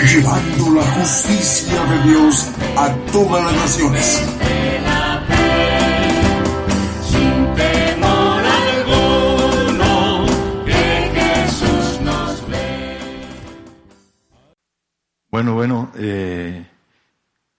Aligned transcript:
Llevando 0.00 0.70
la 0.74 0.82
justicia 0.82 1.84
de 1.84 2.08
Dios 2.10 2.48
a 2.76 2.94
todas 3.12 3.44
las 3.44 3.54
naciones. 3.54 4.06
Sin 7.08 7.54
temor 7.54 8.42
alguno, 8.44 10.26
que 10.66 11.10
Jesús 11.14 12.00
nos 12.02 12.48
ve. 12.48 12.96
Bueno, 15.30 15.54
bueno, 15.54 15.92
eh, 15.96 16.66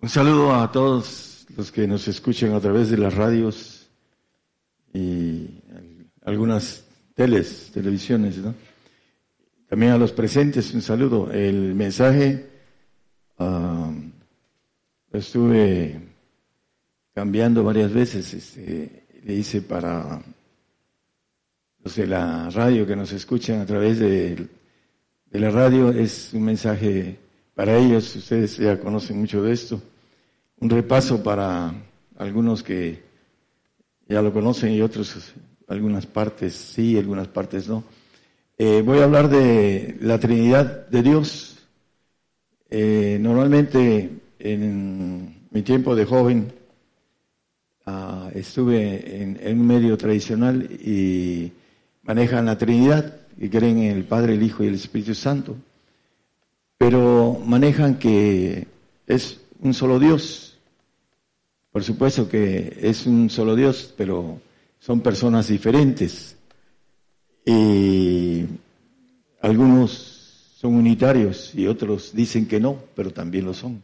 un 0.01 0.09
saludo 0.09 0.53
a 0.53 0.71
todos 0.71 1.45
los 1.55 1.71
que 1.71 1.87
nos 1.87 2.07
escuchan 2.07 2.53
a 2.53 2.59
través 2.59 2.89
de 2.89 2.97
las 2.97 3.13
radios 3.13 3.87
y 4.93 5.61
al- 5.73 6.11
algunas 6.25 6.83
teles, 7.15 7.71
televisiones, 7.73 8.37
¿no? 8.37 8.53
También 9.73 9.93
a 9.93 9.97
los 9.97 10.11
presentes, 10.11 10.71
un 10.75 10.83
saludo. 10.83 11.31
El 11.31 11.73
mensaje 11.73 12.45
lo 13.39 13.91
estuve 15.11 15.99
cambiando 17.15 17.63
varias 17.63 17.91
veces, 17.91 18.35
este, 18.35 19.07
le 19.23 19.33
hice 19.33 19.63
para 19.63 20.21
los 21.83 21.95
de 21.95 22.05
la 22.05 22.51
radio 22.51 22.85
que 22.85 22.95
nos 22.95 23.13
escuchan 23.13 23.61
a 23.61 23.65
través 23.65 23.97
de 23.97 24.47
la 25.31 25.49
radio, 25.49 25.89
es 25.89 26.29
un 26.33 26.43
mensaje 26.43 27.17
para 27.55 27.75
ellos, 27.75 28.15
ustedes 28.15 28.57
ya 28.57 28.79
conocen 28.79 29.17
mucho 29.17 29.41
de 29.41 29.53
esto, 29.53 29.81
un 30.59 30.69
repaso 30.69 31.23
para 31.23 31.73
algunos 32.19 32.61
que 32.61 33.01
ya 34.07 34.21
lo 34.21 34.31
conocen 34.31 34.73
y 34.73 34.83
otros 34.83 35.33
algunas 35.67 36.05
partes 36.05 36.53
sí, 36.53 36.95
algunas 36.95 37.27
partes 37.27 37.67
no. 37.67 38.02
Eh, 38.57 38.81
voy 38.85 38.99
a 38.99 39.05
hablar 39.05 39.29
de 39.29 39.97
la 40.01 40.19
Trinidad 40.19 40.87
de 40.87 41.03
Dios. 41.03 41.57
Eh, 42.69 43.17
normalmente 43.19 44.09
en 44.39 45.47
mi 45.51 45.61
tiempo 45.61 45.95
de 45.95 46.05
joven 46.05 46.51
ah, 47.85 48.29
estuve 48.33 49.21
en, 49.21 49.39
en 49.41 49.59
un 49.59 49.67
medio 49.67 49.97
tradicional 49.97 50.63
y 50.63 51.51
manejan 52.03 52.45
la 52.45 52.57
Trinidad 52.57 53.17
y 53.37 53.49
creen 53.49 53.79
en 53.79 53.97
el 53.97 54.03
Padre, 54.05 54.33
el 54.33 54.43
Hijo 54.43 54.63
y 54.63 54.67
el 54.67 54.75
Espíritu 54.75 55.13
Santo 55.13 55.55
pero 56.83 57.41
manejan 57.45 57.97
que 57.97 58.67
es 59.07 59.39
un 59.61 59.73
solo 59.73 59.99
Dios. 59.99 60.57
Por 61.71 61.81
supuesto 61.81 62.27
que 62.27 62.77
es 62.81 63.05
un 63.05 63.29
solo 63.29 63.55
Dios, 63.55 63.93
pero 63.95 64.41
son 64.81 64.99
personas 64.99 65.47
diferentes. 65.47 66.35
Y 67.45 68.45
algunos 69.41 69.91
son 70.57 70.75
unitarios 70.75 71.53
y 71.55 71.67
otros 71.67 72.11
dicen 72.13 72.47
que 72.47 72.59
no, 72.59 72.77
pero 72.95 73.11
también 73.11 73.45
lo 73.45 73.53
son. 73.53 73.83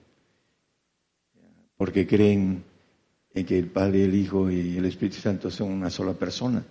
Porque 1.75 2.07
creen 2.07 2.63
en 3.33 3.45
que 3.45 3.59
el 3.59 3.67
Padre, 3.67 4.05
el 4.05 4.15
Hijo 4.15 4.49
y 4.49 4.77
el 4.77 4.85
Espíritu 4.85 5.17
Santo 5.17 5.51
son 5.51 5.71
una 5.71 5.89
sola 5.89 6.13
persona. 6.13 6.63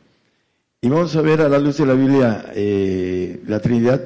Y 0.81 0.89
vamos 0.89 1.15
a 1.17 1.23
ver 1.23 1.41
a 1.41 1.49
la 1.49 1.59
luz 1.59 1.79
de 1.79 1.87
la 1.87 1.95
Biblia 1.95 2.53
eh, 2.55 3.43
la 3.47 3.61
Trinidad 3.61 4.01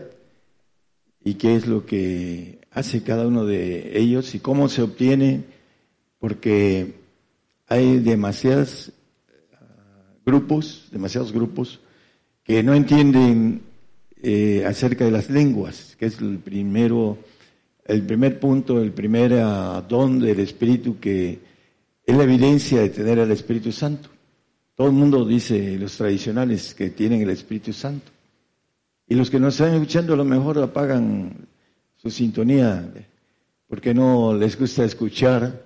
y 1.22 1.34
qué 1.34 1.54
es 1.54 1.66
lo 1.66 1.86
que 1.86 2.60
hace 2.70 3.02
cada 3.02 3.26
uno 3.26 3.44
de 3.44 3.98
ellos 3.98 4.34
y 4.34 4.40
cómo 4.40 4.68
se 4.68 4.82
obtiene, 4.82 5.44
porque 6.18 6.94
hay 7.68 7.98
demasiados 7.98 8.92
ah, 9.54 10.14
grupos, 10.24 10.88
demasiados 10.90 11.32
grupos 11.32 11.80
que 12.44 12.62
no 12.62 12.74
entienden 12.74 13.62
eh, 14.22 14.64
acerca 14.66 15.04
de 15.04 15.10
las 15.10 15.30
lenguas, 15.30 15.96
que 15.98 16.06
es 16.06 16.18
el 16.20 16.38
primero, 16.38 17.18
el 17.84 18.02
primer 18.02 18.38
punto, 18.38 18.80
el 18.80 18.92
primer 18.92 19.34
ah, 19.34 19.84
don 19.88 20.18
del 20.18 20.40
Espíritu 20.40 20.98
que 20.98 21.40
es 22.04 22.16
la 22.16 22.24
evidencia 22.24 22.80
de 22.80 22.90
tener 22.90 23.20
al 23.20 23.30
Espíritu 23.30 23.72
Santo. 23.72 24.08
Todo 24.74 24.86
el 24.86 24.92
mundo 24.92 25.24
dice, 25.24 25.78
los 25.78 25.96
tradicionales, 25.96 26.74
que 26.74 26.90
tienen 26.90 27.20
el 27.22 27.30
Espíritu 27.30 27.72
Santo. 27.72 28.10
Y 29.06 29.14
los 29.14 29.30
que 29.30 29.38
nos 29.38 29.54
están 29.54 29.74
escuchando 29.74 30.14
a 30.14 30.16
lo 30.16 30.24
mejor 30.24 30.58
apagan 30.58 31.46
su 31.96 32.10
sintonía 32.10 32.90
porque 33.68 33.94
no 33.94 34.34
les 34.34 34.58
gusta 34.58 34.84
escuchar 34.84 35.64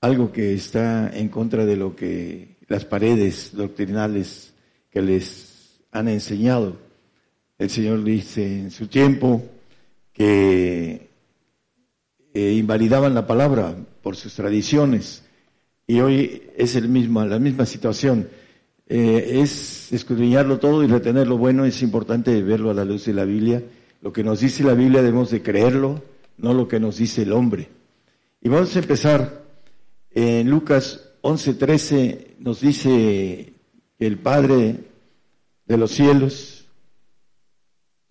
algo 0.00 0.32
que 0.32 0.54
está 0.54 1.10
en 1.16 1.28
contra 1.28 1.64
de 1.66 1.76
lo 1.76 1.94
que 1.94 2.56
las 2.68 2.84
paredes 2.84 3.54
doctrinales 3.54 4.52
que 4.90 5.02
les 5.02 5.51
han 5.92 6.08
enseñado. 6.08 6.76
El 7.58 7.70
Señor 7.70 8.02
dice 8.02 8.44
en 8.44 8.70
su 8.70 8.88
tiempo 8.88 9.42
que 10.12 11.08
eh, 12.34 12.52
invalidaban 12.52 13.14
la 13.14 13.26
palabra 13.26 13.76
por 14.02 14.16
sus 14.16 14.34
tradiciones 14.34 15.22
y 15.86 16.00
hoy 16.00 16.42
es 16.56 16.74
el 16.74 16.88
mismo, 16.88 17.24
la 17.24 17.38
misma 17.38 17.66
situación. 17.66 18.28
Eh, 18.88 19.40
es 19.42 19.92
escudriñarlo 19.92 20.58
todo 20.58 20.82
y 20.82 20.86
retener 20.86 21.28
lo 21.28 21.38
bueno, 21.38 21.64
es 21.64 21.82
importante 21.82 22.42
verlo 22.42 22.70
a 22.70 22.74
la 22.74 22.84
luz 22.84 23.04
de 23.04 23.14
la 23.14 23.24
Biblia. 23.24 23.62
Lo 24.00 24.12
que 24.12 24.24
nos 24.24 24.40
dice 24.40 24.64
la 24.64 24.74
Biblia 24.74 25.02
debemos 25.02 25.30
de 25.30 25.42
creerlo, 25.42 26.02
no 26.38 26.54
lo 26.54 26.66
que 26.66 26.80
nos 26.80 26.96
dice 26.96 27.22
el 27.22 27.32
hombre. 27.32 27.68
Y 28.40 28.48
vamos 28.48 28.74
a 28.74 28.78
empezar 28.80 29.44
en 30.10 30.50
Lucas 30.50 31.10
11:13, 31.20 32.36
nos 32.40 32.60
dice 32.60 33.52
que 33.98 34.06
el 34.06 34.18
Padre 34.18 34.91
de 35.66 35.76
los 35.76 35.90
cielos 35.92 36.62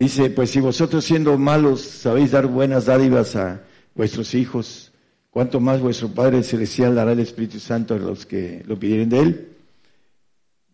dice, 0.02 0.32
pues 0.32 0.50
si 0.50 0.60
vosotros 0.60 1.06
siendo 1.06 1.38
malos 1.38 1.82
sabéis 1.82 2.32
dar 2.32 2.48
buenas 2.48 2.86
dádivas 2.86 3.36
a 3.36 3.62
vuestros 3.94 4.34
hijos, 4.34 4.92
cuánto 5.30 5.60
más 5.60 5.80
vuestro 5.80 6.10
Padre 6.10 6.42
Celestial 6.42 6.96
dará 6.96 7.12
el 7.12 7.20
Espíritu 7.20 7.60
Santo 7.60 7.94
a 7.94 8.00
los 8.00 8.26
que 8.26 8.64
lo 8.66 8.80
pidieren 8.80 9.10
de 9.10 9.20
Él. 9.20 9.48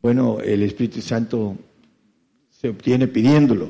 Bueno, 0.01 0.39
el 0.39 0.63
Espíritu 0.63 1.01
Santo 1.01 1.57
se 2.49 2.69
obtiene 2.69 3.07
pidiéndolo. 3.07 3.69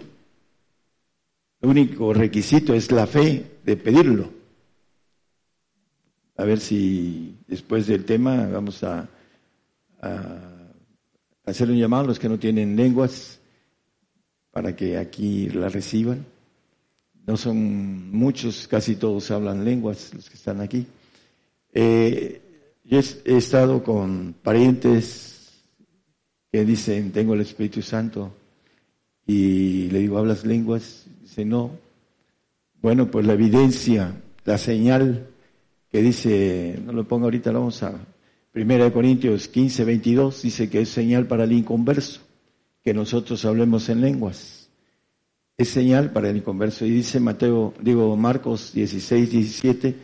El 1.61 1.69
único 1.69 2.13
requisito 2.13 2.75
es 2.75 2.91
la 2.91 3.07
fe 3.07 3.57
de 3.65 3.77
pedirlo. 3.77 4.31
A 6.35 6.43
ver 6.43 6.59
si 6.59 7.35
después 7.47 7.87
del 7.87 8.05
tema 8.05 8.45
vamos 8.45 8.83
a, 8.83 9.09
a 9.99 10.56
hacer 11.47 11.69
un 11.69 11.77
llamado 11.77 12.03
a 12.03 12.07
los 12.07 12.19
que 12.19 12.29
no 12.29 12.37
tienen 12.37 12.75
lenguas 12.75 13.39
para 14.51 14.75
que 14.75 14.97
aquí 14.97 15.49
la 15.49 15.69
reciban. 15.69 16.25
No 17.25 17.37
son 17.37 18.11
muchos, 18.11 18.67
casi 18.67 18.95
todos 18.95 19.31
hablan 19.31 19.63
lenguas 19.63 20.13
los 20.13 20.29
que 20.29 20.35
están 20.35 20.61
aquí. 20.61 20.85
Eh, 21.73 22.41
yo 22.83 22.99
he, 22.99 23.37
estado 23.37 23.83
con 23.83 24.35
parientes 24.43 25.51
que 26.51 26.65
dicen, 26.65 27.11
tengo 27.11 27.33
el 27.33 27.41
Espíritu 27.41 27.81
Santo, 27.81 28.33
y 29.25 29.89
le 29.89 29.99
digo, 29.99 30.17
¿hablas 30.17 30.45
lenguas? 30.45 31.05
Dice, 31.21 31.43
no. 31.43 31.71
Bueno, 32.81 33.11
pues 33.11 33.25
la 33.25 33.33
evidencia, 33.33 34.13
la 34.45 34.57
señal 34.57 35.27
que 35.91 36.01
dice, 36.01 36.79
no 36.85 36.93
lo 36.93 37.05
pongo 37.07 37.25
ahorita, 37.25 37.51
lo 37.51 37.59
vamos 37.59 37.83
a, 37.83 37.93
Primera 38.57 38.85
de 38.85 38.91
Corintios 38.91 39.49
15, 39.49 39.85
22, 39.85 40.41
dice 40.41 40.67
que 40.67 40.81
es 40.81 40.89
señal 40.89 41.27
para 41.27 41.43
el 41.43 41.51
inconverso, 41.51 42.21
que 42.83 42.91
nosotros 42.91 43.45
hablemos 43.45 43.87
en 43.89 44.01
lenguas. 44.01 44.71
Es 45.55 45.67
señal 45.67 46.11
para 46.11 46.31
el 46.31 46.37
inconverso. 46.37 46.83
Y 46.83 46.89
dice 46.89 47.19
Mateo, 47.19 47.75
digo, 47.79 48.17
Marcos 48.17 48.73
16, 48.73 49.29
17, 49.29 49.95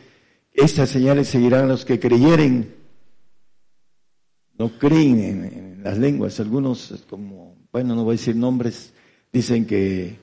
estas 0.52 0.88
señales 0.88 1.30
seguirán 1.30 1.68
los 1.68 1.84
que 1.84 2.00
creyeren. 2.00 2.76
No 4.60 4.78
creen 4.78 5.20
en, 5.20 5.46
en 5.46 5.84
las 5.84 5.98
lenguas. 5.98 6.40
Algunos, 6.40 7.06
como, 7.10 7.56
bueno, 7.72 7.96
no 7.96 8.04
voy 8.04 8.18
a 8.18 8.20
decir 8.20 8.36
nombres, 8.36 8.94
dicen 9.32 9.66
que, 9.66 10.20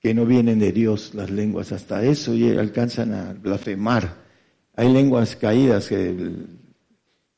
que 0.00 0.14
no 0.14 0.26
vienen 0.26 0.58
de 0.58 0.72
Dios 0.72 1.14
las 1.14 1.30
lenguas. 1.30 1.70
Hasta 1.70 2.02
eso 2.02 2.34
y 2.34 2.58
alcanzan 2.58 3.14
a 3.14 3.34
blasfemar. 3.34 4.16
Hay 4.74 4.92
lenguas 4.92 5.36
caídas 5.36 5.86
que 5.86 6.65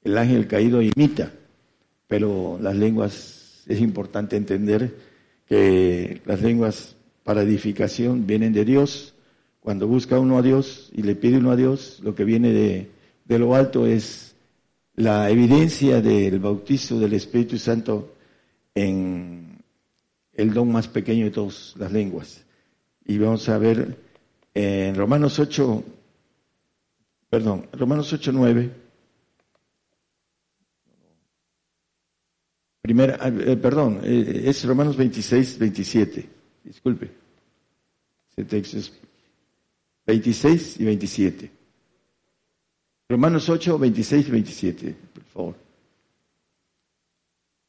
el, 0.03 0.12
el 0.12 0.19
ángel 0.19 0.47
caído 0.47 0.83
imita, 0.83 1.33
pero 2.06 2.59
las 2.61 2.77
lenguas 2.77 3.62
es 3.67 3.81
importante 3.81 4.37
entender 4.37 4.97
que 5.47 6.21
las 6.25 6.43
lenguas 6.43 6.97
para 7.25 7.43
edificación 7.43 8.27
vienen 8.27 8.53
de 8.53 8.65
Dios, 8.65 9.15
Cuando 9.61 9.87
busca 9.87 10.19
uno 10.19 10.39
a 10.39 10.43
Dios 10.43 10.89
y 10.95 11.03
le 11.03 11.15
pide 11.15 11.37
uno 11.37 11.50
a 11.50 11.56
Dios, 11.56 12.00
lo 12.03 12.15
que 12.15 12.25
viene 12.25 12.53
de, 12.55 12.91
de 13.27 13.39
lo 13.39 13.55
alto 13.55 13.87
es 13.87 14.35
la 14.95 15.29
evidencia 15.29 16.01
del 16.01 16.39
bautizo 16.39 16.99
del 16.99 17.12
Espíritu 17.12 17.59
Santo 17.59 18.15
en 18.75 19.59
el 20.33 20.55
don 20.55 20.73
más 20.73 20.89
pequeño 20.89 21.27
de 21.27 21.33
todas 21.33 21.75
las 21.77 21.93
lenguas. 21.93 22.44
Y 23.05 23.19
vamos 23.19 23.47
a 23.49 23.59
ver 23.59 23.99
en 24.55 24.94
Romanos 24.94 25.39
8, 25.39 25.85
perdón, 27.29 27.67
Romanos 27.73 28.11
8, 28.11 28.33
9. 28.33 28.71
Primera, 32.88 33.19
eh, 33.29 33.56
perdón, 33.58 34.00
eh, 34.02 34.44
es 34.46 34.64
Romanos 34.64 34.96
26, 34.96 35.58
27. 35.58 36.26
Disculpe. 36.64 37.11
Ese 38.32 38.44
texto 38.46 38.79
es 38.79 38.93
26 40.06 40.81
y 40.81 40.85
27. 40.87 41.50
Romanos 43.11 43.46
8, 43.46 43.79
26 43.79 44.29
y 44.29 44.31
27, 44.31 44.96
por 45.12 45.25
favor. 45.25 45.55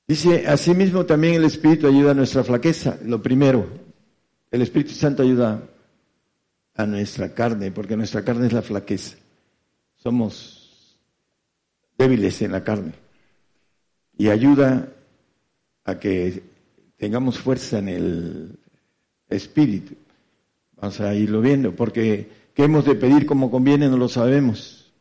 Dice, 0.07 0.47
asimismo 0.47 1.05
también 1.05 1.33
el 1.33 1.43
Espíritu 1.43 1.87
ayuda 1.87 2.11
a 2.11 2.13
nuestra 2.13 2.45
flaqueza. 2.45 2.97
Lo 3.03 3.21
primero, 3.21 3.67
el 4.49 4.61
Espíritu 4.61 4.93
Santo 4.93 5.23
ayuda 5.23 5.61
a 6.75 6.85
nuestra 6.85 7.33
carne, 7.33 7.71
porque 7.71 7.97
nuestra 7.97 8.23
carne 8.23 8.47
es 8.47 8.53
la 8.53 8.61
flaqueza. 8.61 9.17
Somos 9.97 10.97
débiles 11.97 12.41
en 12.41 12.53
la 12.53 12.63
carne. 12.63 12.93
Y 14.17 14.29
ayuda 14.29 14.93
a 15.89 15.99
que 15.99 16.43
tengamos 16.97 17.39
fuerza 17.39 17.79
en 17.79 17.89
el 17.89 18.59
Espíritu. 19.29 19.95
Vamos 20.77 20.99
a 21.01 21.13
irlo 21.13 21.41
viendo, 21.41 21.75
porque 21.75 22.27
qué 22.53 22.63
hemos 22.63 22.85
de 22.85 22.95
pedir 22.95 23.25
como 23.25 23.51
conviene 23.51 23.89
no 23.89 23.97
lo 23.97 24.07
sabemos. 24.07 24.91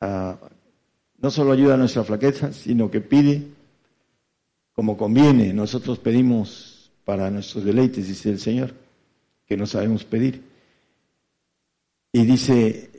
Ah, 0.00 0.38
no 1.18 1.30
solo 1.30 1.52
ayuda 1.52 1.74
a 1.74 1.78
nuestra 1.78 2.04
flaqueza, 2.04 2.52
sino 2.52 2.90
que 2.90 3.00
pide 3.00 3.46
como 4.72 4.96
conviene. 4.96 5.52
Nosotros 5.52 5.98
pedimos 5.98 6.90
para 7.04 7.30
nuestros 7.30 7.64
deleites, 7.64 8.08
dice 8.08 8.30
el 8.30 8.38
Señor 8.38 8.74
que 9.46 9.56
no 9.56 9.66
sabemos 9.66 10.04
pedir. 10.04 10.42
Y 12.12 12.24
dice, 12.24 12.89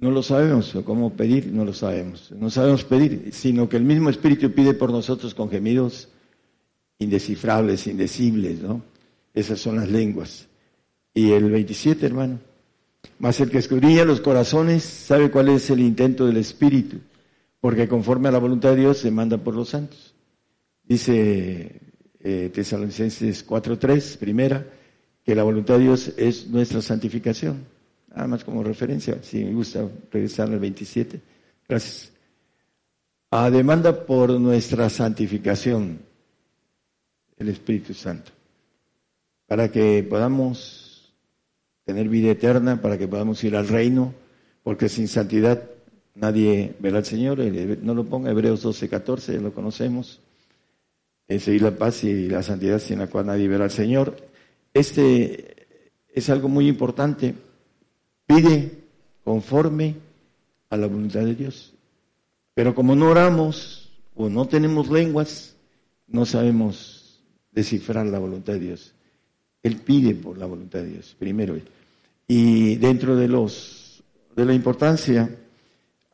no 0.00 0.10
lo 0.12 0.22
sabemos, 0.22 0.76
cómo 0.84 1.14
pedir, 1.14 1.48
no 1.52 1.64
lo 1.64 1.72
sabemos. 1.72 2.30
No 2.32 2.50
sabemos 2.50 2.84
pedir, 2.84 3.30
sino 3.32 3.68
que 3.68 3.76
el 3.76 3.84
mismo 3.84 4.10
Espíritu 4.10 4.52
pide 4.52 4.74
por 4.74 4.92
nosotros 4.92 5.34
con 5.34 5.50
gemidos 5.50 6.08
indescifrables, 6.98 7.86
indecibles, 7.86 8.60
¿no? 8.60 8.82
Esas 9.34 9.60
son 9.60 9.76
las 9.76 9.88
lenguas. 9.90 10.48
Y 11.14 11.32
el 11.32 11.50
27, 11.50 12.06
hermano. 12.06 12.38
Mas 13.18 13.40
el 13.40 13.50
que 13.50 13.58
escudriña 13.58 14.04
los 14.04 14.20
corazones 14.20 14.84
sabe 14.84 15.30
cuál 15.30 15.48
es 15.48 15.68
el 15.70 15.80
intento 15.80 16.26
del 16.26 16.36
Espíritu, 16.36 16.98
porque 17.60 17.88
conforme 17.88 18.28
a 18.28 18.32
la 18.32 18.38
voluntad 18.38 18.70
de 18.70 18.82
Dios 18.82 18.98
se 18.98 19.10
manda 19.10 19.38
por 19.38 19.54
los 19.54 19.70
santos. 19.70 20.14
Dice 20.84 21.80
eh, 22.20 22.50
Tesalonicenses 22.54 23.46
4.3, 23.46 24.16
primera, 24.18 24.64
que 25.24 25.34
la 25.34 25.42
voluntad 25.42 25.74
de 25.74 25.84
Dios 25.84 26.12
es 26.16 26.48
nuestra 26.48 26.82
santificación. 26.82 27.77
Nada 28.10 28.26
más 28.26 28.44
como 28.44 28.62
referencia, 28.62 29.22
si 29.22 29.44
me 29.44 29.52
gusta 29.52 29.88
regresar 30.10 30.48
al 30.48 30.58
27. 30.58 31.20
Gracias. 31.68 32.12
A 33.30 33.50
demanda 33.50 34.06
por 34.06 34.30
nuestra 34.40 34.88
santificación, 34.88 36.00
el 37.36 37.48
Espíritu 37.50 37.92
Santo, 37.94 38.32
para 39.46 39.70
que 39.70 40.02
podamos 40.08 41.12
tener 41.84 42.08
vida 42.08 42.30
eterna, 42.30 42.80
para 42.80 42.96
que 42.98 43.06
podamos 43.06 43.42
ir 43.44 43.54
al 43.54 43.68
reino, 43.68 44.14
porque 44.62 44.88
sin 44.88 45.08
santidad 45.08 45.62
nadie 46.14 46.74
verá 46.80 46.98
al 46.98 47.04
Señor. 47.04 47.38
No 47.38 47.94
lo 47.94 48.04
ponga 48.04 48.30
Hebreos 48.30 48.62
12, 48.62 48.88
14, 48.88 49.40
lo 49.40 49.52
conocemos. 49.52 50.20
La 51.28 51.70
paz 51.76 52.04
y 52.04 52.28
la 52.28 52.42
santidad 52.42 52.78
sin 52.78 52.98
la 53.00 53.06
cual 53.06 53.26
nadie 53.26 53.48
verá 53.48 53.64
al 53.64 53.70
Señor. 53.70 54.16
Este 54.72 55.66
es 56.08 56.30
algo 56.30 56.48
muy 56.48 56.66
importante. 56.66 57.34
Pide 58.28 58.84
conforme 59.24 59.96
a 60.68 60.76
la 60.76 60.86
voluntad 60.86 61.20
de 61.20 61.34
Dios. 61.34 61.72
Pero 62.52 62.74
como 62.74 62.94
no 62.94 63.08
oramos 63.08 63.90
o 64.14 64.28
no 64.28 64.46
tenemos 64.46 64.90
lenguas, 64.90 65.56
no 66.06 66.26
sabemos 66.26 67.20
descifrar 67.52 68.04
la 68.06 68.18
voluntad 68.18 68.52
de 68.52 68.60
Dios. 68.60 68.92
Él 69.62 69.76
pide 69.76 70.14
por 70.14 70.36
la 70.36 70.44
voluntad 70.44 70.80
de 70.80 70.90
Dios, 70.90 71.16
primero. 71.18 71.58
Y 72.26 72.76
dentro 72.76 73.16
de 73.16 73.28
los 73.28 74.04
de 74.36 74.44
la 74.44 74.52
importancia, 74.52 75.34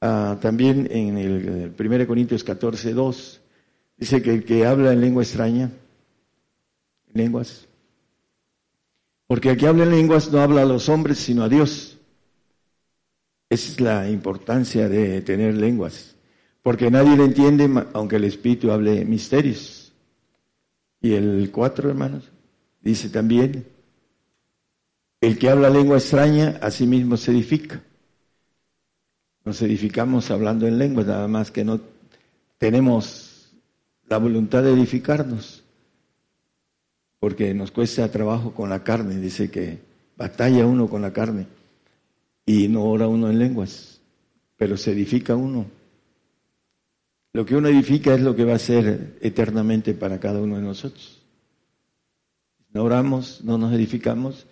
ah, 0.01 0.39
también 0.41 0.89
en 0.91 1.19
el, 1.19 1.75
1 1.77 2.07
Corintios 2.07 2.45
14, 2.45 2.93
2, 2.93 3.41
dice 3.99 4.23
que 4.23 4.35
el 4.35 4.45
que 4.45 4.65
habla 4.65 4.93
en 4.93 5.01
lengua 5.01 5.25
extraña, 5.25 5.73
lenguas, 7.13 7.67
porque 9.27 9.51
el 9.51 9.57
que 9.57 9.67
habla 9.67 9.83
en 9.83 9.91
lenguas 9.91 10.31
no 10.31 10.41
habla 10.41 10.63
a 10.63 10.67
los 10.67 10.89
hombres, 10.89 11.19
sino 11.19 11.43
a 11.43 11.49
Dios. 11.49 11.94
Esa 13.49 13.73
es 13.73 13.81
la 13.81 14.09
importancia 14.09 14.89
de 14.89 15.21
tener 15.23 15.55
lenguas. 15.55 16.17
Porque 16.63 16.91
nadie 16.91 17.17
le 17.17 17.25
entiende, 17.25 17.69
aunque 17.93 18.17
el 18.17 18.25
Espíritu 18.25 18.71
hable 18.71 19.05
misterios. 19.05 19.93
Y 21.01 21.13
el 21.13 21.51
cuatro, 21.53 21.91
hermanos, 21.91 22.31
dice 22.81 23.11
también, 23.11 23.67
el 25.21 25.39
que 25.39 25.51
habla 25.51 25.69
lengua 25.71 25.99
extraña, 25.99 26.59
a 26.63 26.71
sí 26.71 26.87
mismo 26.87 27.17
se 27.17 27.33
edifica. 27.33 27.83
Nos 29.45 29.61
edificamos 29.61 30.31
hablando 30.31 30.67
en 30.67 30.79
lenguas, 30.79 31.07
nada 31.07 31.29
más 31.29 31.51
que 31.51 31.65
no 31.65 31.81
tenemos 32.57 33.53
la 34.09 34.17
voluntad 34.19 34.63
de 34.63 34.73
edificarnos 34.73 35.65
porque 37.25 37.55
nos 37.55 37.71
cuesta 37.71 38.07
trabajo 38.11 38.53
con 38.53 38.69
la 38.69 38.85
carne, 38.85 39.17
dice 39.17 39.51
que 39.51 39.79
batalla 40.15 40.67
uno 40.67 40.91
con 40.91 41.01
la 41.01 41.11
carne 41.11 41.47
y 42.47 42.69
no 42.69 42.85
ora 42.85 43.09
uno 43.09 43.31
en 43.31 43.39
lenguas, 43.39 44.01
pero 44.57 44.77
se 44.77 44.93
edifica 44.93 45.35
uno. 45.35 45.67
Lo 47.33 47.45
que 47.45 47.57
uno 47.57 47.69
edifica 47.69 48.15
es 48.15 48.21
lo 48.21 48.37
que 48.37 48.45
va 48.45 48.55
a 48.55 48.59
ser 48.59 49.19
eternamente 49.21 49.95
para 49.95 50.21
cada 50.21 50.41
uno 50.41 50.57
de 50.57 50.63
nosotros. 50.63 51.21
No 52.73 52.85
oramos, 52.85 53.43
no 53.45 53.59
nos 53.59 53.73
edificamos, 53.73 54.47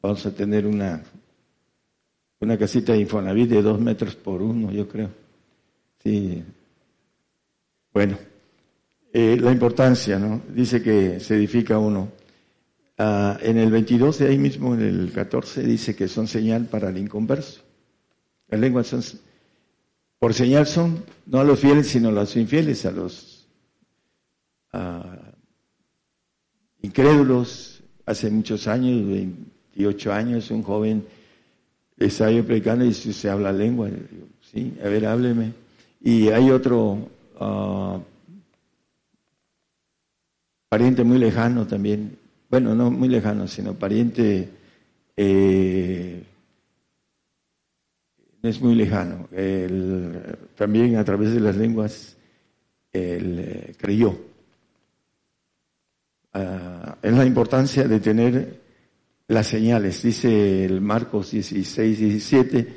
vamos 0.00 0.24
a 0.26 0.34
tener 0.34 0.66
una, 0.66 1.02
una 2.40 2.58
casita 2.58 2.92
de 2.92 3.00
Infonavit 3.00 3.48
de 3.48 3.62
dos 3.62 3.80
metros 3.80 4.14
por 4.14 4.42
uno, 4.42 4.70
yo 4.70 4.88
creo. 4.88 5.10
Sí. 6.02 6.42
Bueno. 7.92 8.16
Eh, 9.12 9.36
la 9.40 9.50
importancia, 9.50 10.20
¿no? 10.20 10.40
Dice 10.54 10.80
que 10.80 11.18
se 11.18 11.34
edifica 11.34 11.78
uno. 11.78 12.12
Ah, 13.02 13.38
en 13.40 13.56
el 13.56 13.70
22 13.70 14.18
de 14.18 14.28
ahí 14.28 14.36
mismo, 14.36 14.74
en 14.74 14.82
el 14.82 15.10
14, 15.10 15.62
dice 15.62 15.96
que 15.96 16.06
son 16.06 16.26
señal 16.26 16.66
para 16.66 16.90
el 16.90 16.98
inconverso. 16.98 17.62
Las 18.46 18.60
lenguas 18.60 18.88
son, 18.88 19.02
por 20.18 20.34
señal 20.34 20.66
son, 20.66 21.02
no 21.24 21.40
a 21.40 21.44
los 21.44 21.58
fieles, 21.60 21.86
sino 21.86 22.10
a 22.10 22.12
los 22.12 22.36
infieles, 22.36 22.84
a 22.84 22.90
los 22.90 23.48
incrédulos. 26.82 27.82
Hace 28.04 28.28
muchos 28.28 28.66
años, 28.66 29.08
28 29.08 30.12
años, 30.12 30.50
un 30.50 30.62
joven 30.62 31.06
estaba 31.96 32.30
yo 32.30 32.44
predicando 32.44 32.84
y 32.84 32.92
se 32.92 33.30
habla 33.30 33.50
lengua. 33.50 33.88
sí, 34.42 34.76
a 34.84 34.88
ver, 34.88 35.06
hábleme. 35.06 35.54
Y 36.02 36.28
hay 36.28 36.50
otro 36.50 37.08
uh, 37.40 37.98
pariente 40.68 41.02
muy 41.02 41.16
lejano 41.16 41.66
también, 41.66 42.19
bueno, 42.50 42.74
no 42.74 42.90
muy 42.90 43.08
lejano, 43.08 43.46
sino 43.46 43.74
pariente, 43.74 44.48
eh, 45.16 46.24
es 48.42 48.60
muy 48.60 48.74
lejano, 48.74 49.28
también 50.56 50.96
a 50.96 51.04
través 51.04 51.32
de 51.32 51.40
las 51.40 51.56
lenguas 51.56 52.16
él 52.92 53.38
eh, 53.38 53.74
creyó. 53.78 54.18
Ah, 56.32 56.96
es 57.02 57.12
la 57.12 57.24
importancia 57.24 57.86
de 57.86 58.00
tener 58.00 58.60
las 59.28 59.46
señales, 59.46 60.02
dice 60.02 60.64
el 60.64 60.80
Marcos 60.80 61.30
16, 61.32 61.98
17, 61.98 62.76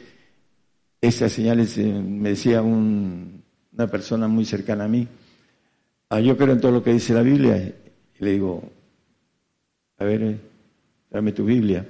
esas 1.01 1.31
señales, 1.31 1.77
eh, 1.77 1.85
me 1.85 2.29
decía 2.29 2.61
una 2.61 3.87
persona 3.87 4.27
muy 4.27 4.45
cercana 4.45 4.85
a 4.85 4.87
mí, 4.87 5.07
ah, 6.09 6.19
yo 6.19 6.37
creo 6.37 6.53
en 6.53 6.61
todo 6.61 6.71
lo 6.71 6.83
que 6.83 6.93
dice 6.93 7.13
la 7.13 7.21
Biblia, 7.21 7.73
le 8.19 8.31
digo, 8.31 8.63
a 9.97 10.05
ver, 10.05 10.39
dame 11.09 11.31
tu 11.31 11.45
Biblia. 11.45 11.87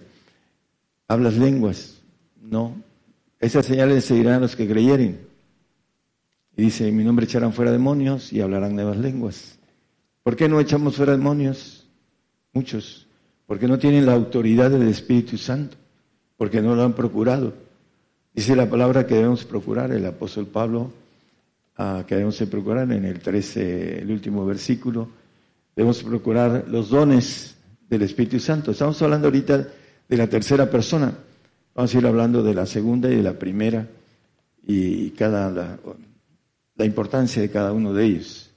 ¿Hablas 1.08 1.36
lenguas? 1.36 2.02
No. 2.42 2.76
Esas 3.40 3.66
señales 3.66 4.06
seguirán 4.06 4.36
a 4.36 4.40
los 4.40 4.56
que 4.56 4.68
creyeren. 4.68 5.20
Y 6.56 6.64
dice, 6.64 6.88
en 6.88 6.96
mi 6.96 7.04
nombre 7.04 7.26
echarán 7.26 7.54
fuera 7.54 7.72
demonios 7.72 8.32
y 8.32 8.42
hablarán 8.42 8.76
nuevas 8.76 8.98
lenguas. 8.98 9.58
¿Por 10.22 10.36
qué 10.36 10.48
no 10.48 10.60
echamos 10.60 10.96
fuera 10.96 11.14
demonios? 11.14 11.88
Muchos. 12.54 13.08
porque 13.46 13.68
no 13.68 13.78
tienen 13.78 14.06
la 14.06 14.14
autoridad 14.14 14.72
del 14.72 14.88
Espíritu 14.88 15.38
Santo, 15.38 15.76
porque 16.38 16.62
no 16.62 16.76
lo 16.76 16.84
han 16.84 16.94
procurado. 16.94 17.54
Dice 18.34 18.56
la 18.56 18.70
palabra 18.70 19.06
que 19.06 19.16
debemos 19.16 19.44
procurar, 19.44 19.92
el 19.92 20.06
apóstol 20.06 20.48
Pablo, 20.48 20.92
ah, 21.78 22.04
que 22.08 22.16
debemos 22.16 22.38
procurar 22.50 22.92
en 22.92 23.06
el 23.06 23.20
13, 23.20 24.00
el 24.00 24.12
último 24.12 24.46
versículo, 24.46 25.10
debemos 25.76 26.02
procurar 26.02 26.66
los 26.68 26.90
dones 26.90 27.53
del 27.90 28.02
Espíritu 28.02 28.40
Santo. 28.40 28.72
Estamos 28.72 29.02
hablando 29.02 29.28
ahorita 29.28 29.68
de 30.08 30.18
la 30.18 30.28
tercera 30.28 30.70
persona, 30.70 31.14
vamos 31.74 31.94
a 31.94 31.98
ir 31.98 32.06
hablando 32.06 32.44
de 32.44 32.54
la 32.54 32.66
segunda 32.66 33.10
y 33.10 33.16
de 33.16 33.24
la 33.24 33.38
primera 33.38 33.88
y 34.66 35.12
cada 35.12 35.50
la, 36.76 36.86
importancia 36.86 37.42
de 37.42 37.50
cada 37.50 37.74
uno 37.74 37.94
de 37.94 38.06
ellos. 38.06 38.52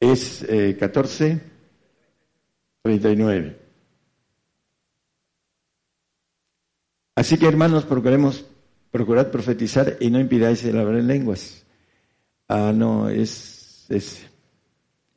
es 0.00 0.42
eh, 0.48 0.76
14, 0.78 1.40
39. 2.82 3.60
Así 7.20 7.36
que 7.36 7.46
hermanos, 7.46 7.84
procuremos, 7.84 8.46
procurad 8.90 9.30
profetizar 9.30 9.98
y 10.00 10.10
no 10.10 10.18
impidáis 10.18 10.64
el 10.64 10.78
hablar 10.78 11.00
en 11.00 11.06
lenguas. 11.06 11.66
Ah, 12.48 12.72
no, 12.74 13.10
es, 13.10 13.84
es, 13.90 14.26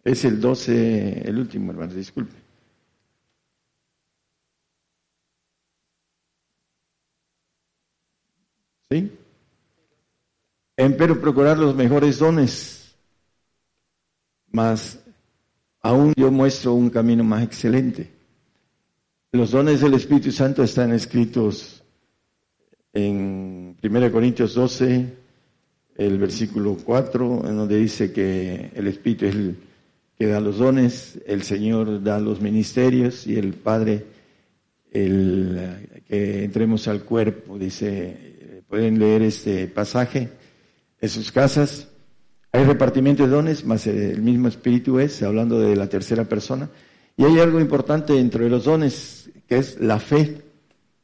es 0.04 0.26
el 0.26 0.42
12, 0.42 1.30
el 1.30 1.40
último, 1.40 1.72
hermanos, 1.72 1.96
disculpe. 1.96 2.36
¿Sí? 8.90 9.12
Empero 10.76 11.20
procurar 11.22 11.58
los 11.58 11.76
mejores 11.76 12.20
dones, 12.20 12.96
mas 14.52 15.00
aún 15.82 16.14
yo 16.16 16.32
muestro 16.32 16.74
un 16.74 16.90
camino 16.90 17.24
más 17.24 17.44
excelente. 17.44 18.12
Los 19.32 19.52
dones 19.52 19.82
del 19.82 19.94
Espíritu 19.96 20.32
Santo 20.32 20.64
están 20.64 20.92
escritos 20.92 21.84
en 22.92 23.78
1 23.82 24.12
Corintios 24.12 24.54
12, 24.54 25.14
el 25.96 26.18
versículo 26.20 26.78
4, 26.84 27.48
en 27.48 27.58
donde 27.58 27.78
dice 27.78 28.12
que 28.12 28.72
el 28.76 28.88
Espíritu 28.88 29.26
es 29.26 29.36
el 29.36 29.58
que 30.24 30.30
da 30.30 30.40
los 30.40 30.58
dones, 30.58 31.20
el 31.26 31.44
Señor 31.44 32.02
da 32.02 32.18
los 32.18 32.40
ministerios 32.40 33.28
y 33.28 33.36
el 33.36 33.54
Padre 33.54 34.06
el 34.90 36.02
que 36.08 36.46
entremos 36.46 36.88
al 36.88 37.04
cuerpo, 37.04 37.60
dice, 37.60 38.64
pueden 38.70 39.00
leer 39.00 39.24
este 39.24 39.68
pasaje 39.68 40.30
en 41.02 41.10
sus 41.10 41.30
casas. 41.30 41.90
Hay 42.54 42.64
repartimiento 42.64 43.24
de 43.24 43.30
dones, 43.32 43.66
más 43.66 43.86
el 43.86 44.22
mismo 44.22 44.48
Espíritu 44.48 44.98
es, 44.98 45.22
hablando 45.24 45.60
de 45.60 45.76
la 45.76 45.90
tercera 45.90 46.24
persona. 46.24 46.70
Y 47.18 47.26
hay 47.26 47.40
algo 47.40 47.60
importante 47.60 48.18
entre 48.18 48.50
los 48.50 48.64
dones, 48.64 49.30
que 49.46 49.58
es 49.58 49.78
la 49.82 50.00
fe 50.00 50.38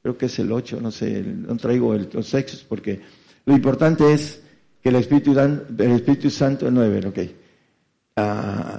creo 0.01 0.17
que 0.17 0.27
es 0.27 0.39
el 0.39 0.49
8, 0.49 0.79
no 0.81 0.91
sé, 0.91 1.21
no 1.21 1.57
traigo 1.57 1.93
el, 1.93 2.07
los 2.13 2.25
sexos 2.25 2.63
porque 2.63 3.01
lo 3.45 3.53
importante 3.53 4.13
es 4.13 4.41
que 4.81 4.87
el 4.87 4.95
Espíritu, 4.95 5.37
el 5.37 5.91
Espíritu 5.91 6.29
Santo, 6.29 6.69
el 6.69 6.73
9, 6.73 7.07
ok, 7.07 7.19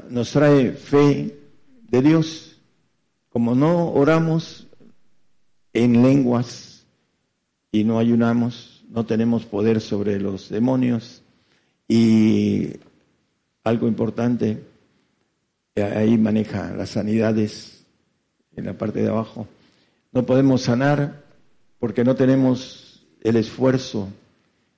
nos 0.09 0.31
trae 0.33 0.73
fe 0.73 1.39
de 1.89 2.03
Dios. 2.03 2.57
Como 3.29 3.55
no 3.55 3.93
oramos 3.93 4.67
en 5.73 6.03
lenguas 6.03 6.85
y 7.71 7.85
no 7.85 7.99
ayunamos, 7.99 8.85
no 8.89 9.07
tenemos 9.07 9.45
poder 9.45 9.81
sobre 9.81 10.19
los 10.19 10.49
demonios 10.49 11.23
y 11.87 12.73
algo 13.63 13.87
importante, 13.87 14.65
ahí 15.77 16.19
maneja 16.19 16.73
las 16.73 16.91
sanidades 16.91 17.85
en 18.57 18.67
la 18.67 18.77
parte 18.77 19.03
de 19.03 19.09
abajo 19.09 19.47
no 20.13 20.27
podemos 20.27 20.63
sanar 20.63 21.23
porque 21.79 22.05
no 22.05 22.15
tenemos 22.15 23.07
el 23.21 23.37
esfuerzo 23.37 24.09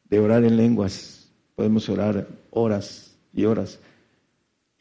de 0.09 0.21
orar 0.21 0.45
en 0.45 0.57
lenguas. 0.57 1.31
Podemos 1.55 1.89
orar 1.89 2.29
horas 2.51 3.17
y 3.33 3.45
horas 3.45 3.79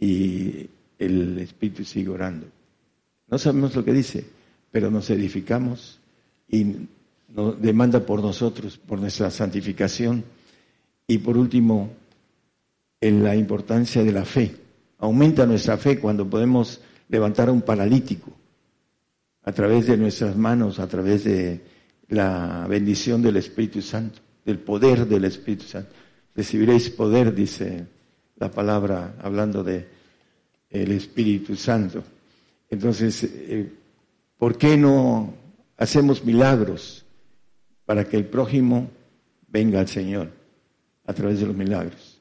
y 0.02 0.68
el 1.00 1.38
Espíritu 1.40 1.86
sigue 1.86 2.10
orando. 2.10 2.48
No 3.30 3.38
sabemos 3.38 3.74
lo 3.76 3.86
que 3.86 3.94
dice, 3.94 4.26
pero 4.72 4.92
nos 4.92 5.10
edificamos 5.10 6.00
y 6.50 6.66
nos 7.30 7.62
demanda 7.62 8.06
por 8.06 8.22
nosotros, 8.22 8.78
por 8.78 9.00
nuestra 9.00 9.32
santificación. 9.32 10.26
Y 11.08 11.20
por 11.20 11.38
último, 11.38 11.92
en 13.00 13.24
la 13.24 13.36
importancia 13.36 14.04
de 14.04 14.12
la 14.12 14.26
fe. 14.26 14.56
Aumenta 14.98 15.46
nuestra 15.46 15.78
fe 15.78 16.00
cuando 16.00 16.30
podemos 16.30 16.82
levantar 17.10 17.50
a 17.50 17.52
un 17.52 17.62
paralítico 17.62 18.32
a 19.44 19.52
través 19.52 19.88
de 19.88 19.98
nuestras 19.98 20.36
manos, 20.36 20.80
a 20.80 20.88
través 20.88 21.24
de 21.24 21.62
la 22.10 22.66
bendición 22.68 23.22
del 23.22 23.38
Espíritu 23.38 23.82
Santo, 23.82 24.20
del 24.46 24.60
poder 24.60 25.08
del 25.08 25.26
Espíritu 25.26 25.66
Santo. 25.66 25.92
Recibiréis 26.36 26.90
poder, 26.90 27.34
dice 27.34 27.86
la 28.42 28.50
palabra, 28.50 29.14
hablando 29.22 29.64
de 29.64 29.88
el 30.72 30.92
Espíritu 30.92 31.56
Santo. 31.56 32.04
Entonces, 32.72 33.24
eh, 33.24 33.72
¿por 34.36 34.58
qué 34.58 34.76
no 34.76 35.32
hacemos 35.78 36.26
milagros 36.26 37.06
para 37.86 38.04
que 38.04 38.18
el 38.18 38.26
prójimo 38.26 38.90
venga 39.48 39.80
al 39.80 39.88
Señor 39.88 40.32
a 41.06 41.14
través 41.14 41.40
de 41.40 41.46
los 41.46 41.56
milagros? 41.56 42.20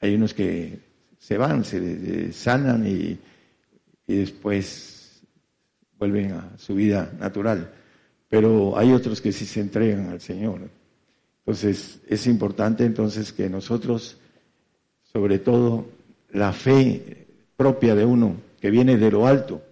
Hay 0.00 0.14
unos 0.14 0.32
que 0.32 0.78
se 1.18 1.36
van, 1.36 1.64
se 1.64 2.32
sanan 2.32 2.86
y, 2.86 3.18
y 4.06 4.14
después 4.16 5.22
vuelven 5.98 6.32
a 6.32 6.56
su 6.56 6.76
vida 6.76 7.12
natural. 7.18 7.74
Pero 8.28 8.78
hay 8.78 8.92
otros 8.92 9.20
que 9.20 9.32
sí 9.32 9.44
se 9.44 9.60
entregan 9.60 10.08
al 10.10 10.20
Señor. 10.20 10.70
Entonces, 11.40 11.98
es 12.06 12.26
importante 12.28 12.84
entonces 12.84 13.32
que 13.32 13.50
nosotros, 13.50 14.18
sobre 15.12 15.38
todo 15.38 15.86
la 16.32 16.52
fe 16.52 17.26
propia 17.56 17.94
de 17.94 18.04
uno, 18.04 18.36
que 18.60 18.70
viene 18.70 18.96
de 18.96 19.10
lo 19.10 19.26
alto, 19.26 19.62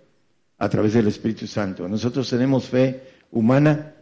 a 0.59 0.69
través 0.69 0.95
del 0.95 1.09
Espíritu 1.09 1.47
Santo. 1.47 1.89
Nosotros 1.89 2.29
tenemos 2.29 2.69
fe 2.69 3.03
humana 3.31 3.95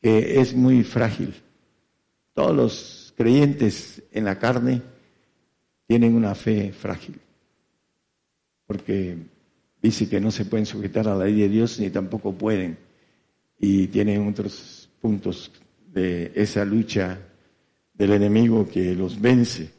que 0.00 0.40
es 0.40 0.54
muy 0.54 0.82
frágil. 0.82 1.34
Todos 2.32 2.56
los 2.56 3.14
creyentes 3.16 4.02
en 4.10 4.24
la 4.24 4.38
carne 4.38 4.82
tienen 5.86 6.14
una 6.14 6.34
fe 6.34 6.72
frágil, 6.72 7.20
porque 8.66 9.16
dice 9.80 10.08
que 10.08 10.20
no 10.20 10.30
se 10.30 10.46
pueden 10.46 10.66
sujetar 10.66 11.06
a 11.08 11.14
la 11.14 11.26
ley 11.26 11.40
de 11.40 11.48
Dios 11.48 11.78
ni 11.78 11.90
tampoco 11.90 12.32
pueden. 12.32 12.78
Y 13.58 13.86
tienen 13.88 14.26
otros 14.26 14.88
puntos 15.00 15.52
de 15.92 16.32
esa 16.34 16.64
lucha 16.64 17.18
del 17.92 18.12
enemigo 18.12 18.68
que 18.68 18.94
los 18.94 19.20
vence, 19.20 19.70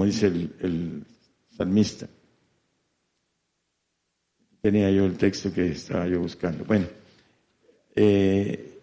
como 0.00 0.06
dice 0.10 0.28
el, 0.28 1.04
salmista. 1.54 2.08
Tenía 4.62 4.90
yo 4.90 5.04
el 5.04 5.18
texto 5.18 5.52
que 5.52 5.72
estaba 5.72 6.06
yo 6.06 6.20
buscando. 6.20 6.64
Bueno, 6.64 6.86
eh, 7.94 8.80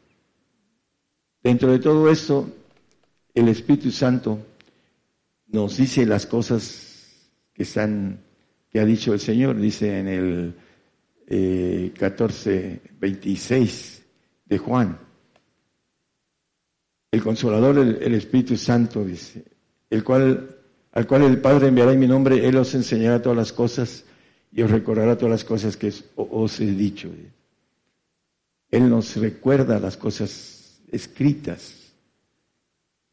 dentro 1.41 1.71
de 1.71 1.79
todo 1.79 2.07
esto, 2.11 2.47
el 3.33 3.47
Espíritu 3.47 3.89
Santo 3.89 4.45
nos 5.47 5.77
dice 5.77 6.05
las 6.05 6.27
cosas 6.27 7.31
que 7.51 7.63
están 7.63 8.19
que 8.69 8.79
ha 8.79 8.85
dicho 8.85 9.11
el 9.11 9.19
Señor, 9.19 9.59
dice 9.59 9.97
en 9.97 10.07
el 10.07 10.55
eh, 11.25 11.93
14, 11.97 12.79
26 12.99 14.03
de 14.45 14.57
Juan. 14.59 14.99
El 17.09 17.23
Consolador, 17.23 17.79
el, 17.79 18.13
Espíritu 18.13 18.55
Santo, 18.55 19.03
dice, 19.03 19.43
el 19.89 20.03
cual, 20.03 20.56
al 20.97 21.05
cual 21.05 21.21
el 21.25 21.39
Padre 21.39 21.67
enviará 21.67 21.93
en 21.93 21.99
mi 21.99 22.07
nombre, 22.07 22.47
Él 22.47 22.57
os 22.57 22.73
enseñará 22.73 23.21
todas 23.21 23.37
las 23.37 23.53
cosas 23.53 24.03
y 24.51 24.63
os 24.63 24.71
recordará 24.71 25.15
todas 25.15 25.29
las 25.29 25.43
cosas 25.43 25.77
que 25.77 25.93
os 26.15 26.59
he 26.59 26.65
dicho. 26.71 27.11
Él 28.71 28.89
nos 28.89 29.15
recuerda 29.15 29.79
las 29.79 29.95
cosas 29.95 30.81
escritas, 30.91 31.93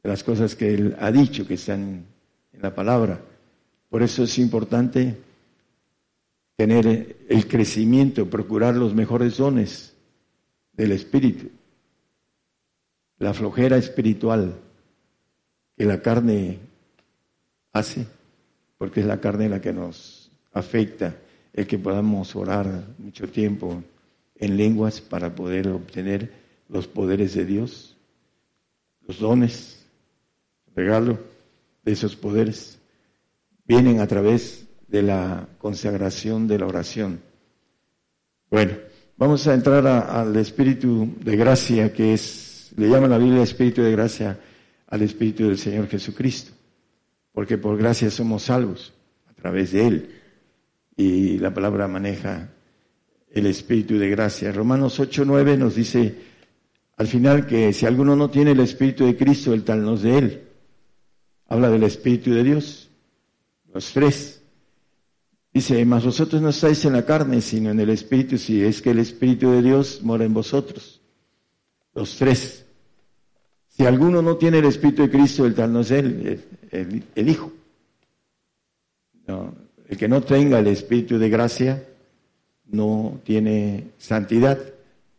las 0.03 0.25
cosas 0.25 0.55
que 0.55 0.73
Él 0.73 0.97
ha 0.99 1.13
dicho, 1.13 1.47
que 1.47 1.55
están 1.55 2.07
en 2.55 2.63
la 2.63 2.75
palabra. 2.75 3.21
Por 3.91 4.03
eso 4.03 4.23
es 4.23 4.39
importante 4.39 5.19
tener 6.57 7.17
el 7.29 7.47
crecimiento, 7.47 8.31
procurar 8.31 8.77
los 8.77 8.95
mejores 8.95 9.37
dones 9.37 9.93
del 10.73 10.93
Espíritu. 10.93 11.51
La 13.19 13.35
flojera 13.35 13.77
espiritual 13.77 14.55
que 15.77 15.85
la 15.85 16.01
carne 16.01 16.73
hace, 17.75 18.07
porque 18.79 19.01
es 19.01 19.07
la 19.07 19.21
carne 19.21 19.51
la 19.51 19.61
que 19.61 19.75
nos 19.75 20.31
afecta, 20.53 21.17
el 21.53 21.67
que 21.67 21.79
podamos 21.79 22.35
orar 22.35 22.87
mucho 22.99 23.29
tiempo 23.29 23.83
en 24.37 24.57
lenguas 24.57 25.01
para 25.01 25.35
poder 25.35 25.69
obtener 25.69 26.33
los 26.69 26.87
poderes 26.87 27.35
de 27.35 27.45
Dios, 27.45 27.97
los 29.07 29.19
dones, 29.19 29.85
regalo 30.75 31.19
de 31.85 31.93
esos 31.93 32.17
poderes, 32.17 32.79
vienen 33.67 34.01
a 34.01 34.07
través 34.07 34.67
de 34.89 35.03
la 35.03 35.49
consagración 35.59 36.47
de 36.47 36.59
la 36.59 36.67
oración. 36.67 37.21
Bueno, 38.51 38.73
vamos 39.17 39.47
a 39.47 39.55
entrar 39.55 39.87
al 39.87 40.37
Espíritu 40.37 41.15
de 41.21 41.37
gracia, 41.37 41.93
que 41.93 42.15
es, 42.15 42.73
le 42.77 42.89
llama 42.89 43.09
la 43.09 43.19
Biblia 43.19 43.43
Espíritu 43.43 43.83
de 43.83 43.93
gracia 43.93 44.39
al 44.87 45.03
Espíritu 45.03 45.49
del 45.49 45.59
Señor 45.59 45.89
Jesucristo, 45.89 46.53
porque 47.35 47.59
por 47.59 47.77
gracia 47.77 48.11
somos 48.11 48.45
salvos 48.45 48.95
a 49.27 49.35
través 49.35 49.73
de 49.73 49.87
Él. 49.87 50.21
Y 50.97 51.39
la 51.39 51.53
palabra 51.53 51.89
maneja 51.89 52.49
el 53.31 53.47
Espíritu 53.47 53.99
de 53.99 54.09
gracia. 54.09 54.53
Romanos 54.53 55.01
8, 55.01 55.25
9 55.27 55.57
nos 55.57 55.75
dice 55.75 56.15
al 56.97 57.09
final 57.09 57.47
que 57.47 57.73
si 57.73 57.87
alguno 57.87 58.15
no 58.15 58.31
tiene 58.31 58.53
el 58.53 58.61
Espíritu 58.61 59.05
de 59.05 59.17
Cristo, 59.17 59.53
el 59.53 59.65
tal 59.65 59.85
no 59.85 59.95
es 59.95 60.03
de 60.03 60.19
Él. 60.19 60.43
Habla 61.49 61.69
del 61.71 61.83
Espíritu 61.83 62.31
de 62.33 62.45
Dios. 62.45 62.89
Los 63.73 63.93
tres. 63.93 64.41
Dice, 65.53 65.85
mas 65.85 66.05
vosotros 66.05 66.41
no 66.41 66.51
estáis 66.51 66.85
en 66.85 66.93
la 66.93 67.05
carne, 67.05 67.41
sino 67.41 67.71
en 67.71 67.81
el 67.81 67.91
Espíritu, 67.91 68.39
si 68.39 68.63
es 68.63 68.81
que 68.81 68.91
el 68.91 69.01
Espíritu 69.01 69.51
de 69.51 69.63
Dios 69.63 70.01
mora 70.03 70.25
en 70.25 70.35
vosotros. 70.35 71.01
Los 71.95 72.17
tres. 72.17 72.65
Si 73.69 73.85
alguno 73.85 74.23
no 74.23 74.37
tiene 74.37 74.59
el 74.59 74.67
Espíritu 74.67 75.03
de 75.03 75.11
Cristo, 75.11 75.45
el 75.45 75.55
tal 75.55 75.73
no 75.73 75.81
es 75.81 75.91
Él, 75.91 76.45
el, 76.75 77.29
Hijo. 77.29 77.53
No, 79.27 79.55
el 79.89 79.97
que 79.97 80.09
no 80.09 80.23
tenga 80.23 80.59
el 80.59 80.67
Espíritu 80.67 81.19
de 81.19 81.29
gracia 81.29 81.85
no 82.67 83.21
tiene 83.25 83.91
santidad, 83.99 84.59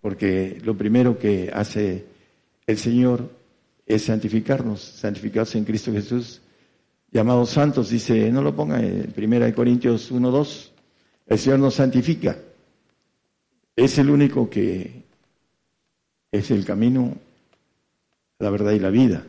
porque 0.01 0.59
lo 0.63 0.77
primero 0.77 1.17
que 1.17 1.51
hace 1.53 2.05
el 2.67 2.77
Señor 2.77 3.29
es 3.85 4.03
santificarnos, 4.03 4.81
santificarse 4.81 5.57
en 5.57 5.65
Cristo 5.65 5.91
Jesús, 5.91 6.41
llamados 7.11 7.51
santos, 7.51 7.89
dice, 7.89 8.31
no 8.31 8.41
lo 8.41 8.55
ponga 8.55 8.79
en 8.79 9.13
1 9.15 9.55
Corintios 9.55 10.11
1, 10.11 10.31
2, 10.31 10.73
el 11.27 11.39
Señor 11.39 11.59
nos 11.59 11.75
santifica, 11.75 12.37
es 13.75 13.97
el 13.97 14.09
único 14.09 14.49
que 14.49 15.03
es 16.31 16.51
el 16.51 16.65
camino, 16.65 17.15
la 18.39 18.49
verdad 18.49 18.71
y 18.71 18.79
la 18.79 18.89
vida, 18.89 19.25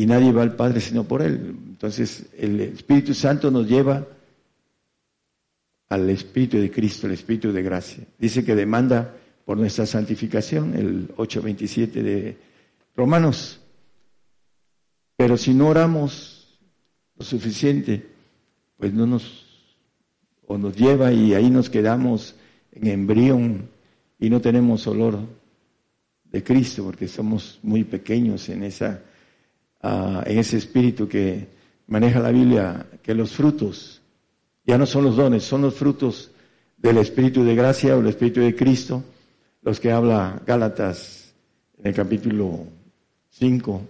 y 0.00 0.06
nadie 0.06 0.32
va 0.32 0.40
al 0.40 0.56
Padre 0.56 0.80
sino 0.80 1.04
por 1.04 1.20
Él. 1.20 1.54
Entonces 1.68 2.24
el 2.38 2.58
Espíritu 2.60 3.12
Santo 3.12 3.50
nos 3.50 3.68
lleva 3.68 4.06
al 5.90 6.08
Espíritu 6.08 6.56
de 6.56 6.70
Cristo, 6.70 7.06
el 7.06 7.12
Espíritu 7.12 7.52
de 7.52 7.62
gracia. 7.62 8.04
Dice 8.18 8.42
que 8.42 8.54
demanda 8.54 9.14
por 9.44 9.58
nuestra 9.58 9.84
santificación, 9.84 10.74
el 10.74 11.14
8.27 11.16 11.90
de 11.90 12.38
Romanos. 12.96 13.60
Pero 15.18 15.36
si 15.36 15.52
no 15.52 15.68
oramos 15.68 16.58
lo 17.18 17.22
suficiente, 17.22 18.06
pues 18.78 18.94
no 18.94 19.04
nos, 19.04 19.66
o 20.46 20.56
nos 20.56 20.74
lleva 20.74 21.12
y 21.12 21.34
ahí 21.34 21.50
nos 21.50 21.68
quedamos 21.68 22.36
en 22.72 22.86
embrión 22.86 23.68
y 24.18 24.30
no 24.30 24.40
tenemos 24.40 24.86
olor 24.86 25.18
de 26.24 26.42
Cristo, 26.42 26.84
porque 26.84 27.06
somos 27.06 27.58
muy 27.62 27.84
pequeños 27.84 28.48
en 28.48 28.62
esa, 28.62 29.02
ah, 29.82 30.22
en 30.26 30.38
ese 30.38 30.56
espíritu 30.56 31.08
que 31.08 31.48
maneja 31.86 32.20
la 32.20 32.30
Biblia, 32.30 32.86
que 33.02 33.14
los 33.14 33.32
frutos 33.32 34.00
ya 34.64 34.78
no 34.78 34.86
son 34.86 35.04
los 35.04 35.16
dones, 35.16 35.42
son 35.42 35.62
los 35.62 35.74
frutos 35.74 36.30
del 36.76 36.98
Espíritu 36.98 37.42
de 37.44 37.54
gracia 37.54 37.96
o 37.96 38.00
el 38.00 38.06
Espíritu 38.06 38.40
de 38.40 38.54
Cristo, 38.54 39.02
los 39.62 39.80
que 39.80 39.90
habla 39.90 40.40
Gálatas 40.46 41.34
en 41.78 41.88
el 41.88 41.94
capítulo 41.94 42.66
5, 43.30 43.82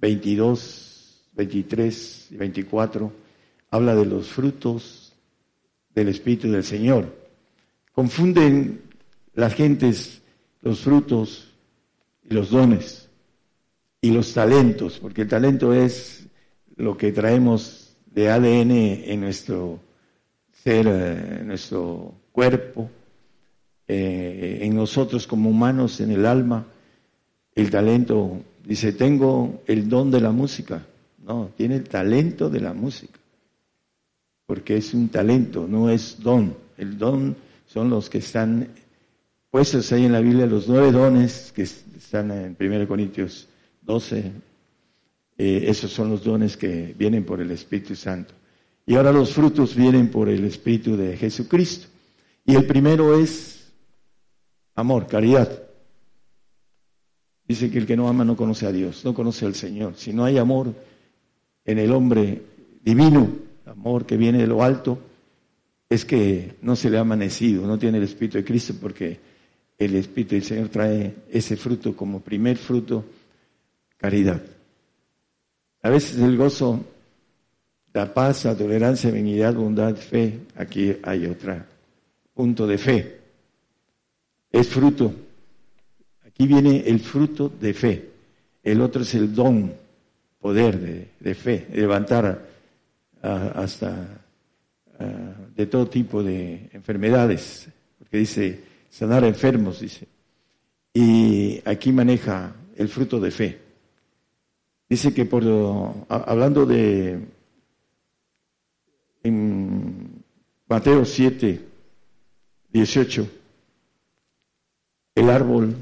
22, 0.00 1.22
23 1.34 2.28
y 2.32 2.36
24, 2.36 3.12
habla 3.70 3.94
de 3.94 4.06
los 4.06 4.28
frutos 4.28 5.12
del 5.94 6.08
Espíritu 6.08 6.50
del 6.50 6.64
Señor. 6.64 7.14
Confunden 7.92 8.82
las 9.34 9.54
gentes 9.54 10.20
los 10.62 10.80
frutos 10.80 11.52
y 12.28 12.34
los 12.34 12.50
dones 12.50 13.05
y 14.06 14.10
los 14.12 14.32
talentos, 14.32 15.00
porque 15.00 15.22
el 15.22 15.28
talento 15.28 15.74
es 15.74 16.28
lo 16.76 16.96
que 16.96 17.10
traemos 17.10 17.96
de 18.06 18.30
ADN 18.30 18.70
en 18.70 19.20
nuestro 19.20 19.80
ser, 20.62 20.86
eh, 20.86 21.38
en 21.40 21.48
nuestro 21.48 22.14
cuerpo, 22.30 22.88
eh, 23.88 24.60
en 24.62 24.76
nosotros 24.76 25.26
como 25.26 25.50
humanos, 25.50 26.00
en 26.00 26.12
el 26.12 26.24
alma. 26.24 26.66
El 27.52 27.68
talento, 27.68 28.42
dice, 28.64 28.92
tengo 28.92 29.62
el 29.66 29.88
don 29.88 30.12
de 30.12 30.20
la 30.20 30.30
música. 30.30 30.86
No, 31.24 31.50
tiene 31.56 31.74
el 31.74 31.88
talento 31.88 32.48
de 32.48 32.60
la 32.60 32.74
música, 32.74 33.18
porque 34.46 34.76
es 34.76 34.94
un 34.94 35.08
talento, 35.08 35.66
no 35.68 35.90
es 35.90 36.22
don. 36.22 36.54
El 36.78 36.96
don 36.96 37.34
son 37.66 37.90
los 37.90 38.08
que 38.08 38.18
están 38.18 38.68
puestos 39.50 39.90
ahí 39.90 40.04
en 40.04 40.12
la 40.12 40.20
Biblia, 40.20 40.46
los 40.46 40.68
nueve 40.68 40.92
dones 40.92 41.50
que 41.52 41.62
están 41.62 42.30
en 42.30 42.56
1 42.60 42.86
Corintios 42.86 43.48
12. 43.86 44.32
Eh, 45.38 45.64
esos 45.68 45.90
son 45.90 46.10
los 46.10 46.24
dones 46.24 46.56
que 46.56 46.94
vienen 46.98 47.24
por 47.24 47.40
el 47.40 47.50
Espíritu 47.50 47.94
Santo. 47.94 48.34
Y 48.84 48.94
ahora 48.94 49.12
los 49.12 49.32
frutos 49.32 49.74
vienen 49.74 50.10
por 50.10 50.28
el 50.28 50.44
Espíritu 50.44 50.96
de 50.96 51.16
Jesucristo. 51.16 51.88
Y 52.44 52.54
el 52.54 52.66
primero 52.66 53.18
es 53.18 53.72
amor, 54.74 55.06
caridad. 55.06 55.62
Dice 57.48 57.70
que 57.70 57.78
el 57.78 57.86
que 57.86 57.96
no 57.96 58.08
ama 58.08 58.24
no 58.24 58.36
conoce 58.36 58.66
a 58.66 58.72
Dios, 58.72 59.04
no 59.04 59.14
conoce 59.14 59.46
al 59.46 59.54
Señor. 59.54 59.94
Si 59.96 60.12
no 60.12 60.24
hay 60.24 60.38
amor 60.38 60.74
en 61.64 61.78
el 61.78 61.92
hombre 61.92 62.42
divino, 62.82 63.28
amor 63.66 64.06
que 64.06 64.16
viene 64.16 64.38
de 64.38 64.46
lo 64.46 64.62
alto, 64.62 64.98
es 65.88 66.04
que 66.04 66.56
no 66.62 66.74
se 66.74 66.90
le 66.90 66.98
ha 66.98 67.02
amanecido, 67.02 67.66
no 67.66 67.78
tiene 67.78 67.98
el 67.98 68.04
Espíritu 68.04 68.38
de 68.38 68.44
Cristo, 68.44 68.74
porque 68.80 69.18
el 69.78 69.94
Espíritu 69.94 70.34
del 70.34 70.44
Señor 70.44 70.68
trae 70.68 71.14
ese 71.30 71.56
fruto 71.56 71.96
como 71.96 72.20
primer 72.20 72.56
fruto, 72.56 73.04
caridad. 73.96 74.42
A 75.82 75.90
veces 75.90 76.18
el 76.18 76.36
gozo, 76.36 76.84
la 77.92 78.12
paz, 78.12 78.44
la 78.44 78.56
tolerancia, 78.56 79.10
benignidad, 79.10 79.54
bondad, 79.54 79.94
fe, 79.96 80.40
aquí 80.56 80.96
hay 81.02 81.26
otro 81.26 81.56
punto 82.34 82.66
de 82.66 82.78
fe. 82.78 83.20
Es 84.50 84.68
fruto. 84.68 85.12
Aquí 86.26 86.46
viene 86.46 86.82
el 86.86 87.00
fruto 87.00 87.48
de 87.48 87.72
fe. 87.74 88.10
El 88.62 88.80
otro 88.80 89.02
es 89.02 89.14
el 89.14 89.34
don, 89.34 89.72
poder 90.40 90.78
de, 90.78 91.08
de 91.20 91.34
fe, 91.34 91.68
levantar 91.72 92.46
hasta 93.22 94.26
de 95.54 95.66
todo 95.66 95.88
tipo 95.88 96.22
de 96.22 96.68
enfermedades, 96.72 97.68
porque 97.98 98.18
dice 98.18 98.60
sanar 98.90 99.24
enfermos, 99.24 99.80
dice. 99.80 100.06
Y 100.92 101.60
aquí 101.64 101.92
maneja 101.92 102.54
el 102.76 102.88
fruto 102.88 103.20
de 103.20 103.30
fe. 103.30 103.65
Dice 104.88 105.12
que 105.12 105.24
por 105.24 105.42
hablando 106.08 106.64
de 106.64 107.26
en 109.24 110.24
Mateo 110.68 111.04
7, 111.04 111.68
18, 112.70 113.28
el 115.16 115.30
árbol, 115.30 115.74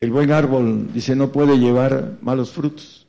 el 0.00 0.10
buen 0.10 0.32
árbol, 0.32 0.92
dice, 0.92 1.14
no 1.14 1.30
puede 1.30 1.58
llevar 1.58 2.18
malos 2.22 2.50
frutos, 2.50 3.06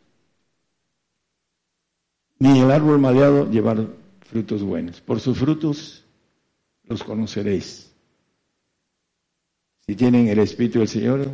ni 2.38 2.60
el 2.60 2.70
árbol 2.70 3.00
maleado 3.00 3.50
llevar 3.50 3.88
frutos 4.22 4.62
buenos. 4.62 5.02
Por 5.02 5.20
sus 5.20 5.40
frutos 5.40 6.04
los 6.84 7.04
conoceréis. 7.04 7.92
Si 9.86 9.96
tienen 9.96 10.28
el 10.28 10.40
Espíritu 10.40 10.80
del 10.80 10.88
Señor, 10.88 11.28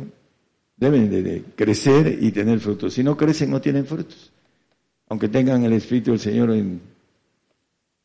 deben 0.80 1.10
de, 1.10 1.44
crecer 1.54 2.18
y 2.20 2.32
tener 2.32 2.58
frutos. 2.58 2.94
Si 2.94 3.04
no 3.04 3.16
crecen, 3.16 3.50
no 3.50 3.60
tienen 3.60 3.84
frutos. 3.84 4.32
Aunque 5.08 5.28
tengan 5.28 5.62
el 5.62 5.74
Espíritu 5.74 6.10
del 6.10 6.20
Señor 6.20 6.50
en, 6.52 6.80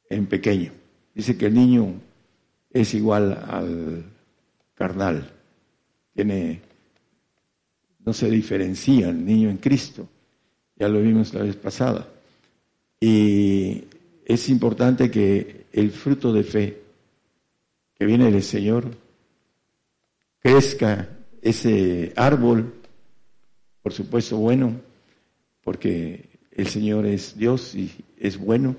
en 0.09 0.25
pequeño. 0.25 0.71
Dice 1.13 1.37
que 1.37 1.45
el 1.45 1.53
niño 1.53 1.93
es 2.69 2.93
igual 2.93 3.31
al 3.47 4.03
carnal. 4.75 5.31
Tiene, 6.13 6.61
no 8.03 8.11
se 8.11 8.29
diferencia 8.29 9.09
el 9.09 9.25
niño 9.25 9.49
en 9.49 9.57
Cristo. 9.57 10.07
Ya 10.75 10.89
lo 10.89 11.01
vimos 11.01 11.33
la 11.33 11.43
vez 11.43 11.55
pasada. 11.55 12.09
Y 12.99 13.85
es 14.25 14.49
importante 14.49 15.09
que 15.09 15.67
el 15.71 15.91
fruto 15.91 16.33
de 16.33 16.43
fe 16.43 16.81
que 17.97 18.05
viene 18.05 18.29
del 18.29 18.43
Señor 18.43 18.91
crezca 20.39 21.14
ese 21.45 22.11
árbol, 22.15 22.73
por 23.83 23.93
supuesto 23.93 24.37
bueno, 24.37 24.81
porque 25.63 26.25
el 26.51 26.67
Señor 26.67 27.05
es 27.05 27.37
Dios 27.37 27.75
y 27.75 27.91
es 28.17 28.39
bueno. 28.39 28.75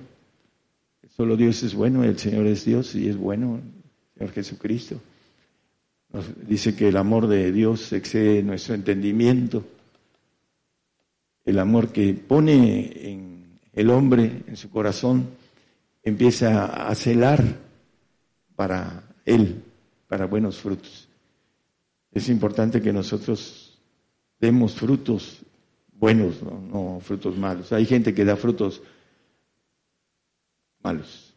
Solo 1.16 1.36
Dios 1.36 1.62
es 1.62 1.74
bueno, 1.74 2.02
el 2.02 2.18
Señor 2.18 2.48
es 2.48 2.64
Dios 2.64 2.96
y 2.96 3.08
es 3.08 3.16
bueno, 3.16 3.60
el 3.60 4.18
Señor 4.18 4.32
Jesucristo. 4.32 5.00
Nos 6.12 6.24
dice 6.48 6.74
que 6.74 6.88
el 6.88 6.96
amor 6.96 7.28
de 7.28 7.52
Dios 7.52 7.92
excede 7.92 8.42
nuestro 8.42 8.74
entendimiento. 8.74 9.64
El 11.44 11.60
amor 11.60 11.92
que 11.92 12.14
pone 12.14 13.10
en 13.12 13.60
el 13.74 13.90
hombre, 13.90 14.42
en 14.48 14.56
su 14.56 14.70
corazón, 14.70 15.28
empieza 16.02 16.88
a 16.88 16.92
celar 16.96 17.44
para 18.56 19.04
Él 19.24 19.62
para 20.08 20.26
buenos 20.26 20.58
frutos. 20.58 21.05
Es 22.16 22.30
importante 22.30 22.80
que 22.80 22.94
nosotros 22.94 23.78
demos 24.40 24.74
frutos 24.74 25.42
buenos, 25.92 26.42
no, 26.42 26.98
frutos 27.02 27.36
malos. 27.36 27.74
Hay 27.74 27.84
gente 27.84 28.14
que 28.14 28.24
da 28.24 28.36
frutos 28.36 28.80
malos. 30.82 31.34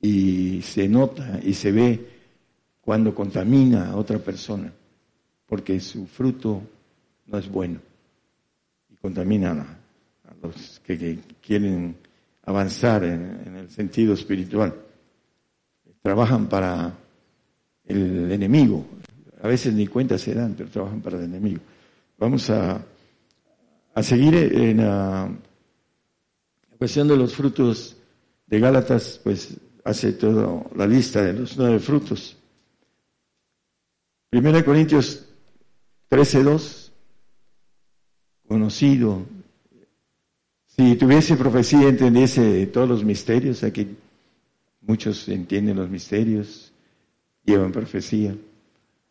Y 0.00 0.62
se 0.62 0.88
nota 0.88 1.38
y 1.44 1.54
se 1.54 1.70
ve 1.70 2.08
cuando 2.80 3.14
contamina 3.14 3.92
a 3.92 3.96
otra 3.96 4.18
persona, 4.18 4.72
porque 5.46 5.78
su 5.78 6.08
fruto 6.08 6.60
no 7.26 7.38
es 7.38 7.48
bueno 7.48 7.78
y 8.90 8.96
contamina 8.96 9.78
a, 10.24 10.34
los 10.44 10.80
que, 10.80 11.20
quieren 11.40 11.98
avanzar 12.42 13.04
en, 13.04 13.54
el 13.54 13.70
sentido 13.70 14.14
espiritual. 14.14 14.74
Trabajan 16.02 16.48
para 16.48 16.98
el 17.86 18.30
enemigo. 18.30 18.84
A 19.42 19.48
veces 19.48 19.74
ni 19.74 19.86
cuenta 19.86 20.18
se 20.18 20.34
dan, 20.34 20.54
pero 20.56 20.70
trabajan 20.70 21.00
para 21.00 21.18
el 21.18 21.24
enemigo. 21.24 21.60
Vamos 22.18 22.48
a, 22.50 22.84
a 23.94 24.02
seguir 24.02 24.34
en 24.34 24.76
la 24.78 25.30
cuestión 26.78 27.08
de 27.08 27.16
los 27.16 27.34
frutos 27.34 27.96
de 28.46 28.60
Gálatas, 28.60 29.20
pues 29.22 29.56
hace 29.84 30.12
toda 30.12 30.64
la 30.76 30.86
lista 30.86 31.22
de 31.22 31.32
los 31.32 31.56
nueve 31.56 31.78
frutos. 31.78 32.36
Primera 34.30 34.64
Corintios 34.64 35.26
13.2, 36.10 36.90
conocido. 38.48 39.22
Si 40.66 40.96
tuviese 40.96 41.36
profecía, 41.36 41.88
entendiese 41.88 42.66
todos 42.66 42.88
los 42.88 43.04
misterios. 43.04 43.62
Aquí 43.62 43.96
muchos 44.80 45.28
entienden 45.28 45.76
los 45.76 45.90
misterios, 45.90 46.71
llevan 47.44 47.72
profecía. 47.72 48.34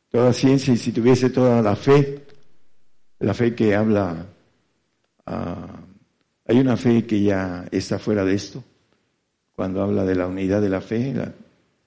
Toda 0.09 0.33
ciencia, 0.33 0.73
y 0.73 0.77
si 0.77 0.91
tuviese 0.91 1.29
toda 1.29 1.61
la 1.61 1.75
fe, 1.75 2.23
la 3.19 3.33
fe 3.33 3.55
que 3.55 3.75
habla, 3.75 4.25
ah, 5.25 5.79
hay 6.45 6.59
una 6.59 6.75
fe 6.75 7.05
que 7.05 7.21
ya 7.21 7.67
está 7.71 7.97
fuera 7.97 8.25
de 8.25 8.33
esto, 8.33 8.63
cuando 9.55 9.81
habla 9.81 10.03
de 10.05 10.15
la 10.15 10.27
unidad 10.27 10.61
de 10.61 10.69
la 10.69 10.81
fe, 10.81 11.13
la 11.13 11.31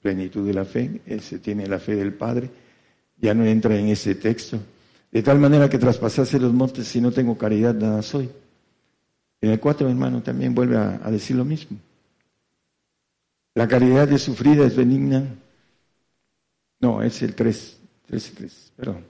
plenitud 0.00 0.46
de 0.46 0.54
la 0.54 0.64
fe, 0.64 1.00
se 1.20 1.38
tiene 1.38 1.66
la 1.66 1.78
fe 1.78 1.96
del 1.96 2.14
Padre 2.14 2.50
ya 3.24 3.34
no 3.34 3.44
entra 3.44 3.76
en 3.76 3.88
ese 3.88 4.14
texto. 4.14 4.58
De 5.10 5.22
tal 5.22 5.38
manera 5.38 5.68
que 5.68 5.78
traspasase 5.78 6.38
los 6.38 6.52
montes, 6.52 6.86
si 6.86 7.00
no 7.00 7.12
tengo 7.12 7.38
caridad, 7.38 7.74
nada 7.74 8.02
soy. 8.02 8.28
En 9.40 9.50
el 9.50 9.60
4, 9.60 9.88
hermano, 9.88 10.22
también 10.22 10.54
vuelve 10.54 10.76
a, 10.76 11.10
decir 11.10 11.36
lo 11.36 11.44
mismo. 11.44 11.78
La 13.54 13.68
caridad 13.68 14.10
es 14.12 14.22
sufrida, 14.22 14.66
es 14.66 14.74
benigna. 14.74 15.24
No, 16.80 17.02
es 17.02 17.22
el 17.22 17.34
3, 17.34 17.80
3 18.06 18.28
y 18.28 18.34
3, 18.34 18.72
perdón. 18.76 19.04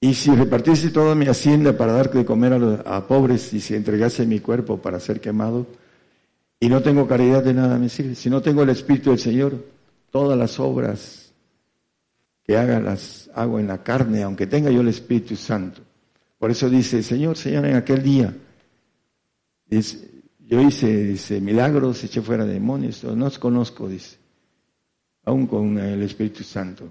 Y 0.00 0.14
si 0.14 0.30
repartiese 0.30 0.90
toda 0.90 1.14
mi 1.14 1.26
hacienda 1.26 1.76
para 1.76 1.92
dar 1.92 2.10
de 2.10 2.24
comer 2.24 2.52
a, 2.52 2.96
a, 2.96 3.06
pobres 3.06 3.52
y 3.52 3.60
si 3.60 3.74
entregase 3.74 4.26
mi 4.26 4.38
cuerpo 4.38 4.78
para 4.78 5.00
ser 5.00 5.20
quemado, 5.20 5.66
y 6.60 6.68
no 6.68 6.82
tengo 6.82 7.06
caridad 7.06 7.42
de 7.42 7.54
nada 7.54 7.78
me 7.78 7.88
sirve. 7.88 8.14
Si 8.14 8.30
no 8.30 8.40
tengo 8.40 8.62
el 8.62 8.70
Espíritu 8.70 9.10
del 9.10 9.18
Señor, 9.18 9.64
todas 10.10 10.38
las 10.38 10.58
obras 10.60 11.32
que 12.44 12.56
haga 12.56 12.80
las 12.80 13.30
hago 13.34 13.58
en 13.60 13.66
la 13.66 13.82
carne, 13.82 14.22
aunque 14.22 14.46
tenga 14.46 14.70
yo 14.70 14.80
el 14.80 14.88
Espíritu 14.88 15.36
Santo. 15.36 15.82
Por 16.38 16.50
eso 16.50 16.70
dice, 16.70 17.02
Señor, 17.02 17.36
Señor, 17.36 17.66
en 17.66 17.76
aquel 17.76 18.02
día, 18.02 18.34
yo 19.68 20.60
hice 20.60 21.40
milagros, 21.40 22.02
eché 22.04 22.22
fuera 22.22 22.44
demonios, 22.44 23.02
no 23.04 23.26
os 23.26 23.38
conozco, 23.38 23.88
dice, 23.88 24.17
aún 25.28 25.46
con 25.46 25.78
el 25.78 26.02
Espíritu 26.02 26.42
Santo. 26.42 26.88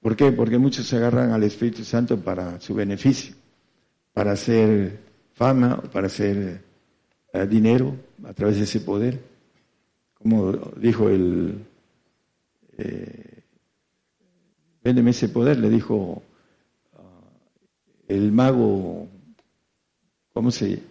¿Por 0.00 0.16
qué? 0.16 0.32
Porque 0.32 0.58
muchos 0.58 0.86
se 0.86 0.96
agarran 0.96 1.30
al 1.30 1.42
Espíritu 1.44 1.84
Santo 1.84 2.18
para 2.18 2.60
su 2.60 2.74
beneficio, 2.74 3.34
para 4.12 4.32
hacer 4.32 4.98
fama, 5.32 5.80
para 5.92 6.08
hacer 6.08 6.62
eh, 7.32 7.46
dinero 7.46 7.94
a 8.24 8.32
través 8.32 8.56
de 8.56 8.64
ese 8.64 8.80
poder. 8.80 9.20
Como 10.14 10.52
dijo 10.76 11.08
el, 11.08 11.64
eh, 12.76 13.42
véndeme 14.82 15.10
ese 15.10 15.28
poder, 15.28 15.58
le 15.58 15.70
dijo 15.70 16.22
ah, 16.94 17.30
el 18.08 18.32
mago, 18.32 19.06
¿cómo 20.32 20.50
se 20.50 20.82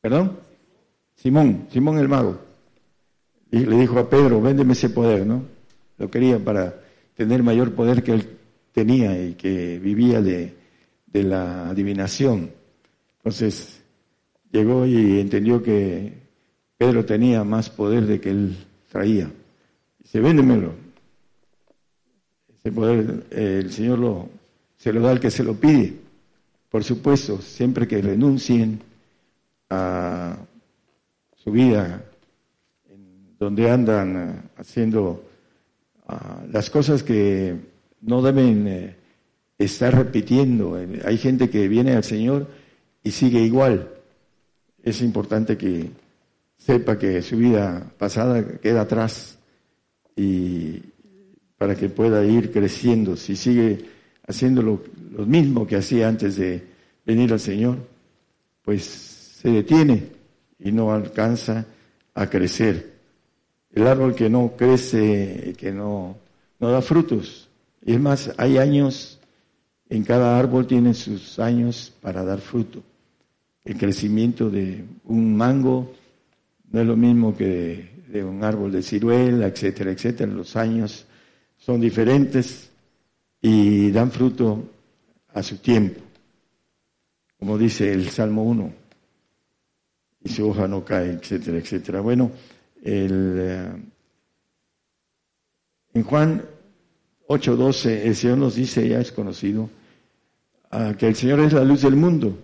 ¿Perdón? 0.00 0.38
Simón, 1.16 1.66
Simón 1.70 1.98
el 1.98 2.08
mago. 2.08 2.49
Y 3.50 3.60
le 3.60 3.76
dijo 3.76 3.98
a 3.98 4.08
Pedro, 4.08 4.40
véndeme 4.40 4.72
ese 4.72 4.90
poder, 4.90 5.26
¿no? 5.26 5.44
Lo 5.98 6.10
quería 6.10 6.38
para 6.38 6.74
tener 7.14 7.42
mayor 7.42 7.74
poder 7.74 8.02
que 8.02 8.12
él 8.12 8.38
tenía 8.72 9.20
y 9.22 9.34
que 9.34 9.78
vivía 9.78 10.22
de, 10.22 10.54
de 11.06 11.22
la 11.24 11.68
adivinación. 11.68 12.50
Entonces 13.18 13.80
llegó 14.52 14.86
y 14.86 15.20
entendió 15.20 15.62
que 15.62 16.12
Pedro 16.78 17.04
tenía 17.04 17.44
más 17.44 17.68
poder 17.68 18.06
de 18.06 18.20
que 18.20 18.30
él 18.30 18.56
traía. 18.90 19.30
Dice, 19.98 20.20
véndemelo. 20.20 20.72
Ese 22.58 22.72
poder 22.72 23.26
el 23.30 23.72
Señor 23.72 23.98
lo, 23.98 24.28
se 24.76 24.92
lo 24.92 25.00
da 25.00 25.10
al 25.10 25.20
que 25.20 25.30
se 25.30 25.44
lo 25.44 25.54
pide. 25.54 25.94
Por 26.70 26.84
supuesto, 26.84 27.40
siempre 27.40 27.88
que 27.88 28.00
renuncien 28.00 28.80
a 29.68 30.36
su 31.36 31.50
vida, 31.50 32.04
donde 33.40 33.70
andan 33.70 34.16
eh, 34.16 34.42
haciendo 34.58 35.24
ah, 36.06 36.42
las 36.52 36.68
cosas 36.68 37.02
que 37.02 37.56
no 38.02 38.20
deben 38.20 38.68
eh, 38.68 38.96
estar 39.58 39.94
repitiendo. 39.96 40.78
Hay 41.04 41.16
gente 41.16 41.48
que 41.48 41.66
viene 41.66 41.96
al 41.96 42.04
Señor 42.04 42.46
y 43.02 43.10
sigue 43.10 43.40
igual. 43.40 43.88
Es 44.82 45.00
importante 45.00 45.56
que 45.56 45.90
sepa 46.58 46.98
que 46.98 47.22
su 47.22 47.38
vida 47.38 47.90
pasada 47.98 48.58
queda 48.58 48.82
atrás 48.82 49.38
y, 50.14 50.82
para 51.56 51.74
que 51.74 51.88
pueda 51.88 52.24
ir 52.24 52.52
creciendo. 52.52 53.16
Si 53.16 53.36
sigue 53.36 53.86
haciendo 54.26 54.62
lo, 54.62 54.80
mismo 55.26 55.66
que 55.66 55.76
hacía 55.76 56.08
antes 56.08 56.36
de 56.36 56.62
venir 57.04 57.32
al 57.32 57.40
Señor, 57.40 57.78
pues 58.62 58.84
se 58.84 59.50
detiene 59.50 60.04
y 60.58 60.72
no 60.72 60.92
alcanza 60.92 61.66
a 62.14 62.28
crecer. 62.28 62.99
El 63.72 63.86
árbol 63.86 64.14
que 64.14 64.28
no 64.28 64.52
crece, 64.56 65.54
que 65.56 65.72
no, 65.72 66.16
no 66.58 66.70
da 66.70 66.82
frutos. 66.82 67.48
Y 67.84 67.94
es 67.94 68.00
más, 68.00 68.32
hay 68.36 68.58
años, 68.58 69.20
en 69.88 70.04
cada 70.04 70.38
árbol 70.38 70.66
tiene 70.66 70.94
sus 70.94 71.38
años 71.38 71.92
para 72.00 72.24
dar 72.24 72.40
fruto. 72.40 72.82
El 73.64 73.76
crecimiento 73.76 74.50
de 74.50 74.84
un 75.04 75.36
mango 75.36 75.92
no 76.70 76.80
es 76.80 76.86
lo 76.86 76.96
mismo 76.96 77.36
que 77.36 77.44
de, 77.46 77.90
de 78.08 78.24
un 78.24 78.42
árbol 78.42 78.72
de 78.72 78.82
ciruela, 78.82 79.46
etcétera, 79.46 79.92
etcétera. 79.92 80.32
Los 80.32 80.56
años 80.56 81.06
son 81.56 81.80
diferentes 81.80 82.70
y 83.40 83.90
dan 83.90 84.10
fruto 84.10 84.64
a 85.32 85.42
su 85.42 85.58
tiempo, 85.58 86.00
como 87.38 87.56
dice 87.56 87.92
el 87.92 88.10
Salmo 88.10 88.42
1, 88.44 88.72
y 90.24 90.28
su 90.28 90.48
hoja 90.48 90.66
no 90.68 90.84
cae, 90.84 91.12
etcétera, 91.12 91.58
etcétera. 91.58 92.00
Bueno, 92.00 92.30
el, 92.82 93.36
eh, 93.38 93.72
en 95.94 96.02
Juan 96.02 96.44
8:12 97.26 98.06
el 98.06 98.16
Señor 98.16 98.38
nos 98.38 98.54
dice, 98.54 98.88
ya 98.88 99.00
es 99.00 99.12
conocido, 99.12 99.70
ah, 100.70 100.94
que 100.98 101.08
el 101.08 101.16
Señor 101.16 101.40
es 101.40 101.52
la 101.52 101.64
luz 101.64 101.82
del 101.82 101.96
mundo 101.96 102.38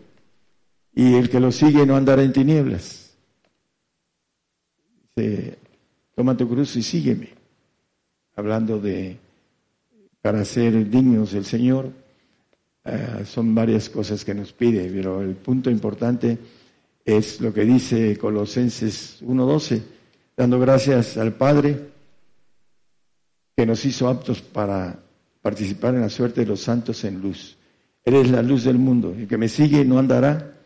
y 0.94 1.14
el 1.14 1.28
que 1.28 1.40
lo 1.40 1.52
sigue 1.52 1.86
no 1.86 1.96
andará 1.96 2.22
en 2.22 2.32
tinieblas. 2.32 3.14
Dice, 5.14 5.58
toma 6.14 6.36
tu 6.36 6.48
cruz 6.48 6.76
y 6.76 6.82
sígueme 6.82 7.36
hablando 8.36 8.78
de 8.78 9.16
para 10.20 10.44
ser 10.44 10.88
dignos 10.90 11.32
del 11.32 11.44
Señor, 11.44 11.90
eh, 12.84 13.24
son 13.24 13.54
varias 13.54 13.88
cosas 13.88 14.24
que 14.24 14.34
nos 14.34 14.52
pide, 14.52 14.90
pero 14.92 15.22
el 15.22 15.34
punto 15.36 15.70
importante 15.70 16.38
es 17.04 17.40
lo 17.40 17.52
que 17.52 17.64
dice 17.64 18.16
Colosenses 18.18 19.22
1.12, 19.22 19.82
dando 20.36 20.60
gracias 20.60 21.16
al 21.16 21.32
Padre 21.32 21.90
que 23.56 23.64
nos 23.64 23.84
hizo 23.84 24.08
aptos 24.08 24.42
para 24.42 24.98
participar 25.40 25.94
en 25.94 26.02
la 26.02 26.10
suerte 26.10 26.42
de 26.42 26.46
los 26.46 26.60
santos 26.60 27.04
en 27.04 27.20
luz. 27.22 27.56
Él 28.04 28.14
es 28.16 28.30
la 28.30 28.42
luz 28.42 28.64
del 28.64 28.78
mundo. 28.78 29.14
El 29.16 29.26
que 29.26 29.38
me 29.38 29.48
sigue 29.48 29.84
no 29.84 29.98
andará 29.98 30.58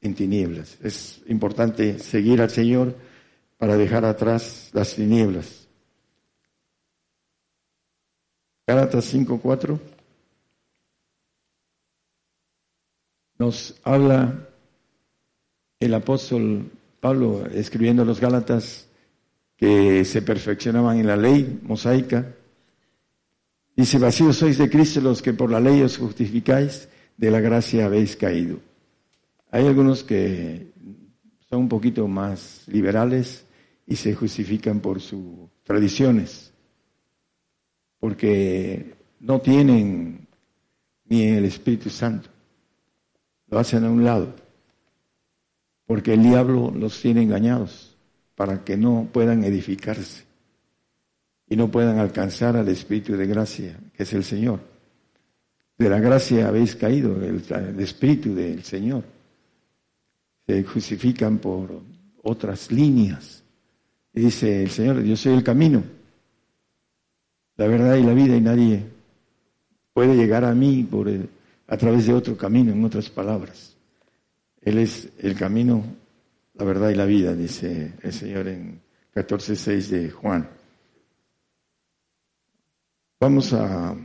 en 0.00 0.14
tinieblas. 0.14 0.78
Es 0.82 1.20
importante 1.26 1.98
seguir 1.98 2.40
al 2.40 2.50
Señor 2.50 2.96
para 3.58 3.76
dejar 3.76 4.04
atrás 4.04 4.70
las 4.72 4.94
tinieblas. 4.94 5.68
Gálatas 8.66 9.12
5.4 9.14 9.78
nos 13.38 13.74
habla 13.82 14.48
el 15.80 15.94
apóstol 15.94 16.70
Pablo 17.00 17.44
escribiendo 17.46 18.02
a 18.02 18.06
los 18.06 18.20
Gálatas 18.20 18.88
que 19.62 20.04
se 20.04 20.22
perfeccionaban 20.22 20.98
en 20.98 21.06
la 21.06 21.16
ley 21.16 21.60
mosaica. 21.62 22.34
Dice, 23.76 23.96
vacíos 23.96 24.34
sois 24.36 24.58
de 24.58 24.68
Cristo 24.68 25.00
los 25.00 25.22
que 25.22 25.34
por 25.34 25.52
la 25.52 25.60
ley 25.60 25.82
os 25.82 25.98
justificáis, 25.98 26.88
de 27.16 27.30
la 27.30 27.38
gracia 27.38 27.86
habéis 27.86 28.16
caído. 28.16 28.58
Hay 29.52 29.64
algunos 29.64 30.02
que 30.02 30.72
son 31.48 31.60
un 31.60 31.68
poquito 31.68 32.08
más 32.08 32.64
liberales 32.66 33.46
y 33.86 33.94
se 33.94 34.16
justifican 34.16 34.80
por 34.80 35.00
sus 35.00 35.22
tradiciones, 35.62 36.52
porque 38.00 38.96
no 39.20 39.40
tienen 39.40 40.26
ni 41.04 41.22
el 41.22 41.44
Espíritu 41.44 41.88
Santo. 41.88 42.28
Lo 43.46 43.60
hacen 43.60 43.84
a 43.84 43.90
un 43.92 44.02
lado, 44.02 44.34
porque 45.86 46.14
el 46.14 46.24
diablo 46.24 46.72
los 46.74 47.00
tiene 47.00 47.22
engañados 47.22 47.91
para 48.34 48.64
que 48.64 48.76
no 48.76 49.08
puedan 49.12 49.44
edificarse 49.44 50.24
y 51.48 51.56
no 51.56 51.70
puedan 51.70 51.98
alcanzar 51.98 52.56
al 52.56 52.68
Espíritu 52.68 53.16
de 53.16 53.26
gracia, 53.26 53.78
que 53.94 54.04
es 54.04 54.12
el 54.12 54.24
Señor. 54.24 54.60
De 55.76 55.88
la 55.88 56.00
gracia 56.00 56.48
habéis 56.48 56.76
caído, 56.76 57.16
el, 57.22 57.42
Espíritu 57.80 58.34
del 58.34 58.62
Señor. 58.62 59.04
Se 60.46 60.62
justifican 60.64 61.38
por 61.38 61.82
otras 62.22 62.70
líneas. 62.70 63.42
Dice 64.12 64.62
el 64.62 64.70
Señor, 64.70 65.02
yo 65.02 65.16
soy 65.16 65.34
el 65.34 65.42
camino, 65.42 65.82
la 67.56 67.66
verdad 67.66 67.96
y 67.96 68.02
la 68.02 68.14
vida, 68.14 68.36
y 68.36 68.40
nadie 68.40 68.86
puede 69.92 70.16
llegar 70.16 70.44
a 70.44 70.54
mí 70.54 70.86
por 70.90 71.08
a 71.66 71.76
través 71.76 72.06
de 72.06 72.12
otro 72.12 72.36
camino, 72.36 72.72
en 72.72 72.84
otras 72.84 73.08
palabras. 73.08 73.74
Él 74.60 74.78
es 74.78 75.08
el 75.18 75.34
camino, 75.34 75.84
la 76.54 76.64
verdad 76.64 76.90
y 76.90 76.94
la 76.94 77.06
vida, 77.06 77.34
dice 77.34 77.94
el 78.02 78.12
Señor 78.12 78.48
en 78.48 78.80
14.6 79.14 79.88
de 79.88 80.10
Juan. 80.10 80.48
Vamos 83.20 83.52
a, 83.52 83.96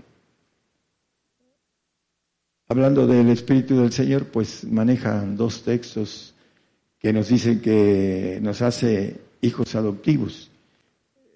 hablando 2.67 3.07
del 3.07 3.29
Espíritu 3.29 3.79
del 3.79 3.91
Señor, 3.91 4.27
pues 4.27 4.63
manejan 4.63 5.35
dos 5.35 5.63
textos 5.63 6.35
que 6.99 7.13
nos 7.13 7.29
dicen 7.29 7.61
que 7.61 8.39
nos 8.41 8.61
hace 8.61 9.19
hijos 9.41 9.75
adoptivos. 9.75 10.51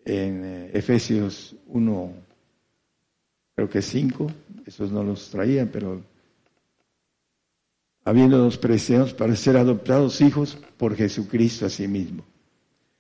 En 0.03 0.43
eh, 0.43 0.71
Efesios 0.73 1.55
1, 1.67 2.13
creo 3.55 3.69
que 3.69 3.81
5, 3.81 4.31
esos 4.65 4.91
no 4.91 5.03
los 5.03 5.29
traían, 5.29 5.69
pero 5.71 6.01
habiendo 8.03 8.37
los 8.37 8.57
preciados 8.57 9.13
para 9.13 9.35
ser 9.35 9.57
adoptados 9.57 10.21
hijos 10.21 10.57
por 10.77 10.95
Jesucristo 10.95 11.65
a 11.65 11.69
sí 11.69 11.87
mismo, 11.87 12.23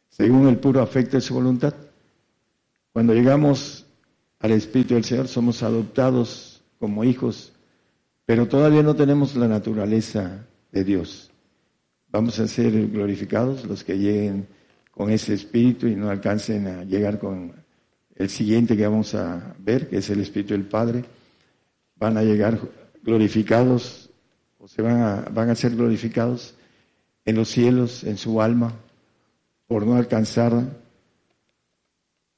según 0.09 0.47
el 0.47 0.57
puro 0.57 0.81
afecto 0.81 1.17
de 1.17 1.21
su 1.21 1.33
voluntad. 1.33 1.73
Cuando 2.93 3.13
llegamos 3.13 3.85
al 4.39 4.51
Espíritu 4.51 4.93
del 4.93 5.05
Señor 5.05 5.27
somos 5.27 5.63
adoptados 5.63 6.61
como 6.79 7.03
hijos, 7.03 7.53
pero 8.25 8.47
todavía 8.47 8.83
no 8.83 8.95
tenemos 8.95 9.35
la 9.35 9.47
naturaleza 9.47 10.45
de 10.71 10.83
Dios. 10.83 11.31
Vamos 12.09 12.39
a 12.39 12.47
ser 12.47 12.87
glorificados 12.89 13.65
los 13.65 13.83
que 13.83 13.97
lleguen 13.97 14.47
con 14.91 15.09
ese 15.09 15.33
espíritu 15.33 15.87
y 15.87 15.95
no 15.95 16.09
alcancen 16.09 16.67
a 16.67 16.83
llegar 16.83 17.17
con 17.19 17.53
el 18.15 18.29
siguiente 18.29 18.77
que 18.77 18.85
vamos 18.85 19.15
a 19.15 19.55
ver, 19.59 19.89
que 19.89 19.97
es 19.97 20.09
el 20.09 20.19
Espíritu 20.19 20.53
del 20.53 20.65
Padre, 20.65 21.03
van 21.95 22.17
a 22.17 22.23
llegar 22.23 22.59
glorificados 23.03 24.00
o 24.61 24.67
se 24.67 24.81
van 24.83 25.01
a, 25.01 25.15
van 25.31 25.49
a 25.49 25.55
ser 25.55 25.75
glorificados 25.75 26.53
en 27.25 27.35
los 27.35 27.49
cielos, 27.49 28.03
en 28.03 28.17
su 28.17 28.41
alma, 28.41 28.71
por 29.67 29.87
no 29.87 29.95
alcanzar 29.95 30.53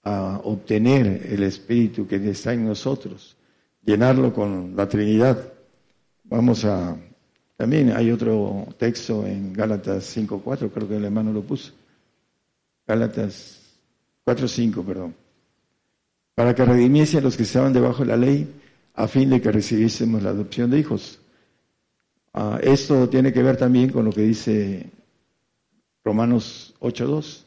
a 0.03 0.39
obtener 0.43 1.27
el 1.29 1.43
Espíritu 1.43 2.07
que 2.07 2.15
está 2.29 2.53
en 2.53 2.65
nosotros, 2.65 3.35
llenarlo 3.83 4.33
con 4.33 4.73
la 4.73 4.87
Trinidad. 4.87 5.51
Vamos 6.23 6.63
a, 6.63 6.95
también 7.57 7.91
hay 7.91 8.09
otro 8.09 8.67
texto 8.77 9.25
en 9.25 9.51
Gálatas 9.51 10.15
5.4, 10.15 10.71
creo 10.71 10.87
que 10.87 10.95
el 10.95 11.05
hermano 11.05 11.33
lo 11.33 11.41
puso. 11.41 11.73
Gálatas 12.87 13.59
4.5, 14.25 14.85
perdón. 14.85 15.15
Para 16.35 16.55
que 16.55 16.63
redimiese 16.63 17.17
a 17.17 17.21
los 17.21 17.35
que 17.35 17.43
estaban 17.43 17.73
debajo 17.73 18.03
de 18.03 18.07
la 18.07 18.17
ley, 18.17 18.49
a 18.93 19.09
fin 19.09 19.29
de 19.29 19.41
que 19.41 19.51
recibiésemos 19.51 20.23
la 20.23 20.29
adopción 20.29 20.71
de 20.71 20.79
hijos. 20.79 21.19
Ah, 22.33 22.59
esto 22.63 23.07
tiene 23.09 23.31
que 23.31 23.43
ver 23.43 23.57
también 23.57 23.89
con 23.91 24.05
lo 24.05 24.11
que 24.11 24.21
dice 24.21 24.89
Romanos 26.03 26.73
8.2. 26.79 27.43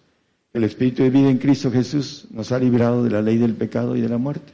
El 0.52 0.64
Espíritu 0.64 1.02
de 1.02 1.10
vida 1.10 1.28
en 1.28 1.38
Cristo 1.38 1.72
Jesús 1.72 2.28
nos 2.30 2.52
ha 2.52 2.58
librado 2.58 3.02
de 3.02 3.10
la 3.10 3.20
ley 3.20 3.36
del 3.36 3.54
pecado 3.54 3.96
y 3.96 4.00
de 4.00 4.08
la 4.08 4.16
muerte. 4.16 4.52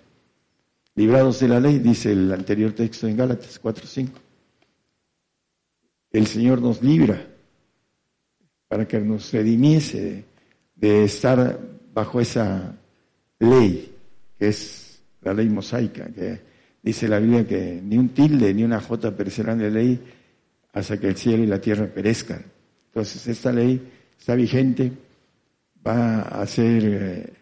Librados 0.94 1.38
de 1.40 1.48
la 1.48 1.60
ley, 1.60 1.78
dice 1.78 2.12
el 2.12 2.32
anterior 2.32 2.72
texto 2.72 3.06
en 3.06 3.16
Gálatas 3.16 3.60
4.5. 3.62 4.08
El 6.10 6.26
Señor 6.26 6.60
nos 6.60 6.82
libra 6.82 7.26
para 8.68 8.88
que 8.88 9.00
nos 9.00 9.32
redimiese 9.32 10.24
de 10.74 11.04
estar 11.04 11.60
bajo 11.92 12.20
esa 12.20 12.74
ley, 13.38 13.94
que 14.38 14.48
es 14.48 15.02
la 15.20 15.34
ley 15.34 15.48
mosaica, 15.48 16.06
que 16.06 16.40
dice 16.82 17.06
la 17.06 17.18
Biblia 17.18 17.46
que 17.46 17.80
ni 17.82 17.98
un 17.98 18.08
tilde 18.10 18.52
ni 18.54 18.64
una 18.64 18.80
jota 18.80 19.14
perecerán 19.14 19.58
de 19.58 19.70
ley 19.70 20.00
hasta 20.72 20.98
que 20.98 21.08
el 21.08 21.16
cielo 21.16 21.44
y 21.44 21.46
la 21.46 21.60
tierra 21.60 21.86
perezcan. 21.86 22.44
Entonces, 22.86 23.26
esta 23.26 23.52
ley 23.52 23.80
está 24.18 24.34
vigente, 24.34 24.92
va 25.86 26.22
a 26.22 26.46
ser 26.46 26.82
eh, 26.84 27.32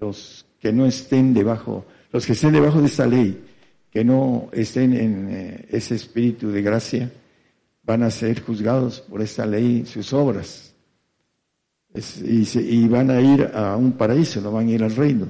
los 0.00 0.46
que 0.58 0.72
no 0.72 0.86
estén 0.86 1.32
debajo, 1.32 1.86
los 2.12 2.26
que 2.26 2.32
estén 2.32 2.52
debajo 2.52 2.80
de 2.80 2.86
esta 2.86 3.06
ley, 3.06 3.42
que 3.90 4.04
no 4.04 4.48
estén 4.52 4.94
en 4.94 5.28
eh, 5.30 5.66
ese 5.70 5.94
espíritu 5.94 6.50
de 6.50 6.62
gracia, 6.62 7.10
van 7.82 8.02
a 8.02 8.10
ser 8.10 8.42
juzgados 8.42 9.00
por 9.00 9.22
esta 9.22 9.46
ley 9.46 9.84
sus 9.86 10.12
obras. 10.12 10.74
y, 11.94 12.46
y, 12.58 12.88
van 12.88 13.10
a 13.10 13.20
ir 13.20 13.50
a 13.52 13.76
un 13.76 13.92
paraíso, 13.92 14.40
no 14.40 14.52
van 14.52 14.68
a 14.68 14.70
ir 14.70 14.82
al 14.84 14.94
reino. 14.94 15.26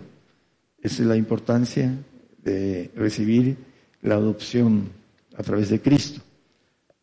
Esa 0.82 1.02
es 1.02 1.08
la 1.08 1.16
importancia 1.16 1.94
de 2.38 2.90
recibir 2.94 3.56
la 4.02 4.16
adopción 4.16 4.90
a 5.36 5.42
través 5.42 5.70
de 5.70 5.80
Cristo. 5.80 6.20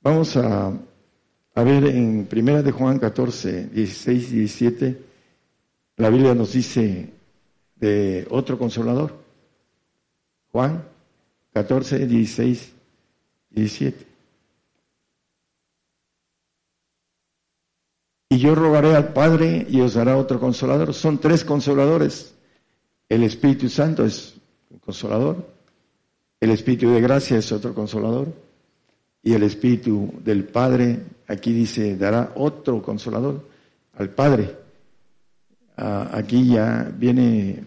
Vamos 0.07 0.37
a, 0.37 0.71
ver 1.53 1.83
en 1.83 2.27
Primera 2.27 2.61
de 2.61 2.71
Juan 2.71 2.97
14, 2.97 3.67
16 3.67 4.31
y 4.31 4.35
17, 4.37 5.01
la 5.97 6.09
Biblia 6.09 6.33
nos 6.33 6.53
dice 6.53 7.11
de 7.75 8.25
otro 8.29 8.57
consolador. 8.57 9.13
Juan 10.53 10.81
14, 11.51 12.07
16 12.07 12.73
y 13.51 13.55
17. 13.55 14.07
Y 18.29 18.37
yo 18.39 18.55
rogaré 18.55 18.95
al 18.95 19.11
Padre 19.11 19.67
y 19.69 19.81
os 19.81 19.95
dará 19.95 20.15
otro 20.15 20.39
consolador. 20.39 20.93
Son 20.93 21.17
tres 21.17 21.43
consoladores. 21.43 22.33
El 23.09 23.23
Espíritu 23.23 23.67
Santo 23.67 24.05
es 24.05 24.35
un 24.69 24.79
consolador. 24.79 25.45
El 26.39 26.51
Espíritu 26.51 26.91
de 26.91 27.01
gracia 27.01 27.37
es 27.37 27.51
otro 27.51 27.75
consolador 27.75 28.46
y 29.23 29.33
el 29.33 29.43
Espíritu 29.43 30.13
del 30.23 30.45
Padre, 30.45 30.99
aquí 31.27 31.51
dice, 31.51 31.97
dará 31.97 32.33
otro 32.35 32.81
consolador 32.81 33.47
al 33.97 34.09
Padre. 34.09 34.55
Ah, 35.75 36.09
aquí 36.13 36.47
ya 36.47 36.91
viene 36.97 37.63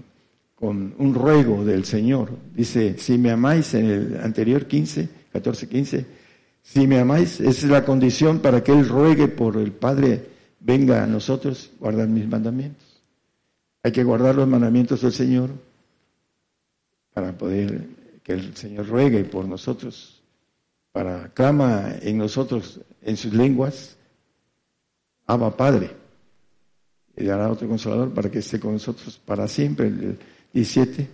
con 0.54 0.94
un 0.98 1.14
ruego 1.14 1.64
del 1.64 1.84
Señor. 1.84 2.30
Dice, 2.54 2.96
si 2.98 3.18
me 3.18 3.30
amáis, 3.30 3.74
en 3.74 3.86
el 3.86 4.20
anterior 4.22 4.66
15, 4.66 5.08
14, 5.32 5.68
15, 5.68 6.06
si 6.62 6.86
me 6.86 6.98
amáis, 6.98 7.40
esa 7.40 7.48
es 7.50 7.64
la 7.64 7.84
condición 7.84 8.40
para 8.40 8.62
que 8.62 8.72
Él 8.72 8.88
ruegue 8.88 9.28
por 9.28 9.56
el 9.56 9.72
Padre, 9.72 10.26
venga 10.60 11.02
a 11.02 11.06
nosotros, 11.06 11.70
guardar 11.78 12.08
mis 12.08 12.28
mandamientos. 12.28 13.02
Hay 13.82 13.92
que 13.92 14.04
guardar 14.04 14.34
los 14.34 14.46
mandamientos 14.46 15.00
del 15.00 15.12
Señor 15.12 15.50
para 17.14 17.36
poder 17.36 17.86
que 18.22 18.34
el 18.34 18.54
Señor 18.54 18.86
ruegue 18.86 19.24
por 19.24 19.46
nosotros 19.46 20.19
para 20.92 21.28
clama 21.28 21.94
en 22.02 22.18
nosotros 22.18 22.80
en 23.02 23.16
sus 23.16 23.32
lenguas, 23.32 23.96
Abba 25.26 25.56
Padre. 25.56 25.90
Y 27.16 27.24
dará 27.24 27.50
otro 27.50 27.68
consolador 27.68 28.12
para 28.12 28.30
que 28.30 28.38
esté 28.38 28.58
con 28.58 28.72
nosotros 28.72 29.20
para 29.24 29.46
siempre. 29.46 29.88
El 29.88 30.18
17. 30.52 31.08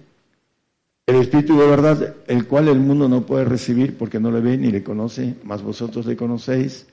El 1.06 1.16
Espíritu 1.16 1.58
de 1.58 1.66
verdad, 1.66 2.16
el 2.26 2.46
cual 2.46 2.68
el 2.68 2.80
mundo 2.80 3.08
no 3.08 3.24
puede 3.26 3.44
recibir 3.44 3.96
porque 3.96 4.18
no 4.18 4.30
le 4.30 4.40
ve 4.40 4.56
ni 4.56 4.70
le 4.70 4.82
conoce, 4.82 5.36
mas 5.44 5.62
vosotros 5.62 6.06
le 6.06 6.16
conocéis, 6.16 6.86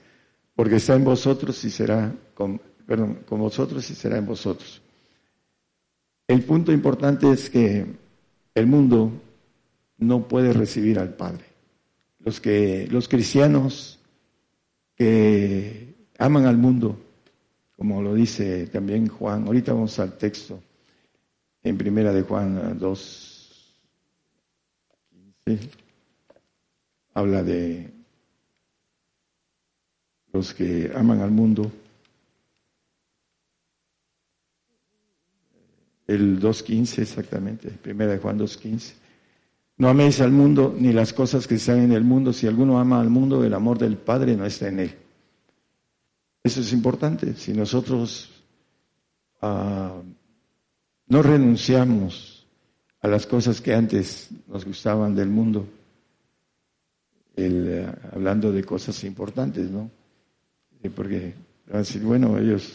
porque 0.55 0.75
está 0.75 0.95
en 0.95 1.03
vosotros 1.03 1.63
y 1.63 1.71
será 1.71 2.13
con 2.35 2.59
vosotros 3.29 3.89
y 3.89 3.95
será 3.95 4.17
en 4.17 4.27
vosotros. 4.27 4.81
El 6.27 6.43
punto 6.43 6.71
importante 6.71 7.31
es 7.31 7.49
que 7.49 7.85
el 8.53 8.67
mundo 8.67 9.11
no 9.97 10.27
puede 10.27 10.53
recibir 10.53 10.99
al 10.99 11.15
Padre 11.15 11.52
los 12.23 12.39
que 12.39 12.87
los 12.89 13.07
cristianos 13.07 13.99
que 14.95 15.95
aman 16.17 16.45
al 16.45 16.57
mundo 16.57 16.97
como 17.83 18.01
lo 18.01 18.13
dice 18.13 18.67
también 18.67 19.07
Juan. 19.07 19.45
Ahorita 19.45 19.73
vamos 19.73 19.99
al 19.99 20.17
texto 20.17 20.61
en 21.63 21.77
primera 21.77 22.13
de 22.13 22.21
Juan 22.21 22.77
2, 22.79 23.75
15. 25.43 25.69
Habla 27.15 27.43
de 27.43 27.91
los 30.31 30.53
que 30.53 30.91
aman 30.95 31.19
al 31.19 31.31
mundo. 31.31 31.71
El 36.07 36.39
2.15 36.39 37.01
exactamente, 37.01 37.69
primera 37.69 38.13
de 38.13 38.19
Juan 38.19 38.39
2.15. 38.39 38.93
No 39.83 39.89
améis 39.89 40.21
al 40.21 40.31
mundo 40.31 40.73
ni 40.79 40.93
las 40.93 41.11
cosas 41.11 41.45
que 41.45 41.55
están 41.55 41.79
en 41.79 41.91
el 41.91 42.05
mundo. 42.05 42.31
Si 42.31 42.47
alguno 42.47 42.79
ama 42.79 43.01
al 43.01 43.09
mundo, 43.09 43.43
el 43.43 43.53
amor 43.53 43.77
del 43.77 43.97
Padre 43.97 44.37
no 44.37 44.45
está 44.45 44.69
en 44.69 44.79
él. 44.79 44.95
Eso 46.41 46.61
es 46.61 46.71
importante. 46.71 47.33
Si 47.33 47.51
nosotros 47.51 48.31
ah, 49.41 50.01
no 51.07 51.21
renunciamos 51.21 52.47
a 53.01 53.09
las 53.09 53.27
cosas 53.27 53.59
que 53.59 53.73
antes 53.73 54.29
nos 54.47 54.63
gustaban 54.63 55.13
del 55.15 55.27
mundo, 55.27 55.67
eh, 57.35 57.85
hablando 58.13 58.53
de 58.53 58.63
cosas 58.63 59.03
importantes, 59.03 59.69
¿no? 59.69 59.91
Porque 60.95 61.33
van 61.67 61.75
a 61.75 61.79
decir, 61.79 62.03
bueno, 62.03 62.37
ellos 62.37 62.71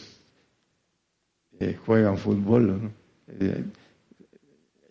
eh, 1.59 1.75
juegan 1.83 2.19
fútbol, 2.19 2.83
¿no? 2.83 2.91
Eh, 3.29 3.63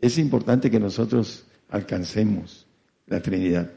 es 0.01 0.19
importante 0.19 0.69
que 0.69 0.81
nosotros 0.81 1.45
alcancemos 1.69 2.67
la 3.07 3.21
Trinidad. 3.21 3.71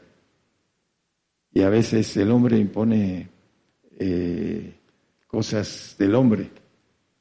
Y 1.52 1.62
a 1.62 1.68
veces 1.68 2.16
el 2.16 2.30
hombre 2.30 2.58
impone 2.58 3.28
cosas 5.26 5.96
del 5.98 6.14
hombre, 6.14 6.50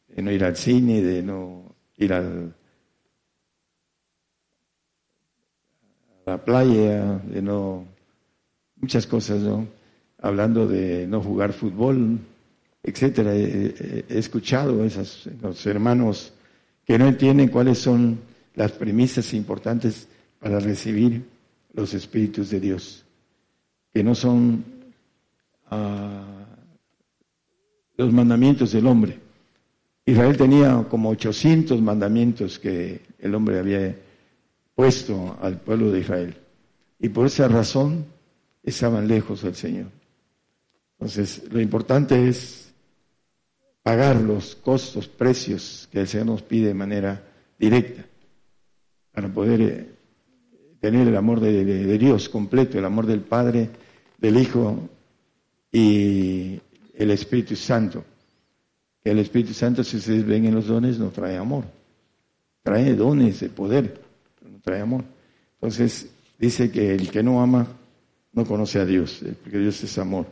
de 0.07 0.21
no 0.21 0.31
ir 0.31 0.43
al 0.43 0.55
cine, 0.55 1.01
de 1.01 1.21
no 1.21 1.75
ir 1.97 2.13
al, 2.13 2.53
a 6.25 6.31
la 6.31 6.43
playa, 6.43 7.19
de 7.19 7.41
no... 7.41 7.85
muchas 8.77 9.05
cosas, 9.07 9.41
¿no? 9.41 9.67
Hablando 10.19 10.67
de 10.67 11.07
no 11.07 11.21
jugar 11.21 11.53
fútbol, 11.53 12.19
etcétera. 12.83 13.33
He, 13.35 14.05
escuchado 14.09 14.83
esas, 14.83 15.27
los 15.41 15.65
hermanos 15.65 16.33
que 16.85 16.97
no 16.97 17.07
entienden 17.07 17.49
cuáles 17.49 17.79
son 17.79 18.19
las 18.55 18.71
premisas 18.71 19.33
importantes 19.33 20.07
para 20.41 20.59
recibir 20.59 21.23
los 21.73 21.93
espíritus 21.93 22.49
de 22.49 22.59
Dios, 22.59 23.05
que 23.93 24.03
no 24.03 24.15
son 24.15 24.65
ah, 25.69 26.45
los 27.95 28.11
mandamientos 28.11 28.71
del 28.71 28.87
hombre. 28.87 29.19
Israel 30.03 30.35
tenía 30.35 30.83
como 30.89 31.09
800 31.09 31.79
mandamientos 31.79 32.57
que 32.57 33.01
el 33.19 33.35
hombre 33.35 33.59
había 33.59 33.95
puesto 34.73 35.37
al 35.39 35.59
pueblo 35.59 35.91
de 35.91 35.99
Israel. 35.99 36.35
Y 36.99 37.09
por 37.09 37.27
esa 37.27 37.47
razón 37.47 38.05
estaban 38.63 39.07
lejos 39.07 39.43
del 39.43 39.55
Señor. 39.55 39.87
Entonces, 40.97 41.43
lo 41.51 41.61
importante 41.61 42.27
es 42.27 42.73
pagar 43.83 44.15
los 44.15 44.55
costos, 44.55 45.07
precios 45.07 45.87
que 45.91 45.99
el 45.99 46.07
Señor 46.07 46.25
nos 46.25 46.41
pide 46.41 46.69
de 46.69 46.73
manera 46.73 47.23
directa 47.59 48.05
para 49.11 49.27
poder 49.27 49.61
eh, 49.61 49.90
tener 50.81 51.07
el 51.07 51.15
amor 51.15 51.39
de, 51.39 51.97
Dios 51.99 52.27
completo, 52.27 52.77
el 52.79 52.85
amor 52.85 53.05
del 53.05 53.21
Padre, 53.21 53.69
del 54.17 54.37
Hijo 54.37 54.89
y 55.71 56.59
el 56.95 57.11
Espíritu 57.11 57.55
Santo. 57.55 58.03
El 59.03 59.19
Espíritu 59.19 59.53
Santo, 59.53 59.83
si 59.83 59.97
ustedes 59.97 60.25
ven 60.25 60.45
en 60.45 60.55
los 60.55 60.67
dones, 60.67 60.97
no 60.97 61.09
trae 61.09 61.37
amor. 61.37 61.65
Trae 62.63 62.95
dones 62.95 63.39
de 63.39 63.49
poder, 63.49 64.01
no 64.41 64.59
trae 64.59 64.81
amor. 64.81 65.03
Entonces, 65.53 66.09
dice 66.39 66.71
que 66.71 66.95
el 66.95 67.11
que 67.11 67.21
no 67.21 67.41
ama 67.41 67.67
no 68.33 68.45
conoce 68.45 68.79
a 68.79 68.85
Dios, 68.85 69.21
eh, 69.21 69.35
porque 69.39 69.59
Dios 69.59 69.83
es 69.83 69.97
amor. 69.99 70.25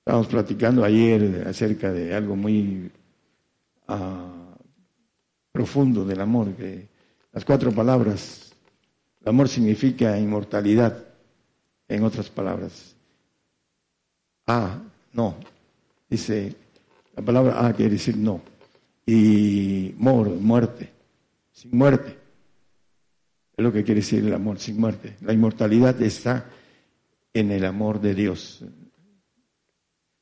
Estábamos 0.00 0.26
platicando 0.26 0.84
ayer 0.84 1.44
acerca 1.46 1.90
de 1.92 2.14
algo 2.14 2.36
muy 2.36 2.90
ah, 3.88 4.54
profundo 5.50 6.04
del 6.04 6.20
amor, 6.20 6.52
que 6.54 6.88
las 7.32 7.44
cuatro 7.44 7.72
palabras, 7.72 8.49
el 9.22 9.28
amor 9.28 9.48
significa 9.48 10.18
inmortalidad, 10.18 11.04
en 11.88 12.04
otras 12.04 12.30
palabras. 12.30 12.94
Ah, 14.46 14.78
no. 15.12 15.36
Dice, 16.08 16.54
la 17.16 17.22
palabra 17.22 17.66
A 17.66 17.72
quiere 17.72 17.92
decir 17.92 18.16
no. 18.16 18.40
Y 19.04 19.94
mor, 19.98 20.28
muerte, 20.28 20.90
sin 21.52 21.76
muerte. 21.76 22.16
Es 23.56 23.64
lo 23.64 23.72
que 23.72 23.84
quiere 23.84 24.00
decir 24.00 24.24
el 24.24 24.32
amor, 24.32 24.58
sin 24.58 24.80
muerte. 24.80 25.16
La 25.22 25.32
inmortalidad 25.32 26.00
está 26.00 26.46
en 27.34 27.50
el 27.50 27.64
amor 27.64 28.00
de 28.00 28.14
Dios. 28.14 28.64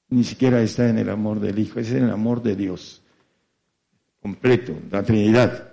Ni 0.08 0.24
siquiera 0.24 0.62
está 0.62 0.88
en 0.88 0.98
el 0.98 1.10
amor 1.10 1.38
del 1.38 1.58
Hijo, 1.58 1.80
es 1.80 1.92
en 1.92 2.04
el 2.04 2.10
amor 2.10 2.42
de 2.42 2.56
Dios. 2.56 3.02
Completo, 4.20 4.74
la 4.90 5.02
Trinidad. 5.02 5.67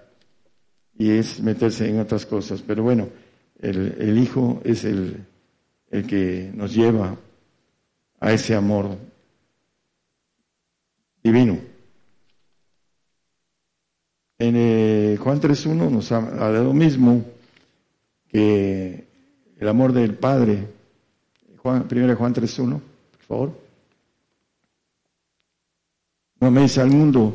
Y 0.97 1.11
es 1.11 1.41
meterse 1.41 1.89
en 1.89 1.99
otras 1.99 2.25
cosas. 2.25 2.61
Pero 2.61 2.83
bueno, 2.83 3.09
el, 3.59 3.95
el 3.99 4.17
Hijo 4.17 4.61
es 4.63 4.85
el, 4.85 5.25
el 5.91 6.07
que 6.07 6.51
nos 6.53 6.73
lleva 6.73 7.15
a 8.19 8.31
ese 8.31 8.55
amor 8.55 8.97
divino. 11.23 11.57
En 14.37 14.55
eh, 14.57 15.17
Juan 15.19 15.39
3.1 15.39 15.89
nos 15.89 16.11
habla 16.11 16.51
de 16.51 16.63
lo 16.63 16.73
mismo 16.73 17.23
que 18.27 19.07
el 19.57 19.67
amor 19.67 19.93
del 19.93 20.15
Padre. 20.15 20.67
Juan, 21.57 21.87
primero 21.87 22.15
Juan 22.15 22.33
3.1, 22.33 22.69
por 22.69 23.21
favor. 23.21 23.61
No 26.39 26.47
améis 26.47 26.77
al 26.77 26.89
mundo. 26.89 27.33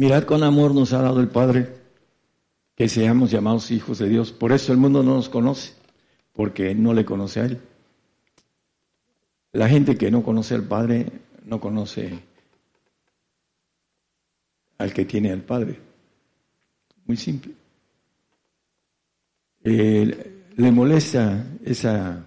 Mirad 0.00 0.24
con 0.24 0.42
amor 0.42 0.74
nos 0.74 0.94
ha 0.94 1.02
dado 1.02 1.20
el 1.20 1.28
Padre 1.28 1.68
que 2.74 2.88
seamos 2.88 3.30
llamados 3.30 3.70
hijos 3.70 3.98
de 3.98 4.08
Dios. 4.08 4.32
Por 4.32 4.50
eso 4.50 4.72
el 4.72 4.78
mundo 4.78 5.02
no 5.02 5.12
nos 5.12 5.28
conoce, 5.28 5.74
porque 6.32 6.74
no 6.74 6.94
le 6.94 7.04
conoce 7.04 7.40
a 7.40 7.44
Él. 7.44 7.60
La 9.52 9.68
gente 9.68 9.98
que 9.98 10.10
no 10.10 10.22
conoce 10.22 10.54
al 10.54 10.64
Padre 10.64 11.06
no 11.44 11.60
conoce 11.60 12.18
al 14.78 14.90
que 14.94 15.04
tiene 15.04 15.32
al 15.32 15.42
Padre. 15.42 15.78
Muy 17.04 17.18
simple. 17.18 17.52
Eh, 19.62 20.46
le 20.56 20.72
molesta 20.72 21.44
esa, 21.62 22.24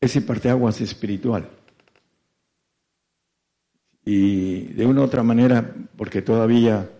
ese 0.00 0.22
parteaguas 0.22 0.80
espiritual. 0.82 1.50
Y 4.12 4.62
de 4.74 4.84
una 4.84 5.02
u 5.02 5.04
otra 5.04 5.22
manera, 5.22 5.72
porque 5.96 6.20
todavía 6.20 6.90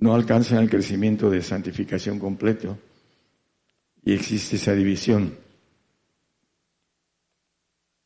no 0.00 0.12
alcanzan 0.12 0.58
el 0.58 0.68
crecimiento 0.68 1.30
de 1.30 1.40
santificación 1.40 2.18
completo 2.18 2.76
y 4.04 4.12
existe 4.12 4.56
esa 4.56 4.74
división. 4.74 5.38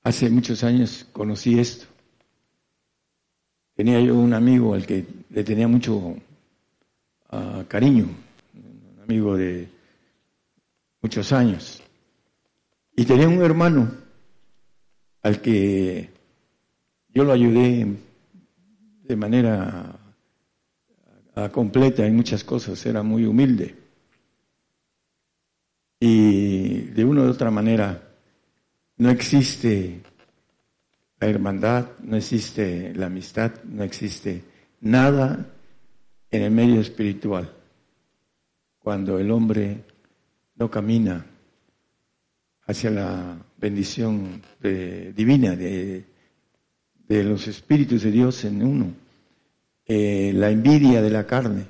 Hace 0.03 0.29
muchos 0.29 0.63
años 0.65 1.07
conocí 1.15 1.59
esto. 1.59 1.87
Tenía 3.75 3.99
yo 4.03 4.17
un 4.17 4.35
amigo 4.35 4.75
al 4.75 4.85
que 4.85 5.07
le 5.31 5.43
tenía 5.43 5.67
mucho 5.67 6.15
ah, 7.31 7.65
cariño, 7.69 8.05
un 8.53 9.03
amigo 9.03 9.35
de 9.35 9.67
muchos 11.01 11.33
años. 11.33 11.83
Y 12.95 13.07
tenía 13.07 13.27
un 13.27 13.41
hermano 13.41 13.91
al 15.23 15.41
que 15.41 16.18
yo 17.19 17.25
lo 17.25 17.33
ayudé 17.33 17.85
de 19.03 19.17
manera 19.17 19.93
completa 21.51 22.07
en 22.07 22.15
muchas 22.15 22.45
cosas, 22.45 22.87
era 22.87 23.03
muy 23.03 23.25
humilde. 23.25 23.75
Y 25.99 26.79
de 26.95 27.05
una 27.05 27.23
u 27.23 27.29
otra 27.29 27.51
manera 27.51 28.01
no 28.99 29.11
existe 29.11 30.01
la 31.19 31.27
hermandad, 31.27 31.89
no 32.05 32.17
existe 32.17 32.95
la 32.95 33.07
amistad, 33.07 33.65
no 33.65 33.83
existe 33.83 34.45
nada 34.81 35.45
en 36.31 36.43
el 36.43 36.53
medio 36.53 36.81
espiritual 36.81 37.53
cuando 38.79 39.19
el 39.19 39.33
hombre 39.33 39.83
no 40.55 40.71
camina 40.71 41.27
hacia 42.65 42.91
la 42.91 43.37
bendición 43.57 44.41
divina 44.63 45.57
de, 45.57 46.18
de 47.09 47.25
los 47.25 47.49
espíritus 47.49 48.03
de 48.03 48.11
Dios 48.11 48.45
en 48.45 48.63
uno. 48.63 48.93
Eh, 49.87 50.33
la 50.35 50.51
envidia 50.51 51.01
de 51.01 51.11
la 51.11 51.27
carne 51.27 51.65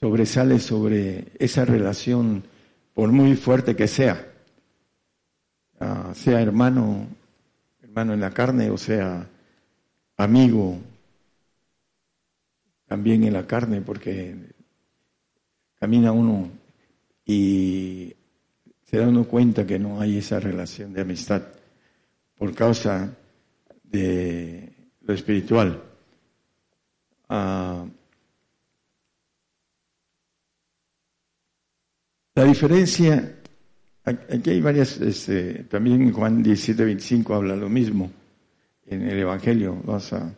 sobresale 0.00 0.58
sobre 0.58 1.26
esa 1.38 1.64
relación 1.64 2.42
por 2.94 3.12
muy 3.12 3.36
fuerte 3.36 3.76
que 3.76 3.86
sea, 3.86 4.26
ah, 5.80 6.12
sea 6.14 6.40
hermano, 6.40 7.06
hermano 7.82 8.14
en 8.14 8.20
la 8.20 8.30
carne 8.30 8.70
o 8.70 8.78
sea 8.78 9.28
amigo 10.16 10.78
también 12.86 13.24
en 13.24 13.32
la 13.32 13.46
carne, 13.46 13.80
porque 13.80 14.36
camina 15.78 16.12
uno 16.12 16.50
y 17.24 18.12
se 18.84 18.98
da 18.98 19.08
uno 19.08 19.24
cuenta 19.24 19.66
que 19.66 19.78
no 19.78 20.00
hay 20.00 20.18
esa 20.18 20.40
relación 20.40 20.92
de 20.92 21.00
amistad 21.00 21.42
por 22.36 22.54
causa 22.54 23.16
de 23.92 24.72
lo 25.02 25.14
espiritual. 25.14 25.82
Ah, 27.28 27.84
la 32.34 32.44
diferencia, 32.44 33.38
aquí 34.04 34.50
hay 34.50 34.60
varias, 34.60 34.98
este, 35.00 35.64
también 35.64 36.12
Juan 36.12 36.42
17, 36.42 36.84
25 36.84 37.34
habla 37.34 37.54
lo 37.54 37.68
mismo 37.68 38.10
en 38.86 39.02
el 39.02 39.18
Evangelio, 39.18 39.80
vamos 39.84 40.12
a, 40.12 40.34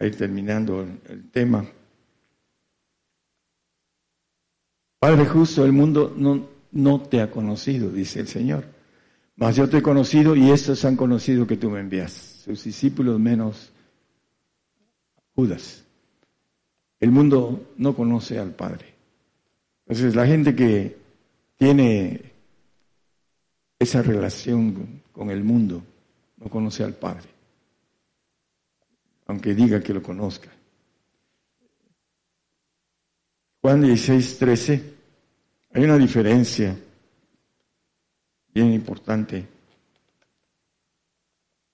ir 0.00 0.16
terminando 0.16 0.82
el, 0.82 1.30
tema. 1.30 1.64
Padre 4.98 5.26
justo, 5.26 5.64
el 5.64 5.72
mundo 5.72 6.14
no, 6.16 6.48
no 6.72 7.00
te 7.00 7.20
ha 7.20 7.30
conocido, 7.30 7.90
dice 7.90 8.20
el 8.20 8.28
Señor, 8.28 8.64
mas 9.36 9.56
yo 9.56 9.68
te 9.68 9.78
he 9.78 9.82
conocido 9.82 10.36
y 10.36 10.50
estos 10.50 10.84
han 10.84 10.96
conocido 10.96 11.46
que 11.46 11.56
tú 11.56 11.70
me 11.70 11.80
envías, 11.80 12.35
sus 12.46 12.62
discípulos 12.62 13.18
menos 13.18 13.72
Judas. 15.34 15.84
El 17.00 17.10
mundo 17.10 17.72
no 17.76 17.94
conoce 17.94 18.38
al 18.38 18.52
Padre. 18.52 18.94
Entonces 19.84 20.14
la 20.14 20.26
gente 20.26 20.54
que 20.54 20.96
tiene 21.56 22.32
esa 23.78 24.00
relación 24.00 25.02
con 25.12 25.30
el 25.30 25.42
mundo 25.42 25.82
no 26.36 26.48
conoce 26.48 26.84
al 26.84 26.94
Padre, 26.94 27.28
aunque 29.26 29.54
diga 29.54 29.80
que 29.80 29.92
lo 29.92 30.02
conozca. 30.02 30.50
Juan 33.60 33.82
16, 33.82 34.38
13, 34.38 34.94
hay 35.72 35.84
una 35.84 35.98
diferencia 35.98 36.78
bien 38.54 38.72
importante. 38.72 39.55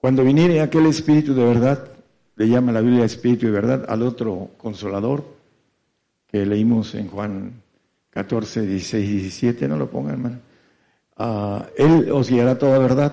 Cuando 0.03 0.25
viniere 0.25 0.61
aquel 0.61 0.87
Espíritu 0.87 1.33
de 1.33 1.45
verdad, 1.45 1.89
le 2.35 2.49
llama 2.49 2.73
la 2.73 2.81
Biblia 2.81 3.05
Espíritu 3.05 3.47
de 3.47 3.53
verdad 3.53 3.87
al 3.89 4.03
otro 4.03 4.51
consolador 4.59 5.25
que 6.27 6.45
leímos 6.45 6.97
en 6.97 7.07
Juan 7.07 7.63
14, 8.11 8.67
16 8.67 9.09
y 9.09 9.13
17, 9.19 9.69
no 9.69 9.77
lo 9.77 9.89
pongan, 9.89 10.15
hermano. 10.15 10.41
Ah, 11.17 11.69
él 11.79 12.11
os 12.11 12.29
guiará 12.29 12.59
toda 12.59 12.81
verdad. 12.81 13.13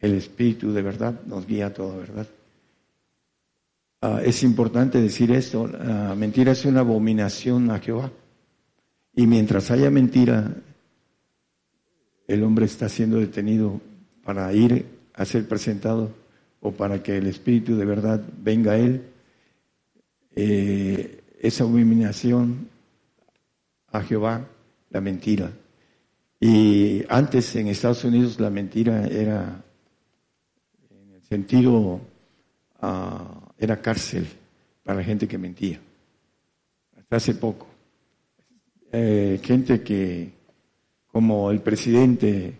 El 0.00 0.14
Espíritu 0.14 0.72
de 0.72 0.82
verdad 0.82 1.20
nos 1.26 1.46
guía 1.46 1.66
a 1.66 1.72
toda 1.72 1.96
verdad. 1.96 2.26
Ah, 4.00 4.20
es 4.24 4.42
importante 4.42 5.00
decir 5.00 5.30
esto, 5.30 5.68
la 5.68 6.16
mentira 6.16 6.50
es 6.50 6.64
una 6.64 6.80
abominación 6.80 7.70
a 7.70 7.78
Jehová. 7.78 8.10
Y 9.14 9.28
mientras 9.28 9.70
haya 9.70 9.92
mentira, 9.92 10.56
el 12.26 12.42
hombre 12.42 12.64
está 12.64 12.88
siendo 12.88 13.18
detenido 13.18 13.80
para 14.24 14.52
ir 14.52 15.01
a 15.14 15.24
ser 15.24 15.46
presentado 15.46 16.10
o 16.60 16.72
para 16.72 17.02
que 17.02 17.18
el 17.18 17.26
Espíritu 17.26 17.76
de 17.76 17.84
verdad 17.84 18.22
venga 18.38 18.72
a 18.72 18.78
él. 18.78 19.02
Eh, 20.34 21.22
esa 21.40 21.64
abominación 21.64 22.68
a 23.90 24.02
Jehová, 24.02 24.46
la 24.90 25.00
mentira. 25.00 25.52
Y 26.40 27.04
antes 27.08 27.54
en 27.56 27.68
Estados 27.68 28.04
Unidos 28.04 28.40
la 28.40 28.50
mentira 28.50 29.06
era, 29.06 29.62
en 30.90 31.12
el 31.12 31.22
sentido, 31.22 32.00
ah, 32.80 33.52
era 33.58 33.80
cárcel 33.80 34.26
para 34.82 34.98
la 34.98 35.04
gente 35.04 35.28
que 35.28 35.38
mentía. 35.38 35.80
Hasta 36.96 37.16
hace 37.16 37.34
poco. 37.34 37.66
Eh, 38.90 39.40
gente 39.42 39.82
que, 39.82 40.32
como 41.06 41.50
el 41.50 41.60
presidente, 41.60 42.54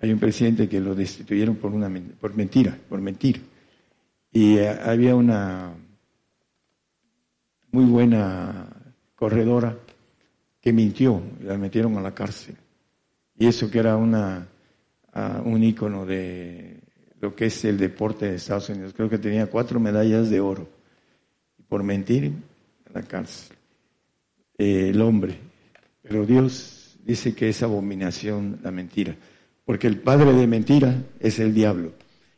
hay 0.00 0.12
un 0.12 0.18
presidente 0.18 0.68
que 0.68 0.80
lo 0.80 0.94
destituyeron 0.94 1.56
por 1.56 1.72
una 1.72 1.90
por 2.20 2.34
mentira, 2.34 2.76
por 2.88 3.00
mentir. 3.00 3.42
Y 4.32 4.58
eh, 4.58 4.68
había 4.68 5.14
una 5.14 5.72
muy 7.70 7.84
buena 7.84 8.68
corredora 9.14 9.76
que 10.60 10.72
mintió, 10.72 11.22
la 11.42 11.56
metieron 11.56 11.96
a 11.96 12.00
la 12.00 12.14
cárcel. 12.14 12.56
Y 13.36 13.46
eso 13.46 13.70
que 13.70 13.78
era 13.78 13.96
una 13.96 14.46
un 15.44 15.64
ícono 15.64 16.06
de 16.06 16.78
lo 17.20 17.34
que 17.34 17.46
es 17.46 17.64
el 17.64 17.76
deporte 17.76 18.26
de 18.26 18.36
Estados 18.36 18.68
Unidos. 18.68 18.92
Creo 18.94 19.10
que 19.10 19.18
tenía 19.18 19.48
cuatro 19.48 19.80
medallas 19.80 20.30
de 20.30 20.38
oro. 20.38 20.68
Por 21.68 21.82
mentir, 21.82 22.32
a 22.88 23.00
la 23.00 23.02
cárcel 23.02 23.58
el 24.58 25.00
hombre. 25.00 25.38
Pero 26.02 26.26
Dios 26.26 26.96
dice 27.04 27.34
que 27.34 27.48
es 27.48 27.62
abominación 27.62 28.58
la 28.62 28.70
mentira, 28.70 29.16
porque 29.68 29.86
el 29.86 30.00
padre 30.00 30.32
de 30.32 30.46
mentira 30.46 31.04
es 31.20 31.38
el 31.40 31.52
diablo. 31.52 31.92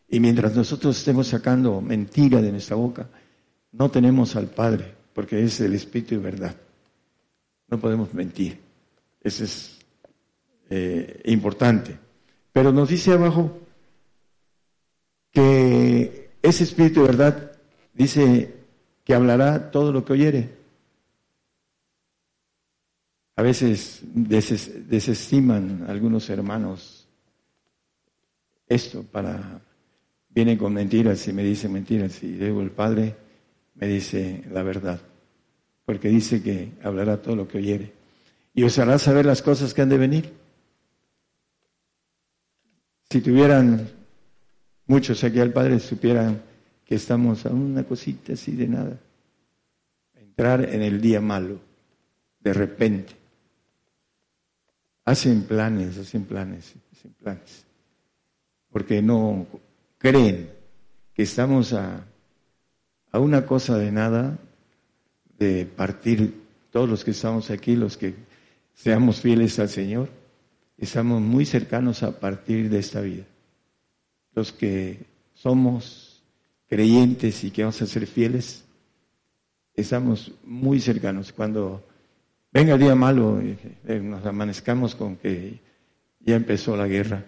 Y 0.09 0.19
mientras 0.19 0.57
nosotros 0.57 0.99
estemos 0.99 1.29
sacando 1.29 1.81
mentira 1.81 2.43
de 2.43 2.51
nuestra 2.51 2.75
boca, 2.75 3.07
no 3.71 3.89
tenemos 3.89 4.35
al 4.35 4.49
Padre, 4.49 4.93
porque 5.15 5.41
es 5.41 5.61
el 5.61 5.75
Espíritu 5.75 6.17
de 6.17 6.23
verdad. 6.23 6.57
No 7.69 7.79
podemos 7.79 8.13
mentir. 8.15 8.59
Eso 9.23 9.45
es 9.45 9.79
eh, 10.71 11.23
importante. 11.27 11.97
Pero 12.53 12.73
nos 12.73 12.89
dice 12.89 13.13
abajo 13.13 13.61
que 15.31 16.31
ese 16.43 16.65
Espíritu 16.65 17.03
de 17.03 17.07
verdad 17.07 17.53
dice 17.95 18.57
que 19.05 19.15
hablará 19.15 19.71
todo 19.71 19.93
lo 19.93 20.05
que 20.05 20.15
oyere. 20.15 20.49
A 23.37 23.43
veces 23.43 24.01
desestiman 24.03 25.85
algunos 25.87 26.29
hermanos 26.29 27.00
esto 28.71 29.03
para, 29.03 29.61
vienen 30.29 30.57
con 30.57 30.73
mentiras 30.73 31.27
y 31.27 31.33
me 31.33 31.43
dicen 31.43 31.73
mentiras 31.73 32.23
y 32.23 32.37
luego 32.37 32.63
el 32.63 32.71
Padre 32.71 33.17
me 33.75 33.89
dice 33.89 34.45
la 34.53 34.63
verdad, 34.63 35.01
porque 35.85 36.09
dice 36.09 36.41
que 36.41 36.71
hablará 36.83 37.21
todo 37.21 37.35
lo 37.35 37.49
que 37.49 37.59
oyere 37.59 37.93
y 38.55 38.63
os 38.63 38.79
hará 38.79 38.97
saber 38.99 39.27
las 39.27 39.43
cosas 39.43 39.75
que 39.75 39.83
han 39.83 39.89
de 39.89 39.99
venir. 39.99 40.33
Si 43.11 43.21
tuvieran 43.21 43.91
muchos 44.87 45.25
aquí 45.25 45.41
al 45.41 45.53
Padre, 45.53 45.81
supieran 45.81 46.41
que 46.85 46.95
estamos 46.95 47.45
a 47.47 47.51
una 47.51 47.83
cosita 47.83 48.35
así 48.35 48.53
de 48.53 48.69
nada, 48.69 49.01
entrar 50.15 50.63
en 50.73 50.83
el 50.83 51.01
día 51.01 51.21
malo, 51.21 51.61
de 52.39 52.53
repente. 52.53 53.15
Hacen 55.05 55.43
planes, 55.43 55.99
hacen 55.99 56.25
planes, 56.25 56.75
hacen 56.93 57.13
planes. 57.15 57.70
Porque 58.71 59.03
no 59.03 59.47
creen 59.99 60.51
que 61.15 61.23
estamos 61.23 61.73
a, 61.73 62.05
una 63.13 63.45
cosa 63.45 63.77
de 63.77 63.93
nada 63.93 64.39
de 65.39 65.67
partir 65.67 66.35
todos 66.71 66.89
los 66.89 67.05
que 67.05 67.11
estamos 67.11 67.51
aquí, 67.51 67.77
los 67.77 67.97
que 67.97 68.15
seamos 68.75 69.21
fieles 69.21 69.59
al 69.59 69.69
Señor, 69.69 70.09
estamos 70.79 71.21
muy 71.21 71.45
cercanos 71.45 72.03
a 72.03 72.19
partir 72.19 72.71
de 72.71 72.79
esta 72.79 73.01
vida. 73.01 73.25
Los 74.35 74.53
que 74.53 75.01
somos 75.35 76.23
creyentes 76.69 77.43
y 77.45 77.51
que 77.51 77.63
vamos 77.63 77.83
a 77.83 77.87
ser 77.87 78.07
fieles, 78.07 78.65
estamos 79.75 80.33
muy 80.45 80.81
cercanos. 80.81 81.33
Cuando 81.33 81.85
venga 82.53 82.75
el 82.75 82.81
día 82.81 82.95
malo, 82.95 83.41
eh, 83.43 84.01
nos 84.01 84.25
amanezcamos 84.25 84.95
con 84.95 85.17
que 85.17 85.59
ya 86.21 86.37
empezó 86.37 86.77
la 86.77 86.87
guerra. 86.87 87.25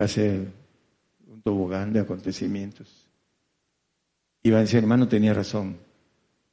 Va 0.00 0.04
a 0.04 0.08
ser 0.08 0.46
un 1.26 1.42
tobogán 1.42 1.92
de 1.92 2.00
acontecimientos. 2.00 3.08
Y 4.42 4.50
va 4.50 4.58
a 4.58 4.60
decir, 4.60 4.78
hermano, 4.78 5.08
tenía 5.08 5.34
razón. 5.34 5.76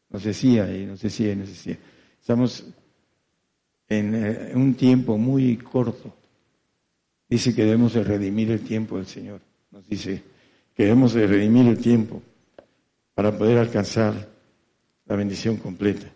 Nos 0.09 0.23
decía 0.23 0.75
y 0.75 0.85
nos 0.85 1.01
decía 1.01 1.31
y 1.31 1.35
nos 1.35 1.49
decía. 1.49 1.77
Estamos 2.19 2.65
en 3.87 4.15
eh, 4.15 4.51
un 4.55 4.73
tiempo 4.73 5.17
muy 5.17 5.57
corto. 5.57 6.13
Dice 7.29 7.55
que 7.55 7.63
debemos 7.63 7.93
de 7.93 8.03
redimir 8.03 8.51
el 8.51 8.61
tiempo 8.61 8.97
del 8.97 9.07
Señor. 9.07 9.41
Nos 9.71 9.87
dice 9.87 10.23
que 10.75 10.83
debemos 10.83 11.13
de 11.13 11.27
redimir 11.27 11.67
el 11.67 11.77
tiempo 11.77 12.21
para 13.13 13.37
poder 13.37 13.57
alcanzar 13.57 14.29
la 15.05 15.15
bendición 15.15 15.57
completa. 15.57 16.07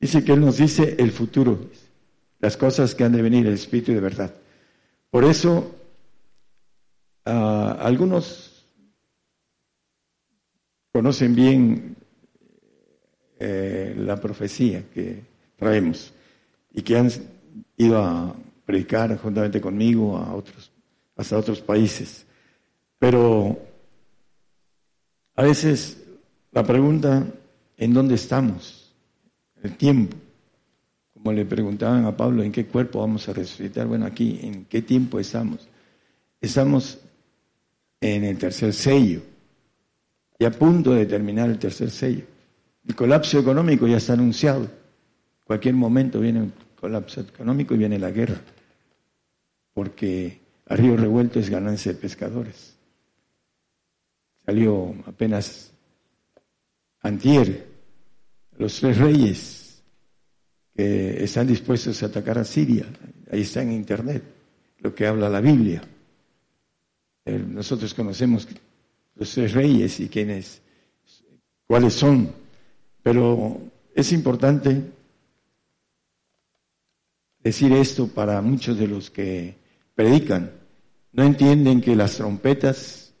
Dice 0.00 0.24
que 0.24 0.32
Él 0.32 0.40
nos 0.40 0.58
dice 0.58 0.96
el 0.98 1.10
futuro, 1.10 1.70
las 2.40 2.56
cosas 2.56 2.94
que 2.94 3.04
han 3.04 3.12
de 3.12 3.22
venir, 3.22 3.46
el 3.46 3.54
Espíritu 3.54 3.92
de 3.92 4.00
verdad. 4.00 4.34
Por 5.10 5.24
eso, 5.24 5.74
algunos 7.24 8.66
conocen 10.92 11.34
bien 11.34 11.96
eh, 13.38 13.94
la 13.96 14.20
profecía 14.20 14.84
que 14.92 15.22
traemos. 15.56 16.12
y 16.74 16.80
que 16.82 16.96
han 16.96 17.10
ido 17.76 18.02
a 18.02 18.34
predicar 18.64 19.18
juntamente 19.18 19.60
conmigo 19.60 20.16
a 20.16 20.34
otros, 20.34 20.72
hasta 21.16 21.36
otros 21.36 21.60
países. 21.60 22.24
Pero 22.98 23.58
a 25.34 25.42
veces 25.42 26.02
la 26.52 26.64
pregunta, 26.64 27.26
¿en 27.76 27.92
dónde 27.92 28.14
estamos? 28.14 28.94
El 29.62 29.76
tiempo. 29.76 30.16
Como 31.12 31.32
le 31.32 31.44
preguntaban 31.44 32.04
a 32.06 32.16
Pablo, 32.16 32.42
¿en 32.42 32.52
qué 32.52 32.64
cuerpo 32.66 33.00
vamos 33.00 33.28
a 33.28 33.32
resucitar? 33.32 33.86
Bueno, 33.86 34.06
aquí, 34.06 34.40
¿en 34.42 34.64
qué 34.64 34.82
tiempo 34.82 35.20
estamos? 35.20 35.68
Estamos 36.40 36.98
en 38.02 38.24
el 38.24 38.36
tercer 38.36 38.74
sello 38.74 39.22
y 40.38 40.44
a 40.44 40.50
punto 40.50 40.92
de 40.92 41.06
terminar 41.06 41.48
el 41.48 41.58
tercer 41.58 41.88
sello. 41.90 42.24
El 42.86 42.96
colapso 42.96 43.38
económico 43.38 43.86
ya 43.86 43.98
está 43.98 44.14
anunciado. 44.14 44.68
cualquier 45.44 45.74
momento 45.74 46.18
viene 46.18 46.40
un 46.40 46.52
colapso 46.74 47.20
económico 47.20 47.74
y 47.74 47.78
viene 47.78 47.98
la 47.98 48.10
guerra. 48.10 48.40
Porque 49.72 50.40
a 50.66 50.74
río 50.74 50.96
revuelto 50.96 51.38
es 51.38 51.48
ganancia 51.48 51.92
de 51.92 51.98
pescadores. 51.98 52.74
Salió 54.44 54.94
apenas 55.06 55.72
antier 57.02 57.68
los 58.58 58.80
tres 58.80 58.98
reyes 58.98 59.82
que 60.74 61.22
están 61.22 61.46
dispuestos 61.46 62.02
a 62.02 62.06
atacar 62.06 62.38
a 62.38 62.44
Siria. 62.44 62.86
Ahí 63.30 63.42
está 63.42 63.62
en 63.62 63.72
internet 63.72 64.24
lo 64.78 64.92
que 64.92 65.06
habla 65.06 65.28
la 65.28 65.40
Biblia. 65.40 65.82
Eh, 67.24 67.38
nosotros 67.38 67.94
conocemos 67.94 68.48
los 69.14 69.30
tres 69.30 69.52
reyes 69.52 70.00
y 70.00 70.08
quiénes, 70.08 70.60
cuáles 71.66 71.94
son, 71.94 72.32
pero 73.02 73.60
es 73.94 74.12
importante 74.12 74.82
decir 77.38 77.72
esto 77.72 78.08
para 78.08 78.40
muchos 78.40 78.78
de 78.78 78.88
los 78.88 79.10
que 79.10 79.54
predican. 79.94 80.50
No 81.12 81.24
entienden 81.24 81.80
que 81.80 81.94
las 81.94 82.16
trompetas, 82.16 83.12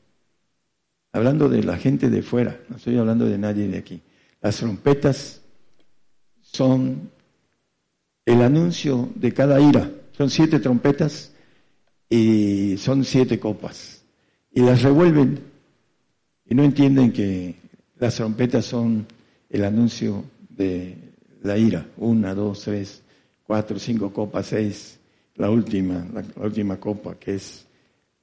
hablando 1.12 1.48
de 1.48 1.62
la 1.62 1.76
gente 1.76 2.08
de 2.08 2.22
fuera, 2.22 2.60
no 2.68 2.76
estoy 2.76 2.96
hablando 2.96 3.26
de 3.26 3.38
nadie 3.38 3.68
de 3.68 3.78
aquí, 3.78 4.00
las 4.40 4.56
trompetas 4.56 5.42
son 6.40 7.10
el 8.24 8.42
anuncio 8.42 9.10
de 9.14 9.32
cada 9.32 9.60
ira. 9.60 9.90
Son 10.16 10.30
siete 10.30 10.60
trompetas 10.60 11.31
y 12.12 12.76
son 12.76 13.04
siete 13.04 13.40
copas. 13.40 14.04
Y 14.52 14.60
las 14.60 14.82
revuelven 14.82 15.40
y 16.44 16.54
no 16.54 16.62
entienden 16.62 17.10
que 17.10 17.54
las 17.98 18.16
trompetas 18.16 18.66
son 18.66 19.06
el 19.48 19.64
anuncio 19.64 20.22
de 20.50 20.94
la 21.42 21.56
ira. 21.56 21.86
Una, 21.96 22.34
dos, 22.34 22.64
tres, 22.64 23.02
cuatro, 23.42 23.78
cinco 23.78 24.12
copas, 24.12 24.44
seis. 24.46 24.98
La 25.36 25.48
última, 25.48 26.06
la, 26.12 26.22
última 26.44 26.78
copa 26.78 27.14
que 27.18 27.36
es 27.36 27.66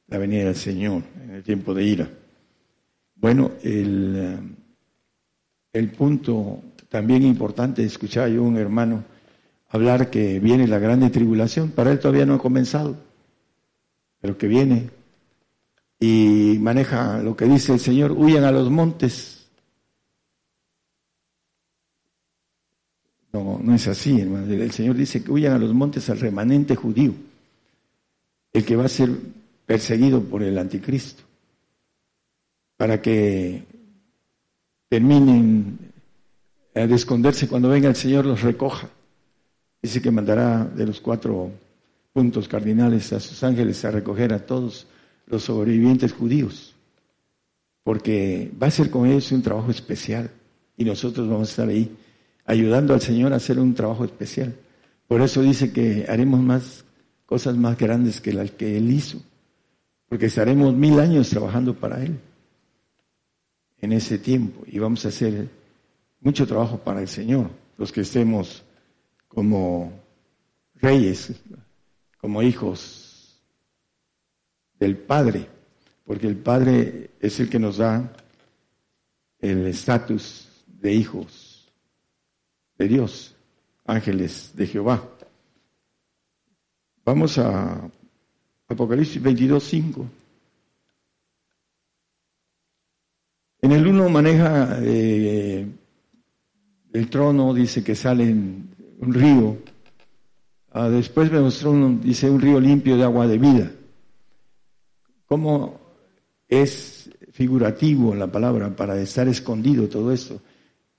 la 0.08 0.20
venida 0.20 0.46
del 0.46 0.56
Señor 0.56 1.02
en 1.24 1.32
el 1.32 1.44
tiempo 1.44 1.74
de 1.74 1.84
ira. 1.84 2.10
Bueno, 3.16 3.54
el, 3.64 4.56
el 5.74 5.92
punto 5.94 6.62
también 6.90 7.24
importante, 7.24 7.84
escuchaba 7.84 8.30
yo 8.30 8.44
un 8.44 8.58
hermano 8.58 9.04
hablar 9.70 10.12
que 10.12 10.40
viene 10.40 10.68
la 10.68 10.78
grande 10.78 11.10
tribulación, 11.10 11.72
para 11.72 11.92
él 11.92 12.00
todavía 12.00 12.28
no 12.28 12.36
ha 12.36 12.40
comenzado 12.40 13.09
pero 14.22 14.38
que 14.38 14.47
viene 14.47 14.89
y 15.99 16.57
maneja 16.59 17.22
lo 17.22 17.36
que 17.36 17.45
dice 17.45 17.74
el 17.74 17.80
Señor, 17.80 18.11
huyan 18.13 18.45
a 18.45 18.51
los 18.51 18.70
montes. 18.70 19.47
No, 23.34 23.59
no 23.61 23.76
es 23.76 23.88
así, 23.88 24.22
hermano. 24.22 24.51
El 24.51 24.72
Señor 24.72 24.95
dice 24.95 25.24
que 25.24 25.32
huyan 25.32 25.53
a 25.53 25.59
los 25.59 25.74
montes 25.74 26.09
al 26.09 26.20
remanente 26.20 26.76
judío, 26.76 27.13
el 28.53 28.65
que 28.65 28.76
va 28.76 28.86
a 28.86 28.89
ser 28.89 29.09
perseguido 29.65 30.24
por 30.24 30.41
el 30.41 30.57
anticristo, 30.57 31.24
para 32.78 33.01
que 33.01 33.63
terminen 34.88 35.91
de 36.74 36.95
esconderse 36.95 37.47
cuando 37.47 37.70
venga 37.70 37.89
el 37.89 37.95
Señor 37.95 38.26
los 38.26 38.41
recoja. 38.41 38.89
Dice 39.82 40.01
que 40.01 40.11
mandará 40.11 40.63
de 40.65 40.86
los 40.86 40.99
cuatro 41.01 41.51
puntos 42.14 42.47
cardinales 42.47 43.14
a 43.14 43.20
sus 43.20 43.43
ángeles 43.43 43.84
a 43.86 43.91
recoger 43.91 44.34
a 44.34 44.45
todos 44.45 44.88
los 45.28 45.43
sobrevivientes 45.43 46.14
judíos, 46.14 46.76
porque 47.84 48.51
va 48.62 48.68
a 48.68 48.72
ser 48.72 48.89
con 48.89 49.07
ellos 49.07 49.32
un 49.32 49.41
trabajo 49.41 49.72
especial. 49.72 50.32
Y 50.76 50.86
nosotros 50.86 51.28
vamos 51.28 51.49
a 51.49 51.51
estar 51.51 51.70
ahí 51.70 51.95
ayudando 52.45 52.93
al 52.93 53.01
Señor 53.01 53.34
a 53.34 53.38
hacer 53.38 53.60
un 53.60 53.74
trabajo 53.74 54.05
especial. 54.05 54.55
Por 55.07 55.22
eso 55.22 55.41
dice 55.41 55.72
que 55.72 56.05
haremos 56.07 56.39
más 56.39 56.86
cosas 57.26 57.55
más 57.57 57.78
grandes 57.78 58.22
que 58.22 58.34
las 58.34 58.51
que 58.51 58.78
Él 58.78 58.89
hizo, 58.91 59.22
porque 60.07 60.28
estaremos 60.28 60.74
mil 60.74 60.99
años 60.99 61.30
trabajando 61.30 61.76
para 61.76 62.03
Él 62.03 62.20
en 63.82 63.91
ese 63.91 64.18
tiempo. 64.18 64.64
Y 64.66 64.80
vamos 64.80 65.05
a 65.05 65.10
hacer 65.10 65.47
mucho 66.22 66.47
trabajo 66.47 66.80
para 66.80 67.01
el 67.01 67.07
Señor, 67.07 67.49
los 67.78 67.91
que 67.91 68.01
estemos 68.01 68.64
como 69.28 69.93
reyes, 70.76 71.34
como 72.20 72.43
hijos 72.43 73.41
del 74.78 74.97
Padre, 74.97 75.47
porque 76.05 76.28
el 76.28 76.38
Padre 76.38 77.11
es 77.20 77.39
el 77.39 77.49
que 77.49 77.59
nos 77.59 77.78
da 77.78 78.13
el 79.39 79.67
estatus 79.67 80.49
de 80.67 80.93
hijos 80.93 81.72
de 82.78 82.88
Dios, 82.88 83.36
ángeles 83.86 84.51
de 84.55 84.67
Jehová. 84.67 85.03
Vamos 87.05 87.38
a 87.38 87.89
Apocalipsis 88.67 89.22
22, 89.22 89.63
5. 89.63 90.05
En 93.61 93.72
el 93.72 93.88
uno 93.88 94.07
maneja 94.09 94.78
eh, 94.82 95.67
el 96.93 97.09
trono, 97.09 97.53
dice 97.53 97.84
que 97.84 97.95
sale 97.95 98.30
un 98.32 99.13
río 99.13 99.57
Ah, 100.72 100.89
después 100.89 101.32
me 101.32 101.39
mostró, 101.39 101.72
un, 101.72 102.01
dice, 102.01 102.30
un 102.30 102.39
río 102.39 102.59
limpio 102.59 102.95
de 102.95 103.03
agua 103.03 103.28
de 103.28 103.38
vida. 103.38 103.72
¿Cómo 105.26 105.80
es 106.47 107.09
figurativo 107.32 108.13
la 108.13 108.28
palabra 108.28 108.76
para 108.76 108.99
estar 108.99 109.28
escondido 109.28 109.88
todo 109.89 110.11
esto? 110.11 110.41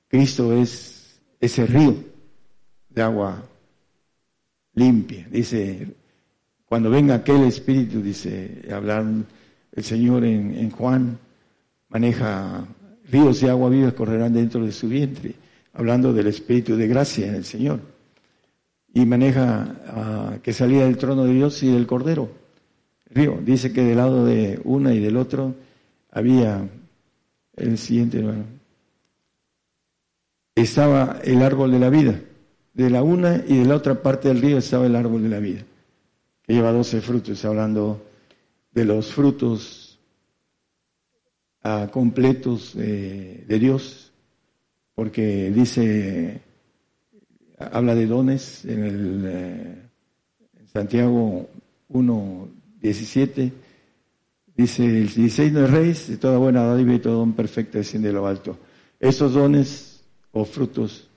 Cristo 0.08 0.52
es 0.52 1.20
ese 1.40 1.66
río 1.66 1.94
de 2.88 3.02
agua 3.02 3.44
limpia. 4.74 5.28
Dice, 5.30 5.94
cuando 6.66 6.90
venga 6.90 7.14
aquel 7.14 7.44
espíritu, 7.44 8.02
dice, 8.02 8.62
hablar 8.72 9.04
el 9.72 9.84
Señor 9.84 10.24
en, 10.24 10.52
en 10.56 10.70
Juan, 10.70 11.16
maneja 11.88 12.66
ríos 13.08 13.40
de 13.40 13.50
agua 13.50 13.70
viva 13.70 13.92
correrán 13.92 14.32
dentro 14.32 14.64
de 14.64 14.72
su 14.72 14.88
vientre, 14.88 15.34
hablando 15.74 16.12
del 16.12 16.26
espíritu 16.26 16.76
de 16.76 16.88
gracia 16.88 17.28
en 17.28 17.36
el 17.36 17.44
Señor 17.44 17.89
y 18.93 19.07
maneja 19.07 20.41
que 20.43 20.53
salía 20.53 20.84
del 20.84 20.97
trono 20.97 21.24
de 21.24 21.34
Dios 21.34 21.62
y 21.62 21.72
del 21.72 21.86
Cordero. 21.86 22.30
Río, 23.07 23.41
dice 23.43 23.72
que 23.72 23.82
del 23.82 23.97
lado 23.97 24.24
de 24.24 24.61
una 24.64 24.95
y 24.95 25.01
del 25.01 25.16
otro 25.16 25.55
había 26.11 26.68
el 27.57 27.78
siguiente 27.78 28.24
Estaba 30.55 31.20
el 31.24 31.43
árbol 31.43 31.72
de 31.72 31.78
la 31.78 31.91
vida. 31.91 32.20
De 32.72 32.88
la 32.88 33.03
una 33.03 33.43
y 33.47 33.59
de 33.59 33.64
la 33.64 33.76
otra 33.76 34.01
parte 34.01 34.28
del 34.28 34.41
río 34.41 34.59
estaba 34.59 34.86
el 34.86 34.95
árbol 34.95 35.24
de 35.24 35.28
la 35.28 35.41
vida, 35.41 35.64
que 36.43 36.55
lleva 36.55 36.70
doce 36.70 37.01
frutos, 37.01 37.45
hablando 37.45 38.07
de 38.70 38.84
los 38.84 39.12
frutos 39.12 39.99
ah, 41.62 41.88
completos 41.93 42.74
de 42.76 43.59
Dios, 43.59 44.12
porque 44.95 45.51
dice 45.51 46.41
habla 47.61 47.94
de 47.94 48.06
dones 48.06 48.64
en 48.64 48.84
el 48.84 49.24
eh, 49.26 49.82
Santiago 50.72 51.48
1, 51.88 52.48
17. 52.80 53.52
Dice, 54.56 54.84
el 54.84 55.08
16 55.08 55.52
no 55.52 55.64
es 55.64 55.70
rey, 55.70 55.92
de 55.92 56.16
toda 56.16 56.38
buena 56.38 56.64
dádiva 56.64 56.94
y 56.94 56.98
todo 56.98 57.18
don 57.18 57.34
perfecto 57.34 57.78
desciende 57.78 58.08
de 58.08 58.14
lo 58.14 58.26
alto. 58.26 58.58
Esos 58.98 59.34
dones 59.34 60.02
o 60.32 60.44
frutos 60.44 61.08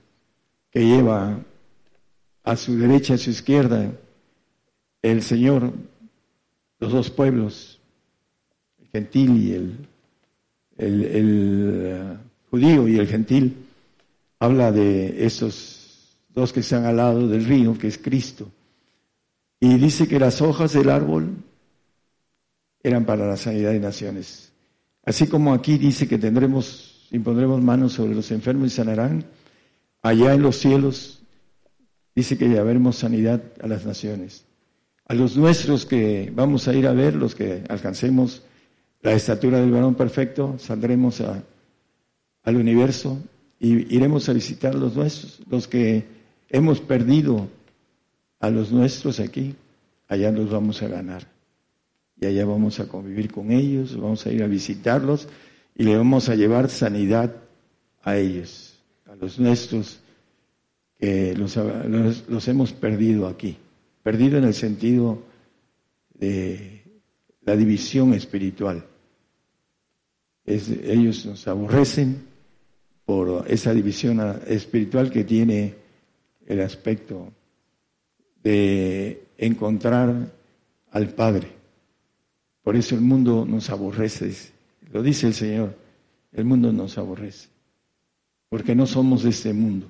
que 0.70 0.80
lleva 0.80 1.38
a 2.42 2.56
su 2.56 2.76
derecha 2.76 3.14
a 3.14 3.18
su 3.18 3.30
izquierda 3.30 3.90
el 5.02 5.22
Señor, 5.22 5.72
los 6.78 6.92
dos 6.92 7.10
pueblos, 7.10 7.80
el 8.80 8.88
gentil 8.88 9.36
y 9.36 9.52
el, 9.52 9.88
el, 10.78 11.04
el 11.04 11.70
eh, 11.84 12.16
judío 12.50 12.88
y 12.88 12.98
el 12.98 13.06
gentil, 13.06 13.54
habla 14.38 14.72
de 14.72 15.26
esos 15.26 15.83
dos 16.34 16.52
que 16.52 16.60
están 16.60 16.84
al 16.84 16.96
lado 16.96 17.28
del 17.28 17.44
río, 17.44 17.76
que 17.78 17.88
es 17.88 17.98
Cristo. 17.98 18.50
Y 19.60 19.76
dice 19.78 20.08
que 20.08 20.18
las 20.18 20.42
hojas 20.42 20.72
del 20.72 20.90
árbol 20.90 21.36
eran 22.82 23.06
para 23.06 23.26
la 23.26 23.36
sanidad 23.36 23.70
de 23.70 23.80
naciones. 23.80 24.52
Así 25.04 25.26
como 25.26 25.54
aquí 25.54 25.78
dice 25.78 26.08
que 26.08 26.18
tendremos, 26.18 27.08
impondremos 27.10 27.62
manos 27.62 27.92
sobre 27.92 28.14
los 28.14 28.30
enfermos 28.30 28.68
y 28.68 28.70
sanarán, 28.70 29.24
allá 30.02 30.34
en 30.34 30.42
los 30.42 30.56
cielos 30.56 31.22
dice 32.14 32.36
que 32.36 32.48
llevaremos 32.48 32.96
sanidad 32.96 33.42
a 33.60 33.66
las 33.66 33.84
naciones. 33.84 34.44
A 35.06 35.14
los 35.14 35.36
nuestros 35.36 35.84
que 35.84 36.32
vamos 36.34 36.66
a 36.68 36.74
ir 36.74 36.86
a 36.86 36.92
ver, 36.92 37.14
los 37.14 37.34
que 37.34 37.64
alcancemos 37.68 38.42
la 39.02 39.12
estatura 39.12 39.60
del 39.60 39.70
varón 39.70 39.94
perfecto, 39.94 40.56
saldremos 40.58 41.20
al 41.20 42.56
universo 42.56 43.18
y 43.60 43.94
iremos 43.94 44.28
a 44.28 44.32
visitar 44.32 44.74
los 44.74 44.96
nuestros, 44.96 45.40
los 45.50 45.68
que 45.68 46.13
hemos 46.54 46.80
perdido 46.80 47.48
a 48.38 48.48
los 48.48 48.70
nuestros 48.70 49.18
aquí, 49.18 49.56
allá 50.06 50.30
los 50.30 50.50
vamos 50.50 50.82
a 50.82 50.88
ganar. 50.88 51.26
Y 52.20 52.26
allá 52.26 52.46
vamos 52.46 52.78
a 52.78 52.86
convivir 52.86 53.32
con 53.32 53.50
ellos, 53.50 53.96
vamos 54.00 54.24
a 54.24 54.32
ir 54.32 54.40
a 54.44 54.46
visitarlos 54.46 55.26
y 55.74 55.82
le 55.82 55.96
vamos 55.96 56.28
a 56.28 56.36
llevar 56.36 56.70
sanidad 56.70 57.34
a 58.04 58.16
ellos, 58.16 58.78
a 59.06 59.16
los 59.16 59.40
nuestros 59.40 59.98
que 60.96 61.34
los, 61.34 62.48
hemos 62.48 62.72
perdido 62.72 63.26
aquí. 63.26 63.56
Perdido 64.04 64.38
en 64.38 64.44
el 64.44 64.54
sentido 64.54 65.24
de 66.14 66.84
la 67.42 67.56
división 67.56 68.14
espiritual. 68.14 68.86
ellos 70.46 71.26
nos 71.26 71.48
aborrecen 71.48 72.22
por 73.04 73.44
esa 73.48 73.74
división 73.74 74.40
espiritual 74.46 75.10
que 75.10 75.24
tiene 75.24 75.83
el 76.46 76.60
aspecto 76.60 77.32
de 78.42 79.24
encontrar 79.38 80.32
al 80.90 81.08
Padre. 81.10 81.48
Por 82.62 82.76
eso 82.76 82.94
el 82.94 83.00
mundo 83.00 83.44
nos 83.46 83.70
aborrece, 83.70 84.32
lo 84.92 85.02
dice 85.02 85.26
el 85.26 85.34
Señor, 85.34 85.76
el 86.32 86.44
mundo 86.44 86.72
nos 86.72 86.96
aborrece, 86.98 87.48
porque 88.48 88.74
no 88.74 88.86
somos 88.86 89.22
de 89.22 89.30
este 89.30 89.52
mundo. 89.52 89.88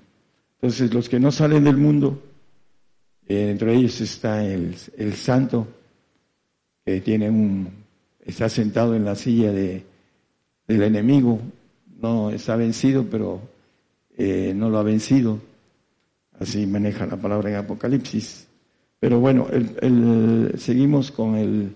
Entonces 0.55 0.93
los 0.93 1.09
que 1.09 1.21
no 1.21 1.31
salen 1.31 1.65
del 1.65 1.77
mundo, 1.77 2.23
eh, 3.27 3.51
entre 3.51 3.75
ellos 3.75 4.01
está 4.01 4.45
el, 4.45 4.75
el, 4.97 5.15
santo, 5.15 5.69
que 6.85 7.01
tiene 7.01 7.29
un, 7.29 7.69
está 8.25 8.49
sentado 8.49 8.95
en 8.95 9.05
la 9.05 9.15
silla 9.15 9.53
de, 9.53 9.85
del 10.67 10.83
enemigo, 10.83 11.41
no 12.01 12.31
está 12.31 12.57
vencido, 12.57 13.07
pero 13.11 13.41
eh, 14.17 14.53
no 14.55 14.69
lo 14.71 14.79
ha 14.79 14.83
vencido 14.83 15.41
Así 16.39 16.67
maneja 16.67 17.07
la 17.07 17.17
palabra 17.17 17.51
en 17.51 17.57
Apocalipsis. 17.57 18.47
Pero 18.99 19.21
bueno, 19.21 19.47
el, 19.51 20.55
seguimos 20.59 21.11
con 21.11 21.37
el 21.37 21.75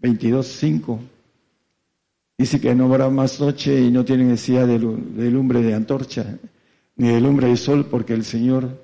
22.5. 0.00 0.98
Dice 2.38 2.60
que 2.60 2.74
no 2.74 2.84
habrá 2.86 3.10
más 3.10 3.40
noche 3.40 3.80
y 3.80 3.90
no 3.90 4.04
tiene 4.04 4.24
necesidad 4.24 4.66
de, 4.66 4.78
lumbre 4.78 5.62
de 5.62 5.74
antorcha, 5.74 6.38
ni 6.96 7.08
de 7.08 7.20
lumbre 7.20 7.48
de 7.48 7.56
sol, 7.56 7.86
porque 7.86 8.12
el 8.12 8.24
Señor 8.24 8.82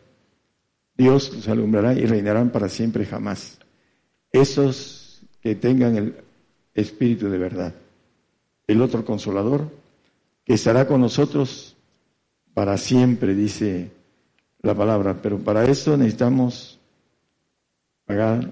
Dios 0.96 1.32
los 1.32 1.48
alumbrará 1.48 1.94
y 1.94 2.06
reinarán 2.06 2.50
para 2.50 2.68
siempre 2.68 3.06
jamás. 3.06 3.58
Esos 4.32 5.22
que 5.40 5.54
tengan 5.54 5.96
el 5.96 6.14
Espíritu 6.74 7.28
de 7.28 7.38
verdad. 7.38 7.74
El 8.66 8.82
otro 8.82 9.04
consolador, 9.04 9.70
que 10.44 10.54
estará 10.54 10.86
con 10.86 11.00
nosotros 11.00 11.76
para 12.52 12.76
siempre, 12.76 13.34
dice 13.34 13.90
la 14.62 14.74
palabra, 14.74 15.20
pero 15.20 15.38
para 15.38 15.64
eso 15.64 15.96
necesitamos 15.96 16.78
pagar 18.04 18.50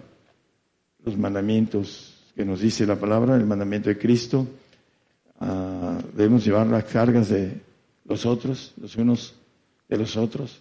los 1.05 1.17
mandamientos 1.17 2.15
que 2.35 2.45
nos 2.45 2.61
dice 2.61 2.87
la 2.87 2.97
palabra, 2.97 3.37
el 3.37 3.47
mandamiento 3.47 3.89
de 3.89 3.99
Cristo. 3.99 4.47
Ah, 5.41 5.99
debemos 6.15 6.45
llevar 6.45 6.67
las 6.67 6.85
cargas 6.85 7.29
de 7.29 7.61
los 8.05 8.25
otros, 8.27 8.73
los 8.81 8.97
unos 8.97 9.35
de 9.89 9.97
los 9.97 10.17
otros. 10.17 10.61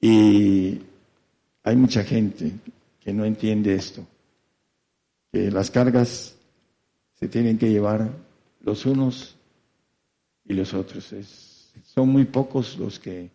Y 0.00 0.80
hay 1.62 1.76
mucha 1.76 2.04
gente 2.04 2.52
que 3.00 3.12
no 3.12 3.24
entiende 3.24 3.74
esto, 3.74 4.06
que 5.32 5.50
las 5.50 5.70
cargas 5.70 6.36
se 7.14 7.28
tienen 7.28 7.58
que 7.58 7.70
llevar 7.70 8.10
los 8.60 8.86
unos 8.86 9.36
y 10.44 10.54
los 10.54 10.74
otros. 10.74 11.14
son 11.84 12.08
muy 12.08 12.24
pocos 12.24 12.78
los 12.78 12.98
que 12.98 13.30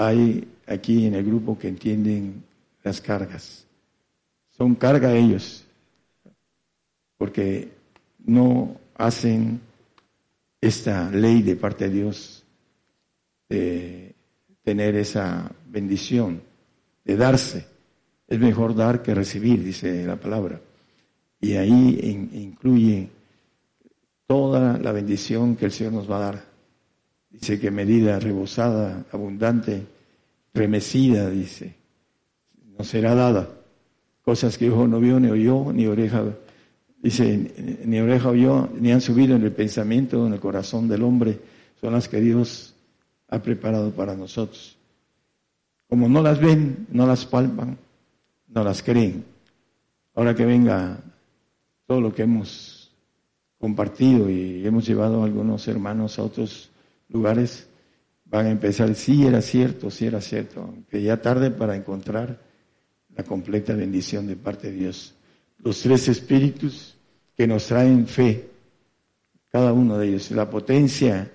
hay 0.00 0.48
aquí 0.66 1.06
en 1.06 1.14
el 1.14 1.24
grupo 1.24 1.58
que 1.58 1.68
entienden 1.68 2.42
las 2.82 3.02
cargas. 3.02 3.66
Son 4.48 4.74
carga 4.74 5.14
ellos, 5.14 5.66
porque 7.18 7.68
no 8.24 8.76
hacen 8.94 9.60
esta 10.58 11.10
ley 11.10 11.42
de 11.42 11.54
parte 11.56 11.88
de 11.88 11.94
Dios 11.94 12.44
de 13.50 14.14
tener 14.62 14.96
esa 14.96 15.52
bendición, 15.68 16.40
de 17.04 17.16
darse. 17.16 17.66
Es 18.26 18.38
mejor 18.38 18.74
dar 18.74 19.02
que 19.02 19.14
recibir, 19.14 19.62
dice 19.62 20.06
la 20.06 20.16
palabra. 20.16 20.62
Y 21.42 21.56
ahí 21.56 22.28
incluye 22.32 23.10
toda 24.26 24.78
la 24.78 24.92
bendición 24.92 25.56
que 25.56 25.66
el 25.66 25.72
Señor 25.72 25.92
nos 25.92 26.10
va 26.10 26.16
a 26.16 26.20
dar. 26.20 26.49
Dice 27.30 27.60
que 27.60 27.70
medida 27.70 28.18
rebosada, 28.18 29.04
abundante, 29.12 29.86
remecida, 30.52 31.30
dice, 31.30 31.74
no 32.76 32.84
será 32.84 33.14
dada. 33.14 33.48
Cosas 34.22 34.58
que 34.58 34.70
ojo 34.70 34.88
no 34.88 35.00
vio, 35.00 35.20
ni 35.20 35.30
oyó, 35.30 35.72
ni 35.72 35.86
oreja, 35.86 36.24
dice, 37.00 37.78
ni 37.84 38.00
oreja 38.00 38.30
oyó, 38.30 38.68
ni 38.78 38.92
han 38.92 39.00
subido 39.00 39.36
en 39.36 39.44
el 39.44 39.52
pensamiento, 39.52 40.26
en 40.26 40.34
el 40.34 40.40
corazón 40.40 40.88
del 40.88 41.02
hombre, 41.02 41.38
son 41.80 41.92
las 41.92 42.08
que 42.08 42.20
Dios 42.20 42.74
ha 43.28 43.40
preparado 43.40 43.90
para 43.92 44.14
nosotros. 44.14 44.76
Como 45.88 46.08
no 46.08 46.22
las 46.22 46.40
ven, 46.40 46.86
no 46.90 47.06
las 47.06 47.26
palpan, 47.26 47.78
no 48.48 48.64
las 48.64 48.82
creen. 48.82 49.24
Ahora 50.14 50.34
que 50.34 50.44
venga 50.44 50.98
todo 51.86 52.00
lo 52.00 52.12
que 52.12 52.22
hemos 52.22 52.90
compartido 53.58 54.28
y 54.30 54.66
hemos 54.66 54.86
llevado 54.86 55.22
a 55.22 55.24
algunos 55.24 55.66
hermanos 55.68 56.18
a 56.18 56.22
otros 56.22 56.69
lugares 57.12 57.66
van 58.24 58.46
a 58.46 58.50
empezar, 58.50 58.94
sí 58.94 59.26
era 59.26 59.42
cierto, 59.42 59.90
sí 59.90 60.06
era 60.06 60.20
cierto, 60.20 60.62
aunque 60.62 61.02
ya 61.02 61.20
tarde 61.20 61.50
para 61.50 61.76
encontrar 61.76 62.40
la 63.16 63.24
completa 63.24 63.74
bendición 63.74 64.26
de 64.26 64.36
parte 64.36 64.70
de 64.70 64.78
Dios. 64.78 65.14
Los 65.58 65.82
tres 65.82 66.08
espíritus 66.08 66.96
que 67.36 67.46
nos 67.46 67.66
traen 67.66 68.06
fe, 68.06 68.48
cada 69.50 69.72
uno 69.72 69.98
de 69.98 70.08
ellos, 70.08 70.30
la 70.30 70.48
potencia 70.48 71.30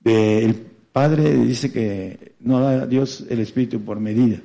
del 0.00 0.54
Padre 0.92 1.34
dice 1.34 1.72
que 1.72 2.32
no 2.40 2.60
da 2.60 2.86
Dios 2.86 3.24
el 3.28 3.40
espíritu 3.40 3.80
por 3.80 3.98
medida, 3.98 4.38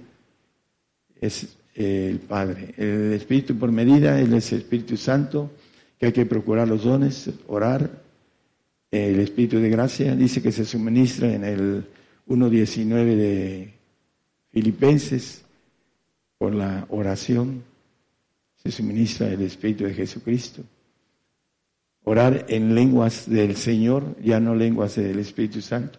es 1.19 1.57
el 1.75 2.19
Padre. 2.19 2.73
El 2.77 3.13
espíritu 3.13 3.57
por 3.57 3.71
medida, 3.71 4.19
es 4.21 4.51
el 4.51 4.59
Espíritu 4.59 4.95
Santo, 4.95 5.51
que 5.99 6.07
hay 6.07 6.11
que 6.11 6.25
procurar 6.25 6.67
los 6.67 6.83
dones, 6.83 7.29
orar, 7.47 8.02
el 8.93 9.19
Espíritu 9.19 9.57
de 9.57 9.69
Gracia, 9.69 10.15
dice 10.15 10.39
que 10.39 10.51
se 10.51 10.65
suministra 10.65 11.33
en 11.33 11.43
el 11.43 11.83
1.19 12.27 13.15
de 13.15 13.73
Filipenses 14.51 15.43
por 16.37 16.53
la 16.53 16.85
oración, 16.89 17.63
se 18.55 18.69
suministra 18.69 19.29
el 19.29 19.41
Espíritu 19.41 19.85
de 19.85 19.95
Jesucristo. 19.95 20.61
Orar 22.03 22.45
en 22.49 22.75
lenguas 22.75 23.27
del 23.27 23.55
Señor, 23.55 24.15
ya 24.21 24.39
no 24.39 24.53
lenguas 24.53 24.95
del 24.95 25.17
Espíritu 25.17 25.61
Santo. 25.61 25.97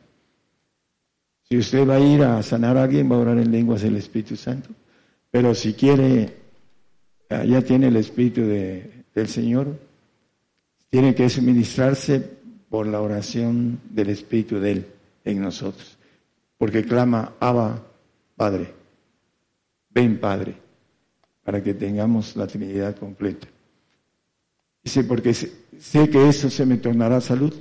Si 1.48 1.58
usted 1.58 1.88
va 1.88 1.96
a 1.96 2.00
ir 2.00 2.22
a 2.22 2.40
sanar 2.44 2.76
a 2.76 2.84
alguien, 2.84 3.10
va 3.10 3.16
a 3.16 3.20
orar 3.20 3.38
en 3.38 3.50
lenguas 3.50 3.82
del 3.82 3.96
Espíritu 3.96 4.36
Santo. 4.36 4.70
Pero 5.32 5.52
si 5.52 5.72
quiere, 5.72 6.32
ya 7.28 7.60
tiene 7.62 7.88
el 7.88 7.96
Espíritu 7.96 8.42
del 8.42 9.28
Señor, 9.28 9.80
tiene 10.90 11.12
que 11.12 11.28
suministrarse 11.28 12.43
por 12.74 12.88
la 12.88 13.00
oración 13.00 13.78
del 13.88 14.10
Espíritu 14.10 14.58
de 14.58 14.72
Él 14.72 14.86
en 15.24 15.40
nosotros. 15.40 15.96
Porque 16.58 16.84
clama, 16.84 17.34
Abba, 17.38 17.80
Padre, 18.34 18.74
ven 19.90 20.18
Padre, 20.18 20.56
para 21.44 21.62
que 21.62 21.74
tengamos 21.74 22.34
la 22.34 22.48
Trinidad 22.48 22.96
completa. 22.96 23.46
Dice, 24.82 25.04
porque 25.04 25.32
sé 25.34 26.10
que 26.10 26.28
eso 26.28 26.50
se 26.50 26.66
me 26.66 26.78
tornará 26.78 27.20
salud 27.20 27.54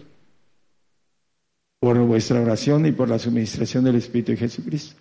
por 1.79 1.95
vuestra 1.99 2.41
oración 2.41 2.87
y 2.87 2.91
por 2.91 3.07
la 3.07 3.19
suministración 3.19 3.83
del 3.83 3.97
Espíritu 3.97 4.31
de 4.31 4.37
Jesucristo. 4.39 4.95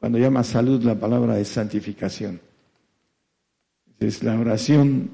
Cuando 0.00 0.18
llama 0.18 0.42
salud, 0.42 0.82
la 0.82 0.98
palabra 0.98 1.38
es 1.38 1.46
santificación. 1.46 2.40
Es 4.00 4.24
la 4.24 4.36
oración 4.36 5.08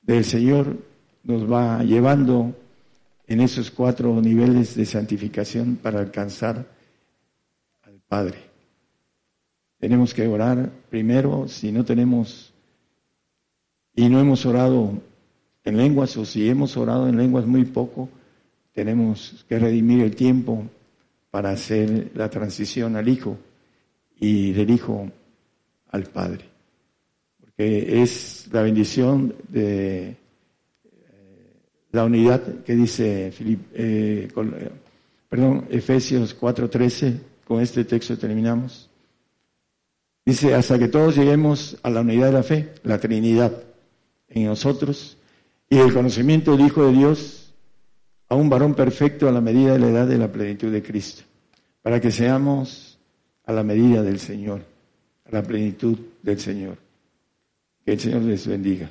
del 0.00 0.24
Señor 0.24 0.78
nos 1.24 1.44
va 1.44 1.82
llevando 1.82 2.54
en 3.26 3.40
esos 3.40 3.70
cuatro 3.70 4.20
niveles 4.20 4.76
de 4.76 4.86
santificación 4.86 5.76
para 5.76 6.00
alcanzar 6.00 6.66
al 7.82 8.00
Padre. 8.08 8.38
Tenemos 9.78 10.14
que 10.14 10.26
orar 10.26 10.70
primero, 10.88 11.48
si 11.48 11.72
no 11.72 11.84
tenemos 11.84 12.52
y 13.94 14.08
no 14.08 14.20
hemos 14.20 14.44
orado 14.46 14.92
en 15.64 15.76
lenguas 15.76 16.16
o 16.16 16.24
si 16.24 16.48
hemos 16.48 16.76
orado 16.76 17.08
en 17.08 17.16
lenguas 17.16 17.46
muy 17.46 17.64
poco, 17.64 18.08
tenemos 18.72 19.44
que 19.48 19.58
redimir 19.58 20.02
el 20.02 20.14
tiempo 20.14 20.64
para 21.30 21.50
hacer 21.50 22.12
la 22.14 22.30
transición 22.30 22.94
al 22.96 23.08
Hijo 23.08 23.38
y 24.20 24.52
del 24.52 24.70
Hijo 24.70 25.10
al 25.90 26.04
Padre. 26.04 26.44
Porque 27.40 28.02
es 28.02 28.48
la 28.52 28.62
bendición 28.62 29.34
de 29.48 30.16
la 31.96 32.04
unidad 32.04 32.62
que 32.62 32.76
dice 32.76 33.32
eh, 33.72 34.28
perdón, 35.30 35.66
Efesios 35.70 36.38
4:13, 36.38 37.18
con 37.46 37.60
este 37.60 37.84
texto 37.84 38.18
terminamos. 38.18 38.90
Dice, 40.24 40.54
hasta 40.54 40.78
que 40.78 40.88
todos 40.88 41.16
lleguemos 41.16 41.78
a 41.82 41.88
la 41.88 42.02
unidad 42.02 42.26
de 42.26 42.32
la 42.32 42.42
fe, 42.42 42.74
la 42.82 42.98
Trinidad 42.98 43.52
en 44.28 44.44
nosotros, 44.44 45.16
y 45.70 45.78
el 45.78 45.94
conocimiento 45.94 46.52
del 46.52 46.66
Hijo 46.66 46.84
de 46.84 46.92
Dios, 46.92 47.54
a 48.28 48.34
un 48.34 48.50
varón 48.50 48.74
perfecto 48.74 49.28
a 49.28 49.32
la 49.32 49.40
medida 49.40 49.72
de 49.72 49.78
la 49.78 49.88
edad 49.88 50.06
de 50.06 50.18
la 50.18 50.30
plenitud 50.30 50.70
de 50.70 50.82
Cristo, 50.82 51.22
para 51.80 52.00
que 52.00 52.10
seamos 52.10 52.98
a 53.46 53.52
la 53.52 53.62
medida 53.62 54.02
del 54.02 54.18
Señor, 54.18 54.62
a 55.24 55.30
la 55.30 55.42
plenitud 55.42 55.96
del 56.22 56.38
Señor. 56.40 56.76
Que 57.84 57.92
el 57.92 58.00
Señor 58.00 58.22
les 58.22 58.46
bendiga. 58.46 58.90